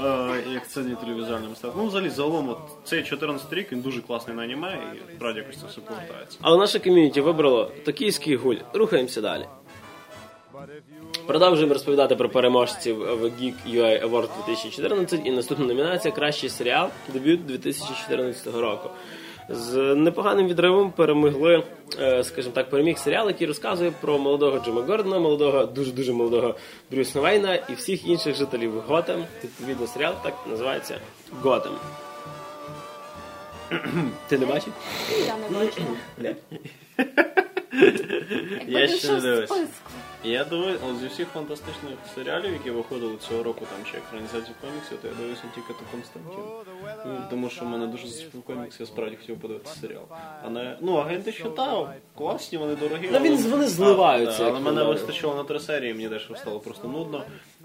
Е, 0.00 0.42
як 0.52 0.68
це 0.68 0.80
не 0.80 0.94
телевізуальне 0.94 1.48
мистецтво. 1.48 1.82
Ну, 1.82 1.88
взагалі, 1.88 2.10
загалом, 2.10 2.48
от, 2.48 2.58
цей 2.84 3.02
14 3.02 3.52
рік 3.52 3.72
він 3.72 3.80
дуже 3.80 4.00
класний 4.00 4.36
на 4.36 4.42
аніме, 4.42 4.78
і 4.94 5.14
справді 5.16 5.38
якось 5.38 5.56
це 5.56 5.66
все 5.66 5.80
повертається. 5.80 6.38
Але 6.40 6.58
наше 6.58 6.78
ком'юніті 6.78 7.20
вибрало 7.20 7.70
токійський 7.84 8.36
гуль. 8.36 8.56
Рухаємося 8.72 9.20
далі. 9.20 9.44
Продовжуємо 11.26 11.72
розповідати 11.72 12.16
про 12.16 12.28
переможців 12.28 12.96
в 12.96 13.24
Geek 13.24 13.54
UA 13.68 14.08
Award 14.08 14.28
2014 14.46 15.20
і 15.24 15.30
наступна 15.30 15.66
номінація 15.66 16.14
Кращий 16.14 16.50
серіал 16.50 16.88
дебют 17.12 17.46
2014 17.46 18.46
року. 18.46 18.90
З 19.48 19.94
непоганим 19.94 20.48
відривом 20.48 20.90
перемогли, 20.90 21.62
е, 22.00 22.24
скажімо 22.24 22.54
так, 22.54 22.70
переміг 22.70 22.98
серіал, 22.98 23.28
який 23.28 23.46
розказує 23.46 23.92
про 24.00 24.18
молодого 24.18 24.58
Джима 24.58 24.82
Гордона, 24.82 25.18
молодого, 25.18 25.66
дуже 25.66 25.92
дуже 25.92 26.12
молодого 26.12 26.54
Брюса 26.90 27.20
Вейна 27.20 27.54
і 27.54 27.74
всіх 27.74 28.06
інших 28.06 28.36
жителів 28.36 28.80
Готем. 28.86 29.24
Відповідно, 29.44 29.86
серіал 29.86 30.14
так 30.22 30.34
називається 30.50 30.98
Готем. 31.42 31.72
Ти 34.28 34.38
не 34.38 34.46
бачив? 34.46 34.72
Я 35.26 35.36
не 35.36 35.58
бачу. 35.58 35.82
Я 38.68 38.88
ще 38.88 39.12
не 39.12 39.20
дивився. 39.20 39.66
Я 40.24 40.44
дивився 40.44 40.94
з 40.94 41.00
зі 41.00 41.06
всіх 41.06 41.28
фантастичних 41.28 41.94
серіалів, 42.14 42.52
які 42.52 42.70
виходили 42.70 43.16
цього 43.28 43.42
року, 43.42 43.66
там 43.70 43.92
чи 43.92 43.98
екранізацію 43.98 44.54
коміксів, 44.60 44.98
то 45.02 45.08
я 45.08 45.14
дивився 45.14 45.42
тільки 45.54 45.68
ту 45.68 45.84
Константин. 45.90 46.44
Ну, 47.06 47.20
Тому 47.30 47.50
що 47.50 47.64
в 47.64 47.68
мене 47.68 47.86
дуже 47.86 48.06
зачепив 48.08 48.42
комікс, 48.42 48.80
я 48.80 48.86
справді 48.86 49.16
хотів 49.16 49.40
подивитися 49.40 49.80
серіал. 49.80 50.02
А 50.44 50.50
не 50.50 50.76
ну 50.80 50.94
агенти 50.96 51.32
щита 51.32 51.94
класні, 52.18 52.58
вони 52.58 52.76
дорогі. 52.76 53.08
Ну, 53.12 53.18
він- 53.20 53.34
але- 53.40 53.48
вони 53.50 53.66
зливаються, 53.66 54.42
А, 54.42 54.46
як 54.46 54.54
але 54.54 54.64
мене. 54.64 54.82
вистачило 54.84 55.34
на 55.34 55.44
три 55.44 55.60
серії, 55.60 55.94
мені 55.94 56.08
дещо 56.08 56.36
стало 56.36 56.60
просто 56.60 56.88
нудно. 56.88 57.24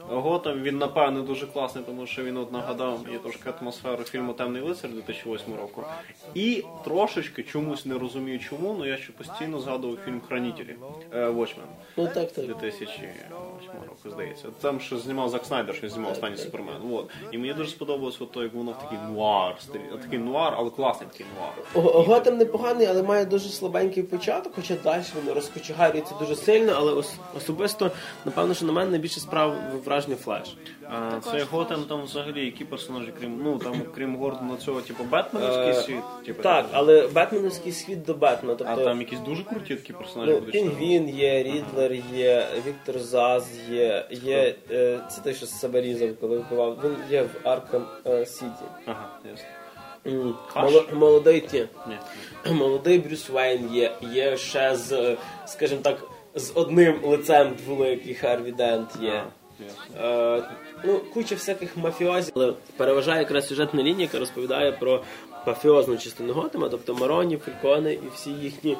Готом 0.09 0.61
він 0.61 0.77
напевне 0.77 1.21
дуже 1.21 1.47
класний, 1.47 1.83
тому 1.83 2.05
що 2.07 2.23
він 2.23 2.37
от 2.37 2.51
нагадав 2.51 2.99
мені 3.05 3.17
трошки 3.17 3.49
атмосферу 3.61 4.03
фільму 4.03 4.33
Темний 4.33 4.61
лицар 4.61 4.91
2008 4.91 5.55
року. 5.55 5.83
І 6.33 6.63
трошечки 6.83 7.43
чомусь 7.43 7.85
не 7.85 7.97
розумію 7.97 8.39
чому, 8.39 8.75
але 8.77 8.87
я 8.87 8.97
ще 8.97 9.11
постійно 9.11 9.59
згадував 9.59 9.97
фільм 10.05 10.21
Хранителі 10.27 10.75
е, 11.13 11.27
Watchmen. 11.27 11.65
Ну 11.97 12.07
так, 12.13 12.31
так. 12.31 12.45
2008 12.45 13.05
року, 13.87 14.09
здається. 14.09 14.45
Там 14.61 14.79
що 14.79 14.97
знімав 14.97 15.29
Зак 15.29 15.45
Снайдер, 15.45 15.75
що 15.75 15.89
знімав 15.89 16.11
останній 16.11 16.37
Супермен. 16.37 16.75
Вот. 16.83 17.09
І 17.31 17.37
мені 17.37 17.53
дуже 17.53 17.69
сподобалось 17.69 18.21
от 18.21 18.31
то, 18.31 18.43
як 18.43 18.53
воно 18.53 18.71
в 18.71 18.79
такий 18.83 18.97
нуар 19.11 19.55
стилі. 19.61 19.81
Такий 20.01 20.19
нуар, 20.19 20.53
але 20.57 20.69
класний 20.69 21.09
такий 21.11 21.25
нуар. 21.37 21.85
Готем 22.05 22.37
непоганий, 22.37 22.87
але 22.87 23.03
має 23.03 23.25
дуже 23.25 23.49
слабенький 23.49 24.03
початок, 24.03 24.53
хоча 24.55 24.75
далі 24.83 25.03
воно 25.15 25.33
розкочегарюється 25.33 26.15
дуже 26.19 26.35
сильно, 26.35 26.73
але 26.77 26.93
ос- 26.93 27.15
особисто, 27.37 27.91
напевно, 28.25 28.53
що 28.53 28.65
на 28.65 28.71
мене 28.73 28.91
найбільше 28.91 29.19
справив 29.19 29.55
враження 29.85 29.96
флеш. 30.05 30.57
А, 30.89 31.19
Флеш. 31.21 31.43
Готем 31.51 31.83
там 31.83 32.03
взагалі 32.03 32.45
які 32.45 32.65
персонажі, 32.65 33.13
крім 33.19 33.41
ну 33.43 33.57
там 33.57 33.81
крім 33.95 34.15
Гордона 34.15 34.57
цього, 34.57 34.81
типу 34.81 35.03
Бетменовський 35.03 35.69
Е, 35.69 35.73
світ, 35.73 36.03
типу, 36.25 36.43
Так, 36.43 36.65
але 36.71 37.07
Бетменовський 37.07 37.71
світ 37.71 38.03
до 38.05 38.13
Бетмена. 38.13 38.53
а 38.53 38.55
Тобто 38.55 38.83
там 38.83 38.99
якісь 38.99 39.19
дуже 39.19 39.43
круті 39.43 39.75
такі 39.75 39.93
персонажі 39.93 40.31
ну, 40.31 40.39
будуть. 40.39 40.55
що- 40.55 40.63
Пінгвін 40.63 41.09
є, 41.09 41.43
Рідлер 41.43 41.93
є, 42.13 42.47
Віктор 42.67 42.99
Заз 42.99 43.49
є, 43.71 44.05
є 44.11 44.55
е, 44.71 44.99
це 45.11 45.21
той, 45.21 45.33
що 45.33 45.45
себе 45.45 45.81
різав, 45.81 46.09
коли 46.21 46.37
вбивав. 46.37 46.77
Він 46.83 46.95
є 47.11 47.21
в 47.23 47.47
Аркам 47.47 47.85
Сіті. 48.25 48.65
Ага, 48.85 49.09
ясно. 49.31 49.45
М, 50.07 50.35
Хаш? 50.47 50.63
моло- 50.63 50.85
Молодий 50.93 51.41
ті. 51.41 51.65
Ні. 51.87 51.97
Молодий 52.53 52.99
Брюс 52.99 53.29
Вейн 53.29 53.73
є, 53.75 53.91
є 54.13 54.37
ще 54.37 54.75
з, 54.75 54.91
е, 54.91 55.17
скажімо 55.45 55.81
так, 55.83 56.03
з 56.35 56.51
одним 56.55 56.99
лицем 57.03 57.53
великий 57.67 58.13
Харві 58.13 58.51
Дент 58.51 58.89
є. 59.01 59.23
Е, 60.01 60.43
ну, 60.83 60.99
куча 61.13 61.35
всяких 61.35 61.77
мафіозів. 61.77 62.33
Але 62.35 62.53
переважає 62.77 63.19
якраз 63.19 63.47
сюжетна 63.47 63.83
лінія, 63.83 64.01
яка 64.01 64.19
розповідає 64.19 64.71
про 64.71 65.03
мафіозну 65.47 65.97
частину 65.97 66.33
Готема, 66.33 66.69
тобто 66.69 66.95
Мароні, 66.95 67.37
Фелькони 67.37 67.93
і 67.93 68.09
всі 68.13 68.29
їхні 68.29 68.77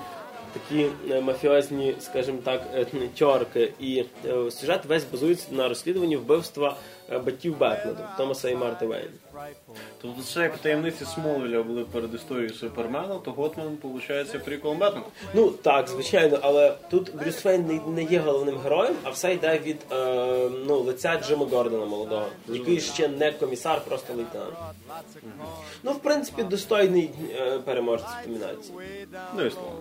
такі 0.54 0.88
е, 1.12 1.22
мафіозні, 1.22 1.96
скажімо 2.00 2.38
так, 2.44 2.62
е, 2.76 2.86
тьорки. 3.18 3.74
І 3.80 4.04
сюжет 4.52 4.86
весь 4.86 5.06
базується 5.12 5.48
на 5.52 5.70
розслідуванні 5.70 6.18
вбивства 6.18 6.76
батьків 7.26 7.58
Бетмена, 7.58 7.98
тобто 7.98 8.14
Томаса 8.18 8.50
і 8.50 8.56
Марти 8.56 8.86
Вейн. 8.86 9.10
Тобто 10.02 10.24
це 10.24 10.42
як 10.42 10.58
таємниці 10.58 11.06
Смолвіля 11.06 11.64
були 11.64 11.84
перед 11.86 12.14
історією 12.14 12.54
Супермена, 12.54 13.20
то 13.26 13.32
Готман, 13.32 13.78
виходить, 13.84 14.44
приколом 14.46 14.78
Бетмена. 14.78 15.06
Ну 15.34 15.50
так, 15.50 15.88
звичайно, 15.88 16.40
але 16.42 16.74
тут 16.90 17.16
Брюс 17.16 17.46
Вейн 17.46 17.66
не, 17.68 17.80
не 17.96 18.04
є 18.04 18.20
головним 18.20 18.58
героєм, 18.58 18.96
а 19.04 19.10
все 19.10 19.34
йде 19.34 19.60
від 19.60 19.78
е, 19.92 19.96
ну, 20.66 20.80
лиця 20.80 21.22
Джима 21.28 21.46
Гордона 21.46 21.86
молодого, 21.86 22.26
який 22.48 22.80
ще 22.80 23.08
не 23.08 23.32
комісар, 23.32 23.82
просто 23.88 24.14
лейтенант. 24.14 24.54
Ну, 25.84 25.92
в 25.92 26.00
принципі, 26.00 26.44
достойний 26.44 27.10
е, 27.40 27.60
переможець 27.60 28.08
номінації. 28.28 28.78
Ну 29.36 29.46
і 29.46 29.52
слово. 29.52 29.76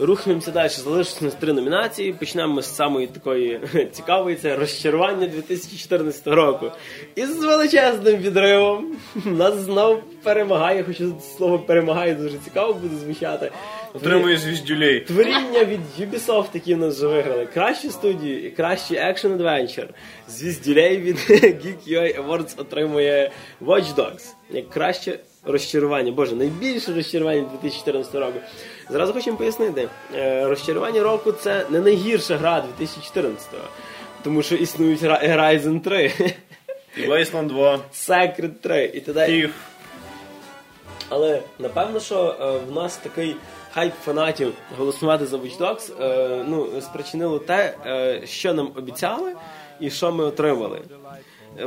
Рухаємося 0.00 0.50
далі. 0.50 0.68
Залишилось 0.68 1.20
нас 1.20 1.34
три 1.34 1.52
номінації. 1.52 2.12
Почнемо 2.12 2.54
ми 2.54 2.62
з 2.62 2.76
самої 2.76 3.06
такої 3.06 3.60
цікавої 3.92 4.36
це 4.36 4.56
розчарування 4.56 5.26
2014 5.26 6.26
року. 6.26 6.70
І 7.14 7.24
з 7.24 7.44
величезним 7.44 8.16
відривом 8.16 8.96
нас 9.24 9.54
знов 9.54 10.02
перемагає, 10.22 10.84
хоча 10.84 11.04
слово 11.36 11.58
перемагає 11.58 12.14
дуже 12.14 12.38
цікаво 12.38 12.72
буде 12.72 12.96
звучати. 12.96 13.50
Отримує 13.94 14.36
звіздюлей. 14.36 15.00
Творіння 15.00 15.64
від 15.64 15.80
Ubisoft, 16.00 16.48
які 16.54 16.74
в 16.74 16.78
нас 16.78 16.96
вже 16.96 17.06
виграли. 17.06 17.46
Кращі 17.46 17.90
студії 17.90 18.46
і 18.46 18.50
кращий 18.50 18.98
екшен 18.98 19.32
адвенчер. 19.32 19.88
Звіздюлей 20.28 20.96
від 20.96 21.16
Geek 21.30 21.88
UA 21.88 22.24
Awards 22.24 22.60
отримує 22.60 23.30
Watch 23.62 23.94
Dogs. 23.94 24.32
Як 24.50 24.70
краще 24.70 25.18
розчарування. 25.44 26.12
Боже, 26.12 26.36
найбільше 26.36 26.94
розчарування 26.94 27.40
2014 27.40 28.14
року. 28.14 28.40
Зразу 28.90 29.12
хочемо 29.12 29.36
пояснити. 29.36 29.88
Е, 30.14 30.44
Розчарування 30.48 31.02
року 31.02 31.32
це 31.32 31.66
не 31.70 31.80
найгірша 31.80 32.36
гра 32.36 32.64
2014-го. 32.80 33.64
Тому 34.22 34.42
що 34.42 34.54
існують 34.54 35.02
Horizon 35.02 35.80
3, 35.80 36.12
І 36.96 37.00
Wasteland 37.00 37.46
2. 37.46 37.80
Secret 37.94 38.50
3 38.60 38.84
і 38.94 39.00
т.д. 39.00 39.26
Але 41.08 41.42
напевно, 41.58 42.00
що 42.00 42.36
е, 42.40 42.72
в 42.72 42.74
нас 42.74 42.96
такий 42.96 43.36
хайп 43.72 43.92
фанатів 44.04 44.52
голосувати 44.78 45.26
за 45.26 45.36
Watch 45.36 45.58
Dogs 45.58 46.02
е, 46.02 46.44
ну, 46.48 46.80
спричинило 46.80 47.38
те, 47.38 47.74
що 48.24 48.54
нам 48.54 48.72
обіцяли 48.76 49.34
і 49.80 49.90
що 49.90 50.12
ми 50.12 50.24
отримали. 50.24 50.80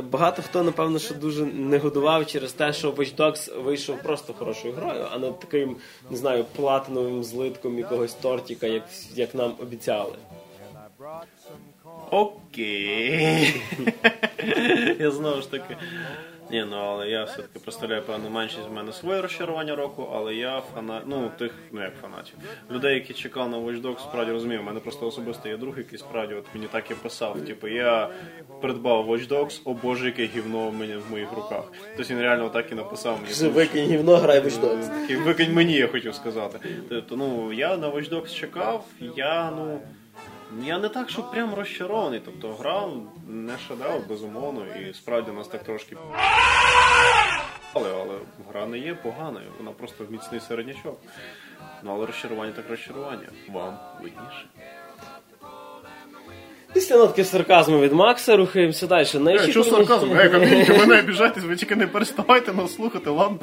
Багато 0.00 0.42
хто, 0.42 0.62
напевно, 0.62 0.98
що 0.98 1.14
дуже 1.14 1.44
негодував 1.44 2.26
через 2.26 2.52
те, 2.52 2.72
що 2.72 2.90
Watch 2.90 3.16
Dogs 3.16 3.62
вийшов 3.62 4.02
просто 4.02 4.32
хорошою 4.32 4.74
грою, 4.74 5.06
а 5.12 5.18
не 5.18 5.32
таким, 5.32 5.76
не 6.10 6.16
знаю, 6.16 6.44
платиновим 6.56 7.24
злитком 7.24 7.78
якогось 7.78 8.14
тортика, 8.14 8.66
як, 8.66 8.82
як 9.14 9.34
нам 9.34 9.54
обіцяли. 9.60 10.14
Окей. 12.10 13.62
я 14.98 15.10
знову 15.10 15.40
ж 15.40 15.50
таки. 15.50 15.76
Ні, 16.52 16.64
ну 16.70 16.76
але 16.76 17.08
я 17.08 17.24
все-таки 17.24 17.58
представляю 17.58 18.02
певну 18.02 18.30
меншість 18.30 18.68
в 18.68 18.72
мене 18.72 18.92
своє 18.92 19.22
розчарування 19.22 19.76
року, 19.76 20.08
але 20.14 20.34
я 20.34 20.62
фанат, 20.74 21.02
ну 21.06 21.30
тих, 21.38 21.52
ну 21.72 21.82
як 21.82 21.92
фанатів. 22.02 22.34
Людей, 22.70 22.94
які 22.94 23.14
чекали 23.14 23.48
на 23.48 23.58
Watch 23.58 23.82
Dogs, 23.82 23.98
справді 23.98 24.32
розумію, 24.32 24.60
у 24.60 24.64
мене 24.64 24.80
просто 24.80 25.06
особисто 25.06 25.48
є 25.48 25.56
друг, 25.56 25.78
який 25.78 25.98
справді 25.98 26.34
от 26.34 26.44
мені 26.54 26.66
так 26.72 26.90
і 26.90 26.94
писав. 26.94 27.40
Типу, 27.40 27.68
я 27.68 28.08
придбав 28.60 29.10
Watch 29.10 29.28
Dogs, 29.28 29.60
о 29.64 29.74
боже, 29.74 30.06
яке 30.06 30.26
гівно 30.26 30.68
в 30.68 30.74
мене 30.74 30.96
в 30.96 31.10
моїх 31.10 31.32
руках. 31.32 31.72
Тобто 31.96 32.14
він 32.14 32.20
реально 32.20 32.48
так 32.48 32.72
і 32.72 32.74
написав 32.74 33.18
мені. 33.22 33.52
Викинь 33.52 33.86
гівно, 33.86 34.16
грай 34.16 34.40
Watch 34.40 34.60
Dogs. 34.60 35.00
Такий 35.00 35.16
викинь 35.16 35.52
мені, 35.52 35.74
я 35.74 35.88
хотів 35.88 36.14
сказати. 36.14 36.58
Тобто, 36.88 37.16
ну 37.16 37.52
я 37.52 37.76
на 37.76 37.88
Watch 37.90 38.10
Dogs 38.10 38.34
чекав, 38.34 38.84
я 39.16 39.50
ну. 39.50 39.80
Я 40.60 40.78
не 40.78 40.88
так, 40.88 41.10
що 41.10 41.22
прям 41.22 41.54
розчарований. 41.54 42.20
Тобто 42.24 42.52
гра 42.60 42.88
не 43.28 43.52
шедевр, 43.68 44.00
безумовно, 44.08 44.66
і 44.66 44.94
справді 44.94 45.30
нас 45.30 45.48
так 45.48 45.62
трошки. 45.64 45.96
Але, 47.74 47.90
але 48.00 48.14
гра 48.52 48.66
не 48.66 48.78
є 48.78 48.94
поганою, 48.94 49.46
вона 49.58 49.70
просто 49.70 50.04
міцний 50.10 50.40
середнячок. 50.48 51.00
Ну 51.82 51.92
але 51.94 52.06
розчарування 52.06 52.52
так 52.52 52.64
розчарування. 52.70 53.28
Вам 53.52 53.78
видніше. 54.02 54.46
Після 56.74 56.96
нотки 56.96 57.24
сарказму 57.24 57.78
від 57.80 57.92
Макса 57.92 58.36
рухаємося 58.36 58.86
далі. 58.86 59.04
Що 59.04 59.18
Найочікуваніші- 59.20 59.70
сарказм? 59.70 60.18
Ей, 60.18 60.28
ком'юніті, 60.30 60.72
не 60.72 60.98
обіжайтесь, 61.00 61.44
ви 61.44 61.56
тільки 61.56 61.76
не 61.76 61.86
переставайте 61.86 62.52
нас 62.52 62.74
слухати, 62.74 63.10
ладно? 63.10 63.38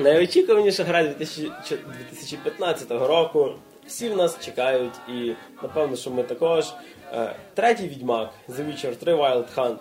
Найочікуваніша 0.00 0.84
гра 0.84 1.02
2015 1.02 2.90
року. 2.90 3.52
Всі 3.90 4.08
в 4.08 4.16
нас 4.16 4.38
чекають, 4.44 4.94
і 5.08 5.32
напевно, 5.62 5.96
що 5.96 6.10
ми 6.10 6.22
також. 6.22 6.72
Е, 7.12 7.34
Третій 7.54 7.88
відьмак 7.88 8.30
The 8.48 8.66
Witcher 8.66 8.96
3 8.96 9.14
Wild 9.14 9.54
Hunt. 9.54 9.76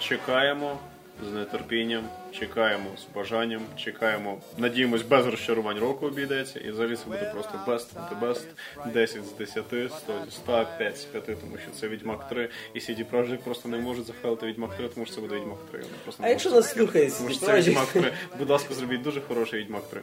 Чекаємо 0.00 0.78
з 1.22 1.44
нетерпінням, 1.44 2.04
чекаємо 2.32 2.84
з 2.98 3.14
бажанням, 3.16 3.60
чекаємо, 3.76 4.38
надіємось, 4.58 5.02
без 5.02 5.26
розчарувань 5.26 5.78
року 5.78 6.06
обійдеться, 6.06 6.60
і 6.60 6.70
взагалі 6.70 6.96
це 6.96 7.04
буде 7.06 7.30
просто 7.34 7.58
best 7.66 7.86
of 7.94 8.08
the 8.10 8.20
best, 8.28 8.44
10 8.92 9.24
з 9.26 9.32
10, 9.32 9.64
100 9.66 10.12
зі 10.24 10.30
100, 10.30 10.66
5 10.78 10.98
з 10.98 11.04
5, 11.04 11.24
тому 11.26 11.56
що 11.62 11.70
це 11.80 11.88
Відьмак 11.88 12.28
3, 12.28 12.48
і 12.74 12.78
CD 12.78 13.04
Projekt 13.12 13.36
просто 13.38 13.68
не 13.68 13.78
можуть 13.78 14.06
захвалити 14.06 14.46
Відьмак 14.46 14.76
3, 14.76 14.88
тому 14.88 15.06
що 15.06 15.14
це 15.14 15.20
буде 15.20 15.34
Відьмак 15.34 15.58
3. 15.70 15.80
Вони 15.80 15.92
просто 16.04 16.22
не 16.22 16.28
А 16.28 16.30
якщо 16.30 16.50
нас 16.50 16.70
слухає 16.72 17.10
Тому 17.10 17.28
CD 17.28 17.32
що 17.36 17.46
це 17.46 17.60
Відьмак 17.60 17.86
3. 17.86 18.12
Будь 18.38 18.50
ласка, 18.50 18.74
зробіть 18.74 19.02
дуже 19.02 19.20
хороший 19.20 19.60
Відьмак 19.60 19.82
3. 19.90 20.00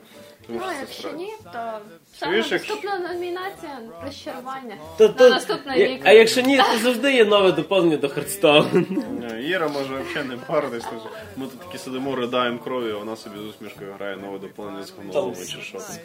Тому 0.48 0.60
Ну, 0.60 0.66
що 0.66 0.74
це 0.74 0.80
якщо 0.80 1.00
справді. 1.02 1.24
ні, 1.24 1.34
то 1.44 1.50
Чуєш, 1.50 2.20
саме 2.20 2.38
якщо- 2.38 2.56
наступна 2.56 3.00
номінація 3.14 3.80
розчарування. 4.06 4.76
То- 4.98 5.08
На 5.08 5.14
то- 5.14 5.30
наступний 5.30 5.80
я- 5.80 5.88
рік. 5.88 6.02
А 6.04 6.12
якщо 6.12 6.42
ні, 6.42 6.58
то 6.58 6.78
завжди 6.84 7.14
є 7.14 7.26
нове 7.26 7.52
доповнення 7.52 7.98
до 7.98 8.08
Hearthstone. 8.08 8.86
Ні, 9.40 9.48
Іра 9.50 9.68
може 9.68 9.96
взагалі 9.96 10.28
не 10.30 10.38
паритись. 10.38 10.84
тому 10.84 11.00
що 11.02 11.10
Ми 11.38 11.46
тут 11.48 11.60
такі 11.60 11.78
сидимо, 11.78 12.16
ридаємо 12.20 12.60
кров'ю, 12.60 12.96
а 12.96 13.00
вона 13.00 13.16
собі 13.16 13.36
з 13.38 13.42
усмішкою 13.46 13.94
грає 13.98 14.18
нове 14.18 14.40
доповнення 14.40 14.84
з 14.84 14.92
Там 14.92 15.06
гонолом 15.08 15.36
чи 15.36 15.62
що. 15.62 15.80
з 15.80 15.98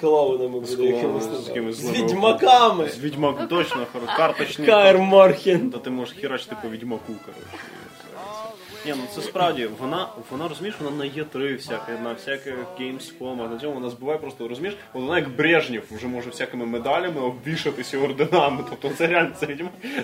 буде 0.77 0.83
якимось 0.97 1.25
з 1.25 1.27
там. 1.27 1.43
якимись 1.49 1.77
З 1.77 1.79
злими 1.81 1.99
відьмаками. 2.07 2.89
З 2.89 2.99
Відьмак 2.99 3.49
точно, 3.49 3.77
хоро- 3.95 4.17
карточний. 4.17 4.67
Каєр 4.69 4.99
Морхен. 4.99 5.71
Та 5.71 5.79
ти 5.79 5.91
можеш 5.91 6.17
херачити 6.21 6.57
по 6.63 6.69
відьмаку, 6.69 7.13
коротше. 7.25 7.59
Ні, 8.87 8.95
ну 8.97 9.03
це 9.15 9.23
справді, 9.23 9.69
вона, 9.81 10.09
вона 10.31 10.49
розумієш, 10.49 10.77
вона 10.81 10.97
на 10.97 11.05
Є3 11.05 11.57
всяке, 11.57 11.99
на 12.05 12.13
всяких 12.13 12.55
Gamescom, 12.81 13.51
на 13.51 13.59
цьому 13.59 13.75
вона 13.75 13.91
збиває 13.91 14.19
просто, 14.19 14.49
розумієш, 14.49 14.77
от 14.95 15.03
вона 15.03 15.19
як 15.19 15.29
Брежнєв 15.37 15.83
вже 15.91 16.07
може 16.07 16.31
всякими 16.31 16.67
медалями 16.67 17.21
обвішатися 17.21 17.99
орденами. 17.99 18.65
Тобто 18.71 18.97
це 18.97 19.07
реально 19.07 19.31
це. 19.41 19.47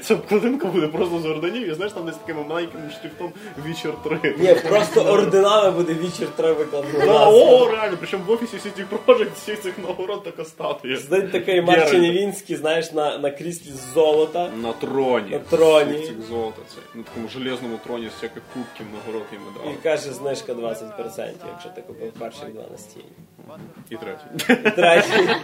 Це 0.03 0.15
обкладинка 0.15 0.67
буде 0.69 0.87
просто 0.87 1.19
з 1.19 1.27
орденів, 1.27 1.69
і 1.69 1.75
знаєш, 1.75 1.93
там 1.93 2.07
десь 2.07 2.17
такими 2.17 2.45
маленьким 2.49 2.81
шрифтом 3.01 3.33
Вічер 3.67 3.93
3. 4.21 4.35
Ні, 4.39 4.55
просто 4.69 5.01
орденами 5.01 5.71
буде 5.71 5.95
Вічер 5.95 6.29
3 6.37 6.53
викладено. 6.53 7.07
Да, 7.07 7.29
о, 7.29 7.71
реально, 7.73 7.97
причому 8.01 8.25
в 8.27 8.31
офісі 8.31 8.57
City 8.57 8.85
Project 9.07 9.35
всіх 9.35 9.61
цих 9.61 9.79
нагород 9.79 10.25
така 10.25 10.45
статуя. 10.45 10.97
Знаєте, 10.97 11.29
такий 11.29 11.63
Марчин 11.63 12.03
Геральт. 12.03 12.59
Знаєш, 12.61 12.93
на, 12.93 13.19
на 13.19 13.31
кріслі 13.31 13.71
з 13.71 13.95
золота. 13.95 14.51
На 14.63 14.73
троні. 14.73 15.31
На 15.31 15.39
троні. 15.39 16.13
Золота. 16.29 16.63
Це, 16.69 16.99
на 16.99 17.03
такому 17.03 17.29
железному 17.29 17.79
троні 17.87 18.09
з 18.09 18.13
всяких 18.15 18.43
кубків, 18.79 18.87
нагород 18.95 19.27
і 19.33 19.71
І 19.71 19.75
каже, 19.83 20.13
знижка 20.13 20.53
20%, 20.53 21.33
якщо 21.53 21.69
ти 21.75 21.83
купив 21.83 22.13
перших 22.13 22.53
два 22.53 22.63
настійні. 22.71 23.05
І 23.91 23.97
третій. 23.97 24.71
Третій. 24.71 25.37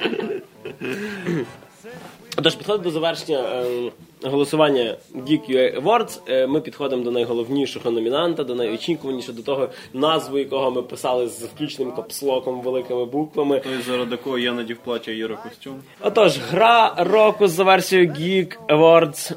Тож 2.42 2.54
підходить 2.54 2.82
до 2.82 2.90
завершення 2.90 3.38
е, 3.38 3.90
голосування 4.22 4.96
Geek 5.14 5.50
UA 5.50 5.82
Awards. 5.82 6.20
Е, 6.28 6.46
ми 6.46 6.60
підходимо 6.60 7.04
до 7.04 7.10
найголовнішого 7.10 7.90
номінанта, 7.90 8.44
до 8.44 8.54
найочікуванішого, 8.54 9.36
до 9.36 9.42
того, 9.42 9.68
назву 9.92 10.38
якого 10.38 10.70
ми 10.70 10.82
писали 10.82 11.28
з 11.28 11.42
включеним 11.42 11.92
капслоком 11.92 12.60
великими 12.60 13.04
буквами. 13.04 13.60
Той, 13.60 13.82
заради 13.86 14.16
кого 14.16 14.38
я 14.38 14.52
надів 14.52 14.78
плаття 14.84 15.10
Єра 15.10 15.36
костюм. 15.36 15.82
Отож, 16.00 16.38
гра 16.38 16.94
року 16.98 17.48
за 17.48 17.64
версією 17.64 18.08
Geek 18.08 18.56
Awards 18.68 19.34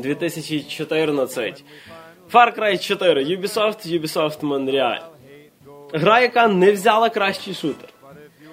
2014. 0.00 1.64
Far 2.32 2.54
Cry 2.54 2.78
4, 2.78 3.24
Ubisoft, 3.24 3.84
Ubisoft 3.86 4.40
Montreal. 4.42 5.00
Гра, 5.92 6.20
яка 6.20 6.46
не 6.48 6.72
взяла 6.72 7.10
кращий 7.10 7.54
шутер. 7.54 7.88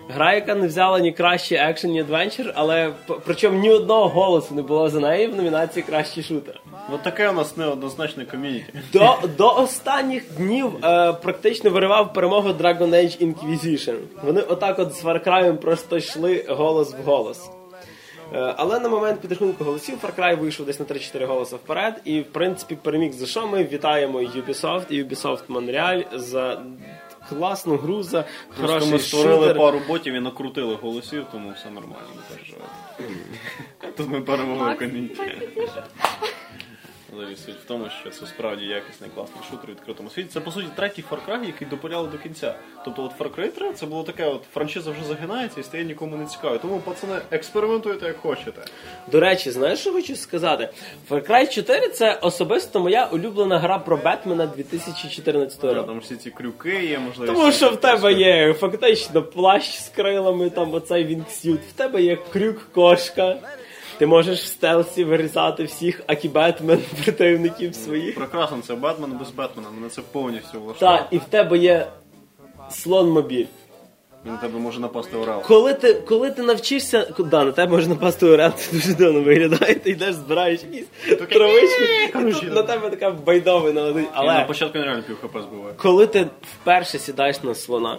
Гра, 0.10 0.34
яка 0.34 0.56
не 0.56 0.68
взяла 0.68 1.00
ні 1.00 1.12
кращий 1.12 1.58
екшен, 1.58 1.92
ні 1.92 2.02
адвенчер, 2.02 2.54
але 2.56 2.94
причому 3.26 3.60
ні 3.60 3.70
одного 3.70 4.08
голосу 4.08 4.56
не 4.56 4.62
було 4.62 4.90
за 4.90 5.00
неї 5.00 5.28
в 5.28 5.36
номінації 5.36 5.84
кращий 5.84 6.24
шутер. 6.24 6.62
От 6.94 7.04
таке 7.04 7.30
у 7.30 7.34
нас 7.34 7.58
неоднозначне 7.58 8.26
ком'юніті. 8.26 8.74
До, 8.94 9.16
до 9.38 9.56
останніх 9.56 10.34
днів 10.38 10.86
е, 10.86 11.14
практично 11.14 11.70
виривав 11.70 12.14
перемогу 12.14 12.50
Dragon 12.50 12.90
Age 12.90 13.26
Inquisition. 13.26 13.98
Вони 14.24 14.42
отак 14.42 14.80
от 14.80 14.94
з 14.94 15.06
Far 15.06 15.28
Cry 15.28 15.58
просто 15.58 15.98
йшли 15.98 16.46
голос 16.50 16.94
в 16.94 17.04
голос. 17.06 17.50
Е, 18.34 18.54
але 18.58 18.80
на 18.80 18.90
момент 18.90 19.22
підрахунку 19.22 19.64
голосів 19.64 19.98
Far 20.04 20.20
Cry 20.20 20.40
вийшов 20.40 20.66
десь 20.66 20.80
на 20.80 20.86
3-4 20.86 21.26
голоси 21.26 21.56
вперед, 21.56 22.02
і 22.06 22.22
в 22.22 22.26
принципі 22.26 22.78
переміг 22.82 23.12
за 23.12 23.26
що 23.26 23.48
ми 23.48 23.64
вітаємо 23.64 24.20
Ubisoft 24.20 24.86
і 24.90 25.04
Ubisoft 25.04 25.48
Montreal 25.50 26.18
за 26.18 26.62
класну 27.30 27.78
гру, 27.78 28.04
за 28.04 28.26
Просто 28.48 28.68
хороший 28.68 28.92
ми 28.92 29.00
створили 29.00 29.38
шутер. 29.40 29.58
пару 29.58 29.82
ботів 29.88 30.14
і 30.14 30.20
накрутили 30.20 30.76
голосів, 30.82 31.26
тому 31.32 31.52
все 31.56 31.70
нормально, 31.70 32.08
не 32.16 32.36
переживайте. 32.36 32.74
Тут 33.98 34.10
ми 34.10 34.22
перемогли 34.22 34.76
ком'юніті. 34.76 35.22
Але 37.18 37.36
суть 37.36 37.56
в 37.56 37.68
тому, 37.68 37.86
що 38.02 38.10
це 38.10 38.26
справді 38.26 38.66
якісний 38.66 39.10
класний 39.16 39.44
шутер 39.50 39.70
у 39.70 39.72
відкритому 39.74 40.10
світі. 40.10 40.30
Це 40.34 40.40
по 40.40 40.52
суті 40.52 40.68
третій 40.76 41.04
Far 41.12 41.18
Cry, 41.28 41.46
який 41.46 41.68
допиляли 41.68 42.08
до 42.08 42.18
кінця. 42.18 42.56
Тобто, 42.86 43.04
от 43.04 43.12
Far 43.20 43.36
Cry 43.36 43.50
3 43.50 43.74
це 43.74 43.86
було 43.86 44.04
таке, 44.04 44.26
от 44.26 44.44
франшиза 44.54 44.92
вже 44.92 45.04
загинається 45.04 45.60
і 45.60 45.64
стає 45.64 45.84
нікому 45.84 46.18
не 46.18 46.26
цікаво. 46.26 46.58
Тому, 46.58 46.80
пацани, 46.80 47.16
експериментуйте 47.32 48.06
як 48.06 48.18
хочете. 48.18 48.62
До 49.12 49.20
речі, 49.20 49.52
знаєш, 49.52 49.80
що 49.80 49.94
хочу 49.94 50.16
сказати? 50.16 50.70
Far 51.10 51.30
Cry 51.32 51.54
4 51.54 51.90
це 51.90 52.14
особисто 52.14 52.80
моя 52.80 53.06
улюблена 53.06 53.60
гра 53.60 53.80
про 53.80 53.98
Бетмена 53.98 54.46
2014 54.46 55.62
Та, 55.62 55.74
року. 55.74 55.88
Там 55.88 56.00
всі 56.00 56.16
ці 56.16 56.30
крюки 56.30 56.86
є, 56.86 57.00
можливо. 57.00 57.34
Тому 57.34 57.52
що 57.52 57.70
в 57.70 57.76
тебе 57.76 58.14
є 58.14 58.54
фактично 58.54 59.24
плащ 59.24 59.80
з 59.80 59.90
крилами, 59.90 60.50
там 60.50 60.74
оцей 60.74 61.06
вінгсют, 61.06 61.62
в 61.62 61.72
тебе 61.72 62.02
є 62.02 62.18
крюк-кошка. 62.34 63.38
Ти 63.98 64.06
можеш 64.08 64.40
в 64.40 64.46
стелсі 64.46 65.04
вирізати 65.04 65.64
всіх 65.64 66.02
акі-бетмен 66.08 66.80
противників 67.04 67.76
своїх. 67.76 68.16
Прекрасно, 68.16 68.58
це 68.68 68.76
Бетмен 68.76 69.12
без 69.20 69.32
Бетмена, 69.32 69.70
мене 69.76 69.90
це 69.90 70.02
повністю 70.12 70.62
влаштовує. 70.62 70.98
Так, 71.00 71.08
і 71.12 71.18
в 71.18 71.24
тебе 71.24 71.58
є 71.58 71.88
слон 72.70 73.10
мобіль. 73.10 73.46
І 74.26 74.30
на 74.30 74.38
тебе 74.38 74.60
може 74.60 74.80
напасти 74.80 75.18
орел. 75.18 75.42
Коли 75.42 75.74
ти, 75.74 75.94
коли 75.94 76.32
ти 76.32 76.42
навчишся, 76.42 77.14
да, 77.20 77.44
на 77.44 77.52
тебе 77.52 77.72
можна 77.72 77.94
напасти 77.94 78.26
орел, 78.26 78.52
ти 78.72 78.76
дуже 78.78 78.94
дивно 78.94 79.22
виглядає, 79.22 79.76
ти 79.76 79.90
йдеш, 79.90 80.14
збираєш 80.14 80.62
якісь 80.64 80.88
травички, 81.30 82.10
і 82.30 82.34
тут 82.34 82.56
на 82.56 82.64
тебе 82.64 82.90
така 82.90 83.12
байдовина. 83.12 83.82
Але... 83.82 84.02
на 84.02 84.08
Але 84.14 84.46
початку 84.46 84.78
нереально 84.78 85.04
пів 85.04 85.16
хп 85.16 85.32
збиває. 85.42 85.74
коли 85.78 86.08
ти 86.08 86.28
вперше 86.42 87.00
сідаєш 87.00 87.44
на 87.44 87.56
слона, 87.56 87.98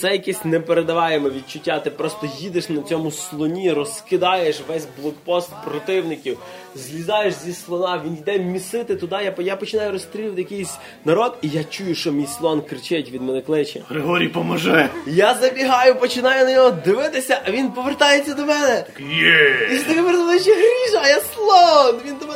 це 0.00 0.12
якесь 0.12 0.44
непередаваєме 0.44 1.30
відчуття. 1.30 1.80
Ти 1.80 1.90
просто 1.90 2.28
їдеш 2.38 2.68
на 2.68 2.82
цьому 2.82 3.10
слоні, 3.10 3.72
розкидаєш 3.72 4.60
весь 4.68 4.86
блокпост 5.02 5.50
противників, 5.64 6.38
злізаєш 6.74 7.34
зі 7.34 7.52
слона, 7.52 8.02
він 8.06 8.12
йде 8.12 8.38
місити 8.38 8.96
туди. 8.96 9.16
Я, 9.24 9.34
я 9.38 9.56
починаю 9.56 9.92
розстрілювати 9.92 10.40
якийсь 10.40 10.78
народ, 11.04 11.38
і 11.42 11.48
я 11.48 11.64
чую, 11.64 11.94
що 11.94 12.12
мій 12.12 12.26
слон 12.26 12.60
кричить 12.60 13.10
від 13.10 13.22
мене 13.22 13.40
кличе. 13.40 13.80
Григорій 13.88 14.28
поможе! 14.28 14.88
Я 15.06 15.34
забігаю, 15.34 15.94
починаю 15.94 16.44
на 16.46 16.54
нього 16.54 16.70
дивитися, 16.70 17.40
а 17.46 17.50
він 17.50 17.70
повертається 17.70 18.34
до 18.34 18.46
мене. 18.46 18.84
Є! 19.00 19.68
І 19.72 19.76
з 19.76 19.82
таким 19.82 20.06
розумієш, 20.06 20.42
Гріша, 20.42 21.00
а 21.02 21.08
я 21.08 21.20
слон! 21.20 22.00
Він 22.06 22.16
до 22.20 22.26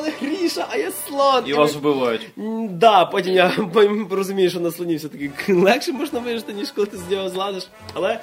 мене 0.44 0.66
а 0.70 0.76
я 0.76 0.90
слон! 0.90 1.44
І 1.46 1.52
вас 1.52 1.74
вбивають. 1.74 2.28
Да, 2.70 3.04
потім 3.04 3.34
я 3.34 3.52
розумію, 4.10 4.50
що 4.50 4.60
на 4.60 4.70
слоні 4.70 4.96
все-таки 4.96 5.30
легше 5.52 5.92
можна 5.92 6.20
вижити, 6.20 6.52
ніж 6.52 6.70
коли 6.70 6.86
ти 6.86 6.96
з 6.96 7.10
нього 7.10 7.28
зладиш. 7.28 7.68
Але 7.92 8.20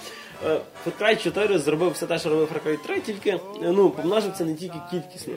е, 0.47 0.59
Far 0.85 0.91
Cry 1.01 1.23
4 1.23 1.59
зробив 1.59 1.91
все 1.91 2.05
те, 2.05 2.19
що 2.19 2.29
робив 2.29 2.49
Far 2.53 2.69
Cry 2.69 2.77
3, 2.87 2.99
тільки 2.99 3.39
ну, 3.61 3.89
помножив 3.89 4.33
це 4.33 4.45
не 4.45 4.55
тільки 4.55 4.77
кількісно. 4.91 5.33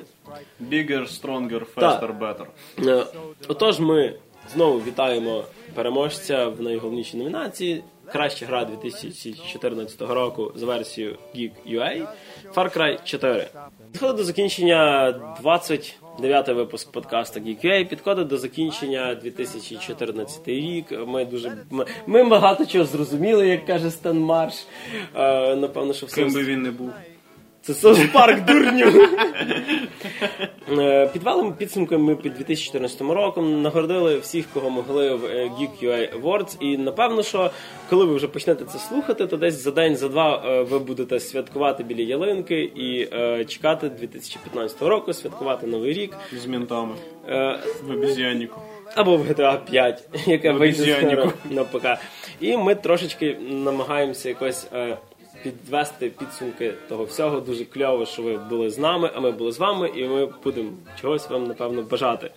Bigger, 0.71 1.21
stronger, 1.21 1.65
faster, 1.77 2.19
better. 2.19 2.47
Е, 2.87 3.07
Отож, 3.49 3.81
ми 3.81 4.15
знову 4.55 4.79
вітаємо 4.79 5.45
переможця 5.75 6.49
в 6.49 6.63
найголовнішій 6.63 7.17
номінації. 7.17 7.85
Краща 8.13 8.47
гра 8.47 8.65
2014 8.65 10.01
року 10.01 10.53
за 10.55 10.67
версією 10.67 11.19
Geek 11.37 11.51
UA 11.67 12.07
Far 12.55 12.77
Cry 12.79 13.05
4. 13.05 13.49
Підходить 13.93 14.17
до 14.17 14.25
закінчення 14.25 15.13
29 16.19 16.49
випуск 16.57 16.93
подкасту 16.93 17.41
Geek 17.41 17.89
Підходить 17.89 18.27
до 18.27 18.39
закінчення 18.39 19.15
2014 19.15 20.49
рік. 20.49 20.87
Ми 21.07 21.25
дуже 21.25 21.53
ми, 21.71 21.87
ми 22.07 22.25
багато 22.25 22.67
чого 22.67 22.85
зрозуміли, 22.85 23.49
як 23.49 23.67
каже 23.67 23.91
Стен 23.91 24.19
Марш. 24.19 24.67
Е, 25.15 25.57
напевно, 25.57 25.93
що 25.93 26.07
все 26.07 26.17
Ким 26.17 26.33
би 26.33 26.45
він 26.45 26.63
не 26.63 26.71
був. 26.71 26.91
Це 27.65 27.75
Соус 27.75 27.99
Парк 28.13 28.45
дурню. 28.45 29.09
Е, 30.79 31.07
Підвалими 31.13 31.53
підсумками 31.59 32.05
ми 32.05 32.17
під 32.17 32.35
2014 32.35 33.01
роком 33.01 33.63
нагородили 33.63 34.19
всіх, 34.19 34.47
кого 34.55 34.71
могли 34.71 35.15
в 35.15 35.25
е, 35.25 35.51
Geek 35.61 35.85
UA 35.85 36.21
Awards. 36.21 36.57
І 36.61 36.77
напевно, 36.79 37.23
що 37.23 37.51
коли 37.91 38.05
ви 38.05 38.15
вже 38.15 38.29
почнете 38.29 38.65
це 38.65 38.79
слухати, 38.79 39.27
то 39.27 39.37
десь 39.37 39.63
за 39.63 39.71
день, 39.71 39.97
за 39.97 40.09
два 40.09 40.43
е, 40.47 40.63
ви 40.63 40.79
будете 40.79 41.21
святкувати 41.21 41.83
біля 41.83 42.03
ялинки 42.03 42.63
і 42.63 43.09
е, 43.13 43.45
чекати 43.45 43.89
2015 43.89 44.83
року, 44.83 45.13
святкувати 45.13 45.67
новий 45.67 45.93
рік. 45.93 46.17
З 46.43 46.47
ментами. 46.47 46.95
Е, 47.29 47.59
В 47.83 47.91
обіз'яннику. 47.91 48.61
або 48.95 49.17
в 49.17 49.27
GTA 49.27 49.59
5, 49.71 50.09
яке 50.27 50.53
вийде 50.53 51.29
на 51.51 51.65
ПК. 51.65 51.87
І 52.41 52.57
ми 52.57 52.75
трошечки 52.75 53.37
намагаємося 53.49 54.29
якось 54.29 54.67
е, 54.73 54.97
підвести 55.45 56.11
підсумки 56.11 56.73
того 56.89 57.05
всього. 57.05 57.41
Дуже 57.41 57.65
кльово, 57.65 58.07
що 58.07 58.23
ви 58.23 58.37
були 58.37 58.71
з 58.71 58.79
нами, 58.79 59.11
а 59.15 59.21
ми 59.21 59.31
були 59.31 59.53
з 59.53 59.59
вами, 59.59 59.89
і 59.89 60.09
ми 60.09 60.27
будемо 60.27 60.71
чогось 61.01 61.31
вам 61.31 61.47
напевно 61.47 61.83
бажати. 61.83 62.31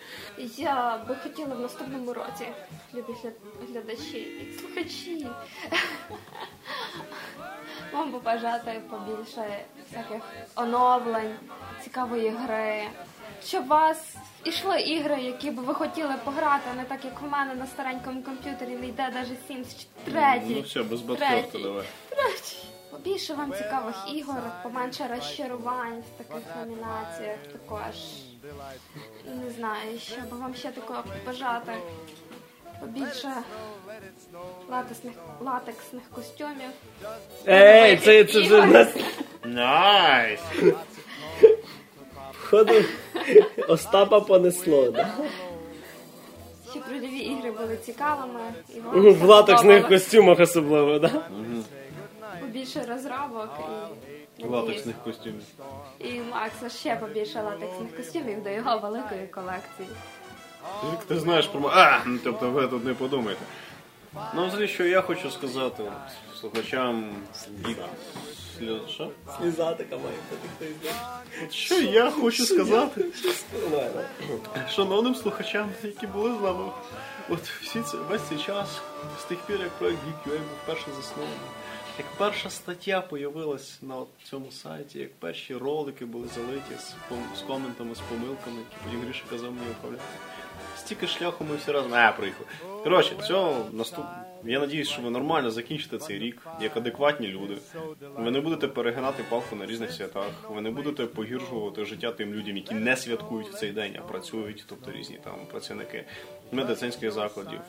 Я 0.58 1.06
би 1.08 1.16
хотіла 1.16 1.56
в 1.56 1.60
наступному 1.60 2.14
році, 2.14 2.48
любі 2.94 3.14
глядачі 3.72 4.18
і 4.18 4.60
слухачі, 4.60 5.28
вам 7.94 8.12
побажати 8.12 8.82
побільше 8.90 9.66
всяких 9.92 10.22
оновлень, 10.56 11.36
цікавої 11.84 12.30
гри, 12.30 12.84
щоб 13.44 13.66
у 13.66 13.68
вас 13.68 14.16
ішли 14.44 14.82
ігри, 14.82 15.22
які 15.22 15.52
б 15.52 15.56
ви 15.60 15.74
хотіли 15.74 16.16
пограти, 16.24 16.64
а 16.74 16.76
не 16.76 16.84
так 16.84 17.06
як 17.06 17.22
у 17.24 17.30
мене 17.30 17.56
на 17.56 17.68
старенькому 17.68 18.24
комп'ютері 18.24 18.76
не 18.76 18.88
йде 18.88 19.10
навіть 19.14 19.50
Sims 19.50 19.86
3. 20.04 20.42
Ну 20.50 20.62
все, 20.62 20.84
без 20.84 21.02
батьківки 21.02 21.60
Третій. 22.10 22.77
Побільше 23.04 23.34
вам 23.34 23.54
цікавих 23.54 23.96
ігор, 24.14 24.36
поменше 24.64 25.08
розчарувань 25.16 26.04
в 26.16 26.24
таких 26.24 26.44
номінаціях 26.60 27.38
також. 27.52 27.96
Не 29.44 29.52
знаю, 29.52 30.00
що 30.00 30.16
би 30.32 30.38
вам 30.38 30.56
ще 30.56 30.70
такого 30.72 31.04
побажати. 31.04 31.72
Побільше 32.80 33.30
латексних, 34.72 35.14
латексних 35.42 36.04
костюмів. 36.16 36.70
Ей, 37.48 37.98
це, 37.98 38.24
це 38.24 38.40
вже 38.42 38.66
нас 38.66 38.88
nice! 39.44 40.40
походу 42.42 42.74
Остапа 43.68 44.20
понесло. 44.20 44.92
Да? 44.92 45.08
Щоб 46.72 46.84
рольові 46.92 47.18
ігри 47.18 47.52
були 47.52 47.78
цікавими. 47.86 48.40
І 48.76 48.80
вам 48.80 49.14
В 49.14 49.24
латексних 49.24 49.76
подобалось. 49.82 50.04
костюмах 50.04 50.40
особливо, 50.40 51.00
да? 51.00 51.12
Побільше 52.48 52.86
розробок 52.90 53.50
і, 54.38 54.44
Латексних 54.46 54.96
костюмів. 55.04 55.44
і 56.00 56.20
Макса 56.20 56.70
ще 56.70 56.96
побільше 56.96 57.42
латексних 57.42 57.98
костюмів 57.98 58.44
до 58.44 58.50
його 58.50 58.80
великої 58.80 59.28
колекції. 59.28 59.88
Як 60.92 61.04
ти 61.04 61.20
знаєш 61.20 61.48
про 61.48 61.70
А, 61.74 62.00
ну, 62.06 62.20
тобто 62.24 62.52
ви 62.52 62.68
тут 62.68 62.86
не 62.86 62.94
подумайте. 62.94 63.42
Ну, 64.34 64.48
взагалі, 64.48 64.68
що 64.68 64.86
я 64.86 65.02
хочу 65.02 65.32
сказати 65.32 65.84
от, 65.84 66.38
слухачам 66.40 67.10
і 67.70 67.76
Що? 68.90 69.12
Сліза 69.38 69.74
така 69.74 69.96
має. 69.98 70.16
От 71.44 71.54
Що 71.54 71.82
я 71.82 72.12
хочу 72.12 72.46
сказати 72.46 73.06
шановним 74.70 75.16
слухачам, 75.16 75.70
які 75.84 76.08
були 76.08 76.38
з 76.38 76.42
нами. 76.42 76.72
От 77.30 77.40
всі 77.62 77.82
це 77.82 77.98
весь 77.98 78.22
цей 78.22 78.38
час, 78.38 78.82
з 79.22 79.24
тих 79.24 79.38
пір, 79.38 79.60
як 79.62 79.70
проект 79.70 79.98
GeekUA 79.98 80.38
був 80.38 80.58
перше 80.66 80.86
заснований, 80.96 81.38
як 81.98 82.08
перша 82.18 82.50
стаття 82.50 83.02
появилась 83.02 83.80
на 83.82 83.96
цьому 84.24 84.52
сайті, 84.52 85.00
як 85.00 85.16
перші 85.16 85.56
ролики 85.56 86.06
були 86.06 86.28
залиті 86.28 86.76
з, 86.80 86.96
з 87.40 87.42
коментами, 87.42 87.96
з 87.96 88.00
помилками, 88.00 88.58
які 88.58 88.76
потім 88.84 89.02
Гріша 89.02 89.24
казав 89.30 89.52
мені 89.52 89.68
управляти. 89.80 90.04
Стільки 90.78 91.08
шляху 91.08 91.46
ми 91.50 91.56
всі 91.56 91.72
разом. 91.72 91.94
А, 91.94 92.12
приїхали. 92.12 92.46
Коротше, 92.84 93.16
цього 93.28 93.66
наступ... 93.72 94.06
Я 94.48 94.60
надіюсь, 94.60 94.90
що 94.90 95.02
ви 95.02 95.10
нормально 95.10 95.52
закінчите 95.52 95.98
цей 95.98 96.20
рік, 96.20 96.48
як 96.62 96.78
адекватні 96.78 97.28
люди. 97.28 97.58
Ви 98.18 98.32
не 98.32 98.42
будете 98.42 98.68
перегинати 98.68 99.24
палку 99.30 99.56
на 99.56 99.66
різних 99.66 99.92
святах. 99.92 100.30
Ви 100.50 100.62
не 100.62 100.72
будете 100.72 101.06
погіршувати 101.06 101.86
життя 101.86 102.12
тим 102.12 102.34
людям, 102.34 102.58
які 102.58 102.74
не 102.76 102.98
святкують 102.98 103.48
в 103.48 103.54
цей 103.54 103.72
день, 103.72 103.96
а 104.00 104.02
працюють, 104.02 104.64
тобто 104.70 104.92
різні 104.92 105.18
там 105.24 105.34
працівники 105.52 106.04
медицинських 106.52 107.12
закладів, 107.12 107.60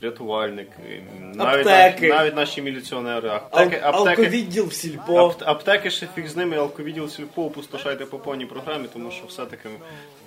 рятувальники, 0.00 1.04
навіть, 1.34 1.66
Аптеки. 1.66 2.08
навіть 2.08 2.36
наші 2.36 2.62
міліціонери, 2.62 3.28
аптеки, 3.28 3.76
Ал- 3.76 3.88
аптеки, 3.88 4.22
Алковідділ 4.22 4.66
в 4.66 4.72
сільпо. 4.72 5.12
Апт- 5.12 5.42
аптеки 5.46 5.90
ще 5.90 6.06
фіг 6.14 6.28
з 6.28 6.36
ними, 6.36 6.56
алковідділ 6.56 7.08
сільпо 7.08 7.44
опустошайте 7.44 8.06
по 8.06 8.18
повній 8.18 8.46
програмі, 8.46 8.88
тому 8.92 9.10
що 9.10 9.26
все-таки 9.26 9.68
м, 9.68 9.74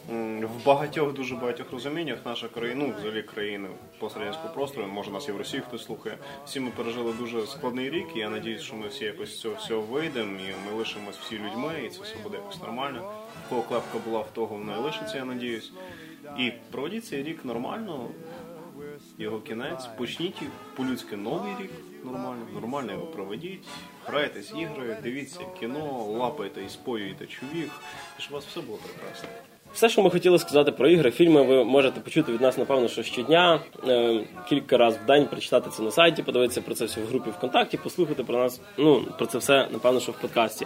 в 0.10 0.66
багатьох, 0.66 1.14
дуже 1.14 1.36
багатьох 1.36 1.72
розуміннях 1.72 2.20
наша 2.26 2.47
країна, 2.47 2.86
ну, 2.88 2.93
взагалі 2.97 3.24
країни 3.24 3.70
пострадянського 3.99 4.53
простору, 4.53 4.88
може 4.88 5.12
нас 5.12 5.30
і 5.30 5.32
в 5.32 5.38
Росії 5.38 5.64
хтось 5.68 5.86
слухає. 5.86 6.18
Всі 6.45 6.60
ми 6.60 6.72
пережили 6.72 7.14
дуже 7.14 7.47
складний 7.47 7.89
рік, 7.89 8.07
і 8.16 8.20
я 8.20 8.30
надіюсь, 8.30 8.62
що 8.62 8.76
ми 8.76 8.88
всі 8.88 9.05
якось 9.05 9.36
з 9.36 9.39
цього 9.39 9.55
всього 9.55 9.82
вийдемо, 9.82 10.32
і 10.32 10.70
ми 10.70 10.78
лишимось 10.78 11.18
всі 11.18 11.36
людьми, 11.36 11.74
і 11.86 11.89
це 11.89 12.01
все 12.03 12.16
буде 12.24 12.38
якось 12.38 12.62
нормально. 12.62 13.14
В 13.45 13.49
кого 13.49 13.62
клепка 13.62 13.97
була, 14.05 14.20
в 14.20 14.32
того 14.34 14.55
вона 14.55 14.78
і 14.78 14.82
лишиться, 14.82 15.18
я 15.18 15.26
надіюсь. 15.26 15.72
І 16.38 16.51
проведіть 16.72 17.05
цей 17.05 17.24
рік 17.24 17.45
нормально, 17.45 18.07
його 19.18 19.39
кінець, 19.39 19.86
почніть 19.86 20.41
по-людськи 20.76 21.16
новий 21.16 21.51
рік 21.60 21.72
нормально, 22.03 22.47
нормально 22.53 22.91
його 22.91 23.05
проведіть, 23.05 23.68
грайтесь 24.05 24.51
ігри, 24.51 24.97
дивіться 25.03 25.39
кіно, 25.60 26.03
лапайте 26.03 26.64
і 26.64 26.70
споюєте 26.70 27.28
чувіх, 27.28 27.82
і 28.20 28.22
щоб 28.22 28.34
у 28.34 28.36
вас 28.36 28.45
все 28.45 28.62
було 28.62 28.78
прекрасно. 28.78 29.30
Все, 29.74 29.89
що 29.89 30.01
ми 30.01 30.09
хотіли 30.09 30.39
сказати 30.39 30.72
про 30.72 30.89
ігри, 30.89 31.11
фільми, 31.11 31.41
ви 31.41 31.63
можете 31.63 31.99
почути 31.99 32.32
від 32.32 32.41
нас, 32.41 32.57
напевно, 32.57 32.88
що 32.88 33.03
щодня, 33.03 33.59
е, 33.88 34.20
кілька 34.49 34.78
разів 34.78 34.99
в 35.03 35.05
день 35.05 35.26
прочитати 35.26 35.70
це 35.70 35.84
на 35.84 35.91
сайті, 35.91 36.24
подивитися 36.24 36.61
про 36.61 36.76
це 36.76 36.86
все 36.86 37.01
в 37.01 37.05
групі 37.05 37.30
ВКонтакті, 37.30 37.78
послухати 37.78 38.24
про 38.24 38.38
нас. 38.38 38.61
Ну 38.78 39.01
про 39.17 39.26
це 39.26 39.38
все, 39.38 39.67
напевно, 39.72 39.99
що 39.99 40.11
в 40.11 40.15
подкасті. 40.15 40.65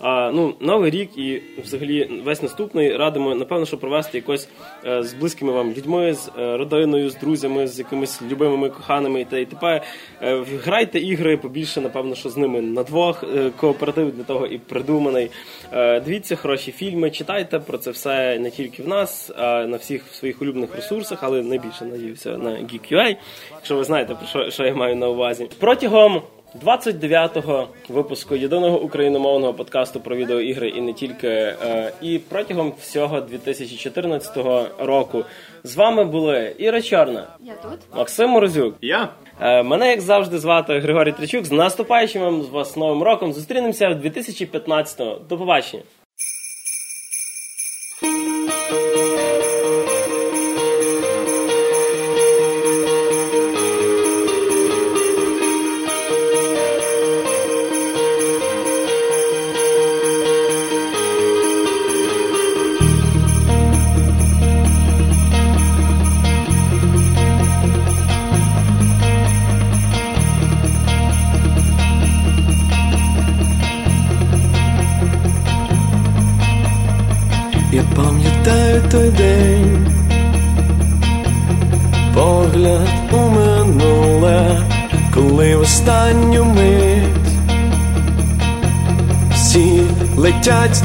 А 0.00 0.30
ну, 0.34 0.54
новий 0.60 0.90
рік 0.90 1.18
і 1.18 1.42
взагалі 1.62 2.22
весь 2.24 2.42
наступний 2.42 2.96
радимо, 2.96 3.34
напевно, 3.34 3.66
що 3.66 3.78
провести 3.78 4.18
якось 4.18 4.48
е, 4.86 5.02
з 5.02 5.14
близькими 5.14 5.52
вам 5.52 5.72
людьми, 5.72 6.14
з 6.14 6.30
е, 6.38 6.56
родиною, 6.56 7.10
з 7.10 7.16
друзями, 7.16 7.66
з 7.66 7.78
якимись 7.78 8.22
любимими, 8.22 8.68
коханими 8.68 9.20
і 9.20 9.24
та 9.24 9.38
і 9.38 9.46
тепер. 9.46 9.82
Е, 10.22 10.44
грайте 10.64 10.98
ігри 11.00 11.36
побільше, 11.36 11.80
напевно, 11.80 12.14
що 12.14 12.30
з 12.30 12.36
ними 12.36 12.60
на 12.60 12.82
двох. 12.82 13.24
Е, 13.24 13.50
кооператив 13.56 14.16
для 14.16 14.24
того 14.24 14.46
і 14.46 14.58
придуманий. 14.58 15.30
Е, 15.72 16.00
дивіться 16.00 16.36
хороші 16.36 16.72
фільми, 16.72 17.10
читайте 17.10 17.58
про 17.58 17.78
це 17.78 17.90
все 17.90 18.39
не 18.42 18.50
тільки 18.50 18.82
в 18.82 18.88
нас, 18.88 19.30
а 19.36 19.66
на 19.66 19.76
всіх 19.76 20.02
своїх 20.12 20.42
улюблених 20.42 20.76
ресурсах, 20.76 21.18
але 21.22 21.42
найбільше 21.42 21.84
надіюся 21.84 22.30
на 22.30 22.50
Geek.ua, 22.50 23.16
якщо 23.54 23.76
ви 23.76 23.84
знаєте 23.84 24.14
про 24.14 24.26
що, 24.26 24.50
що 24.50 24.64
я 24.66 24.74
маю 24.74 24.96
на 24.96 25.08
увазі. 25.08 25.48
Протягом 25.58 26.22
29-го 26.64 27.68
випуску 27.88 28.36
єдиного 28.36 28.80
україномовного 28.80 29.54
подкасту 29.54 30.00
про 30.00 30.16
відеоігри 30.16 30.68
і 30.68 30.80
не 30.80 30.92
тільки. 30.92 31.28
Е, 31.28 31.92
і 32.02 32.18
протягом 32.18 32.72
всього 32.80 33.20
2014 33.20 34.36
року 34.78 35.24
з 35.64 35.76
вами 35.76 36.04
були 36.04 36.54
Іра 36.58 36.82
Чорна, 36.82 37.26
Я 37.40 37.52
тут. 37.54 37.98
Максим 37.98 38.30
Морозюк. 38.30 38.74
Я? 38.80 39.08
Е, 39.40 39.62
Мене, 39.62 39.90
як 39.90 40.00
завжди, 40.00 40.38
звати 40.38 40.78
Григорій 40.78 41.12
Тричук. 41.12 41.44
З 41.44 41.52
наступаючим 41.52 42.22
вам 42.22 42.42
з 42.42 42.48
вас 42.48 42.76
новим 42.76 43.02
роком. 43.02 43.32
Зустрінемося 43.32 43.88
в 43.88 43.92
2015-му. 43.92 45.16
До 45.28 45.38
побачення. 45.38 45.82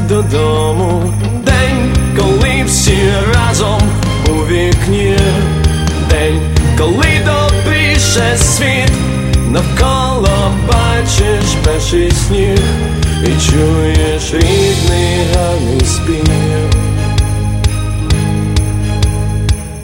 Додому. 0.08 1.12
День, 1.44 1.94
коли 2.18 2.64
всі 2.66 2.98
разом 3.34 3.80
у 4.28 4.32
вікні, 4.32 5.16
день, 6.10 6.40
коли 6.78 7.06
добріше 7.24 8.36
світ 8.36 8.92
навколо 9.50 10.50
бачиш 10.68 11.54
перший 11.64 12.10
сніг 12.10 12.58
і 13.24 13.50
чуєш 13.50 14.32
рідний 14.32 15.18
гарний 15.34 15.80
спів. 15.80 16.70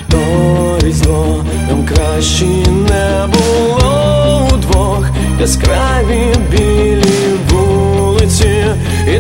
То 0.09 0.79
різдво 0.87 1.45
нам 1.69 1.87
краще 1.87 2.45
не 2.89 3.27
було 3.27 4.49
удвох, 4.53 5.07
яскраві 5.41 6.27
і 6.53 6.92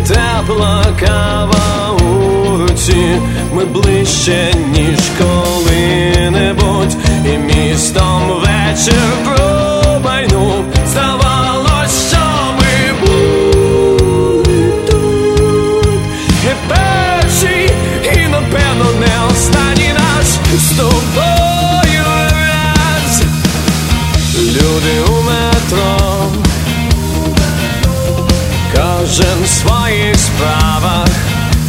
тепла 0.08 0.84
кава 1.00 1.90
у 1.90 2.56
руці. 2.56 3.20
Ми 3.54 3.64
ближче, 3.64 4.54
ніж 4.72 4.98
коли-небудь, 5.18 6.96
і 7.24 7.38
містом 7.38 8.22
вечір 8.40 9.31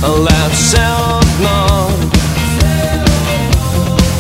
але 0.06 0.32
все 0.54 0.88
одно 1.20 1.90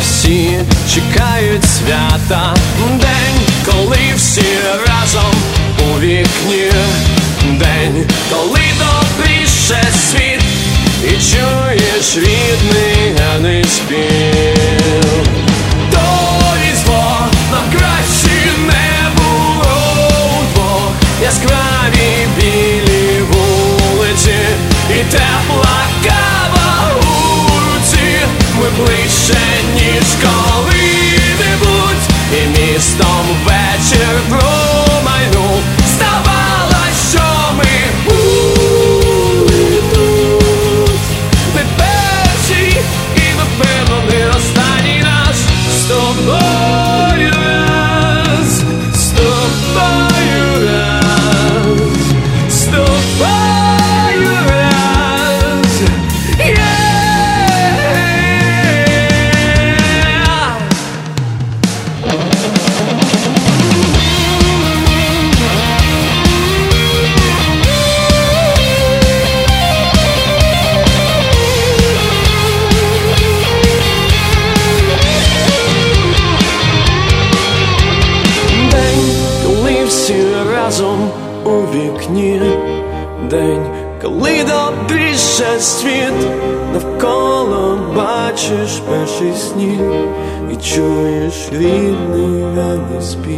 всі 0.01 0.59
чекають 0.93 1.63
свята, 1.63 2.55
день, 2.89 3.39
коли 3.65 3.97
всі 4.17 4.45
разом 4.87 5.35
у 5.79 5.99
вікні, 5.99 6.71
день, 7.43 8.09
коли 8.31 8.59
добріше 8.79 9.83
світ, 10.09 10.41
і 11.03 11.09
чуєш 11.09 12.15
рідний 12.15 13.15
гарний 13.19 13.63
спів. 13.63 14.22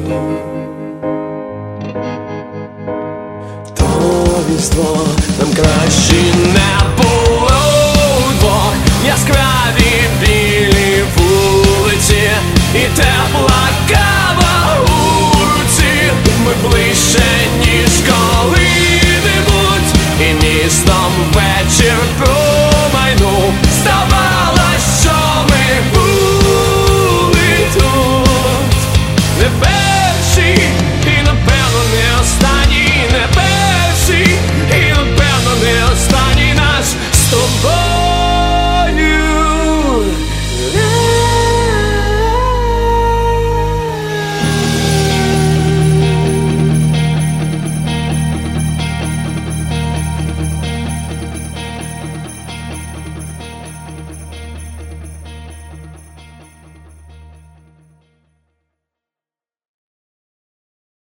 Гарний 0.02 0.35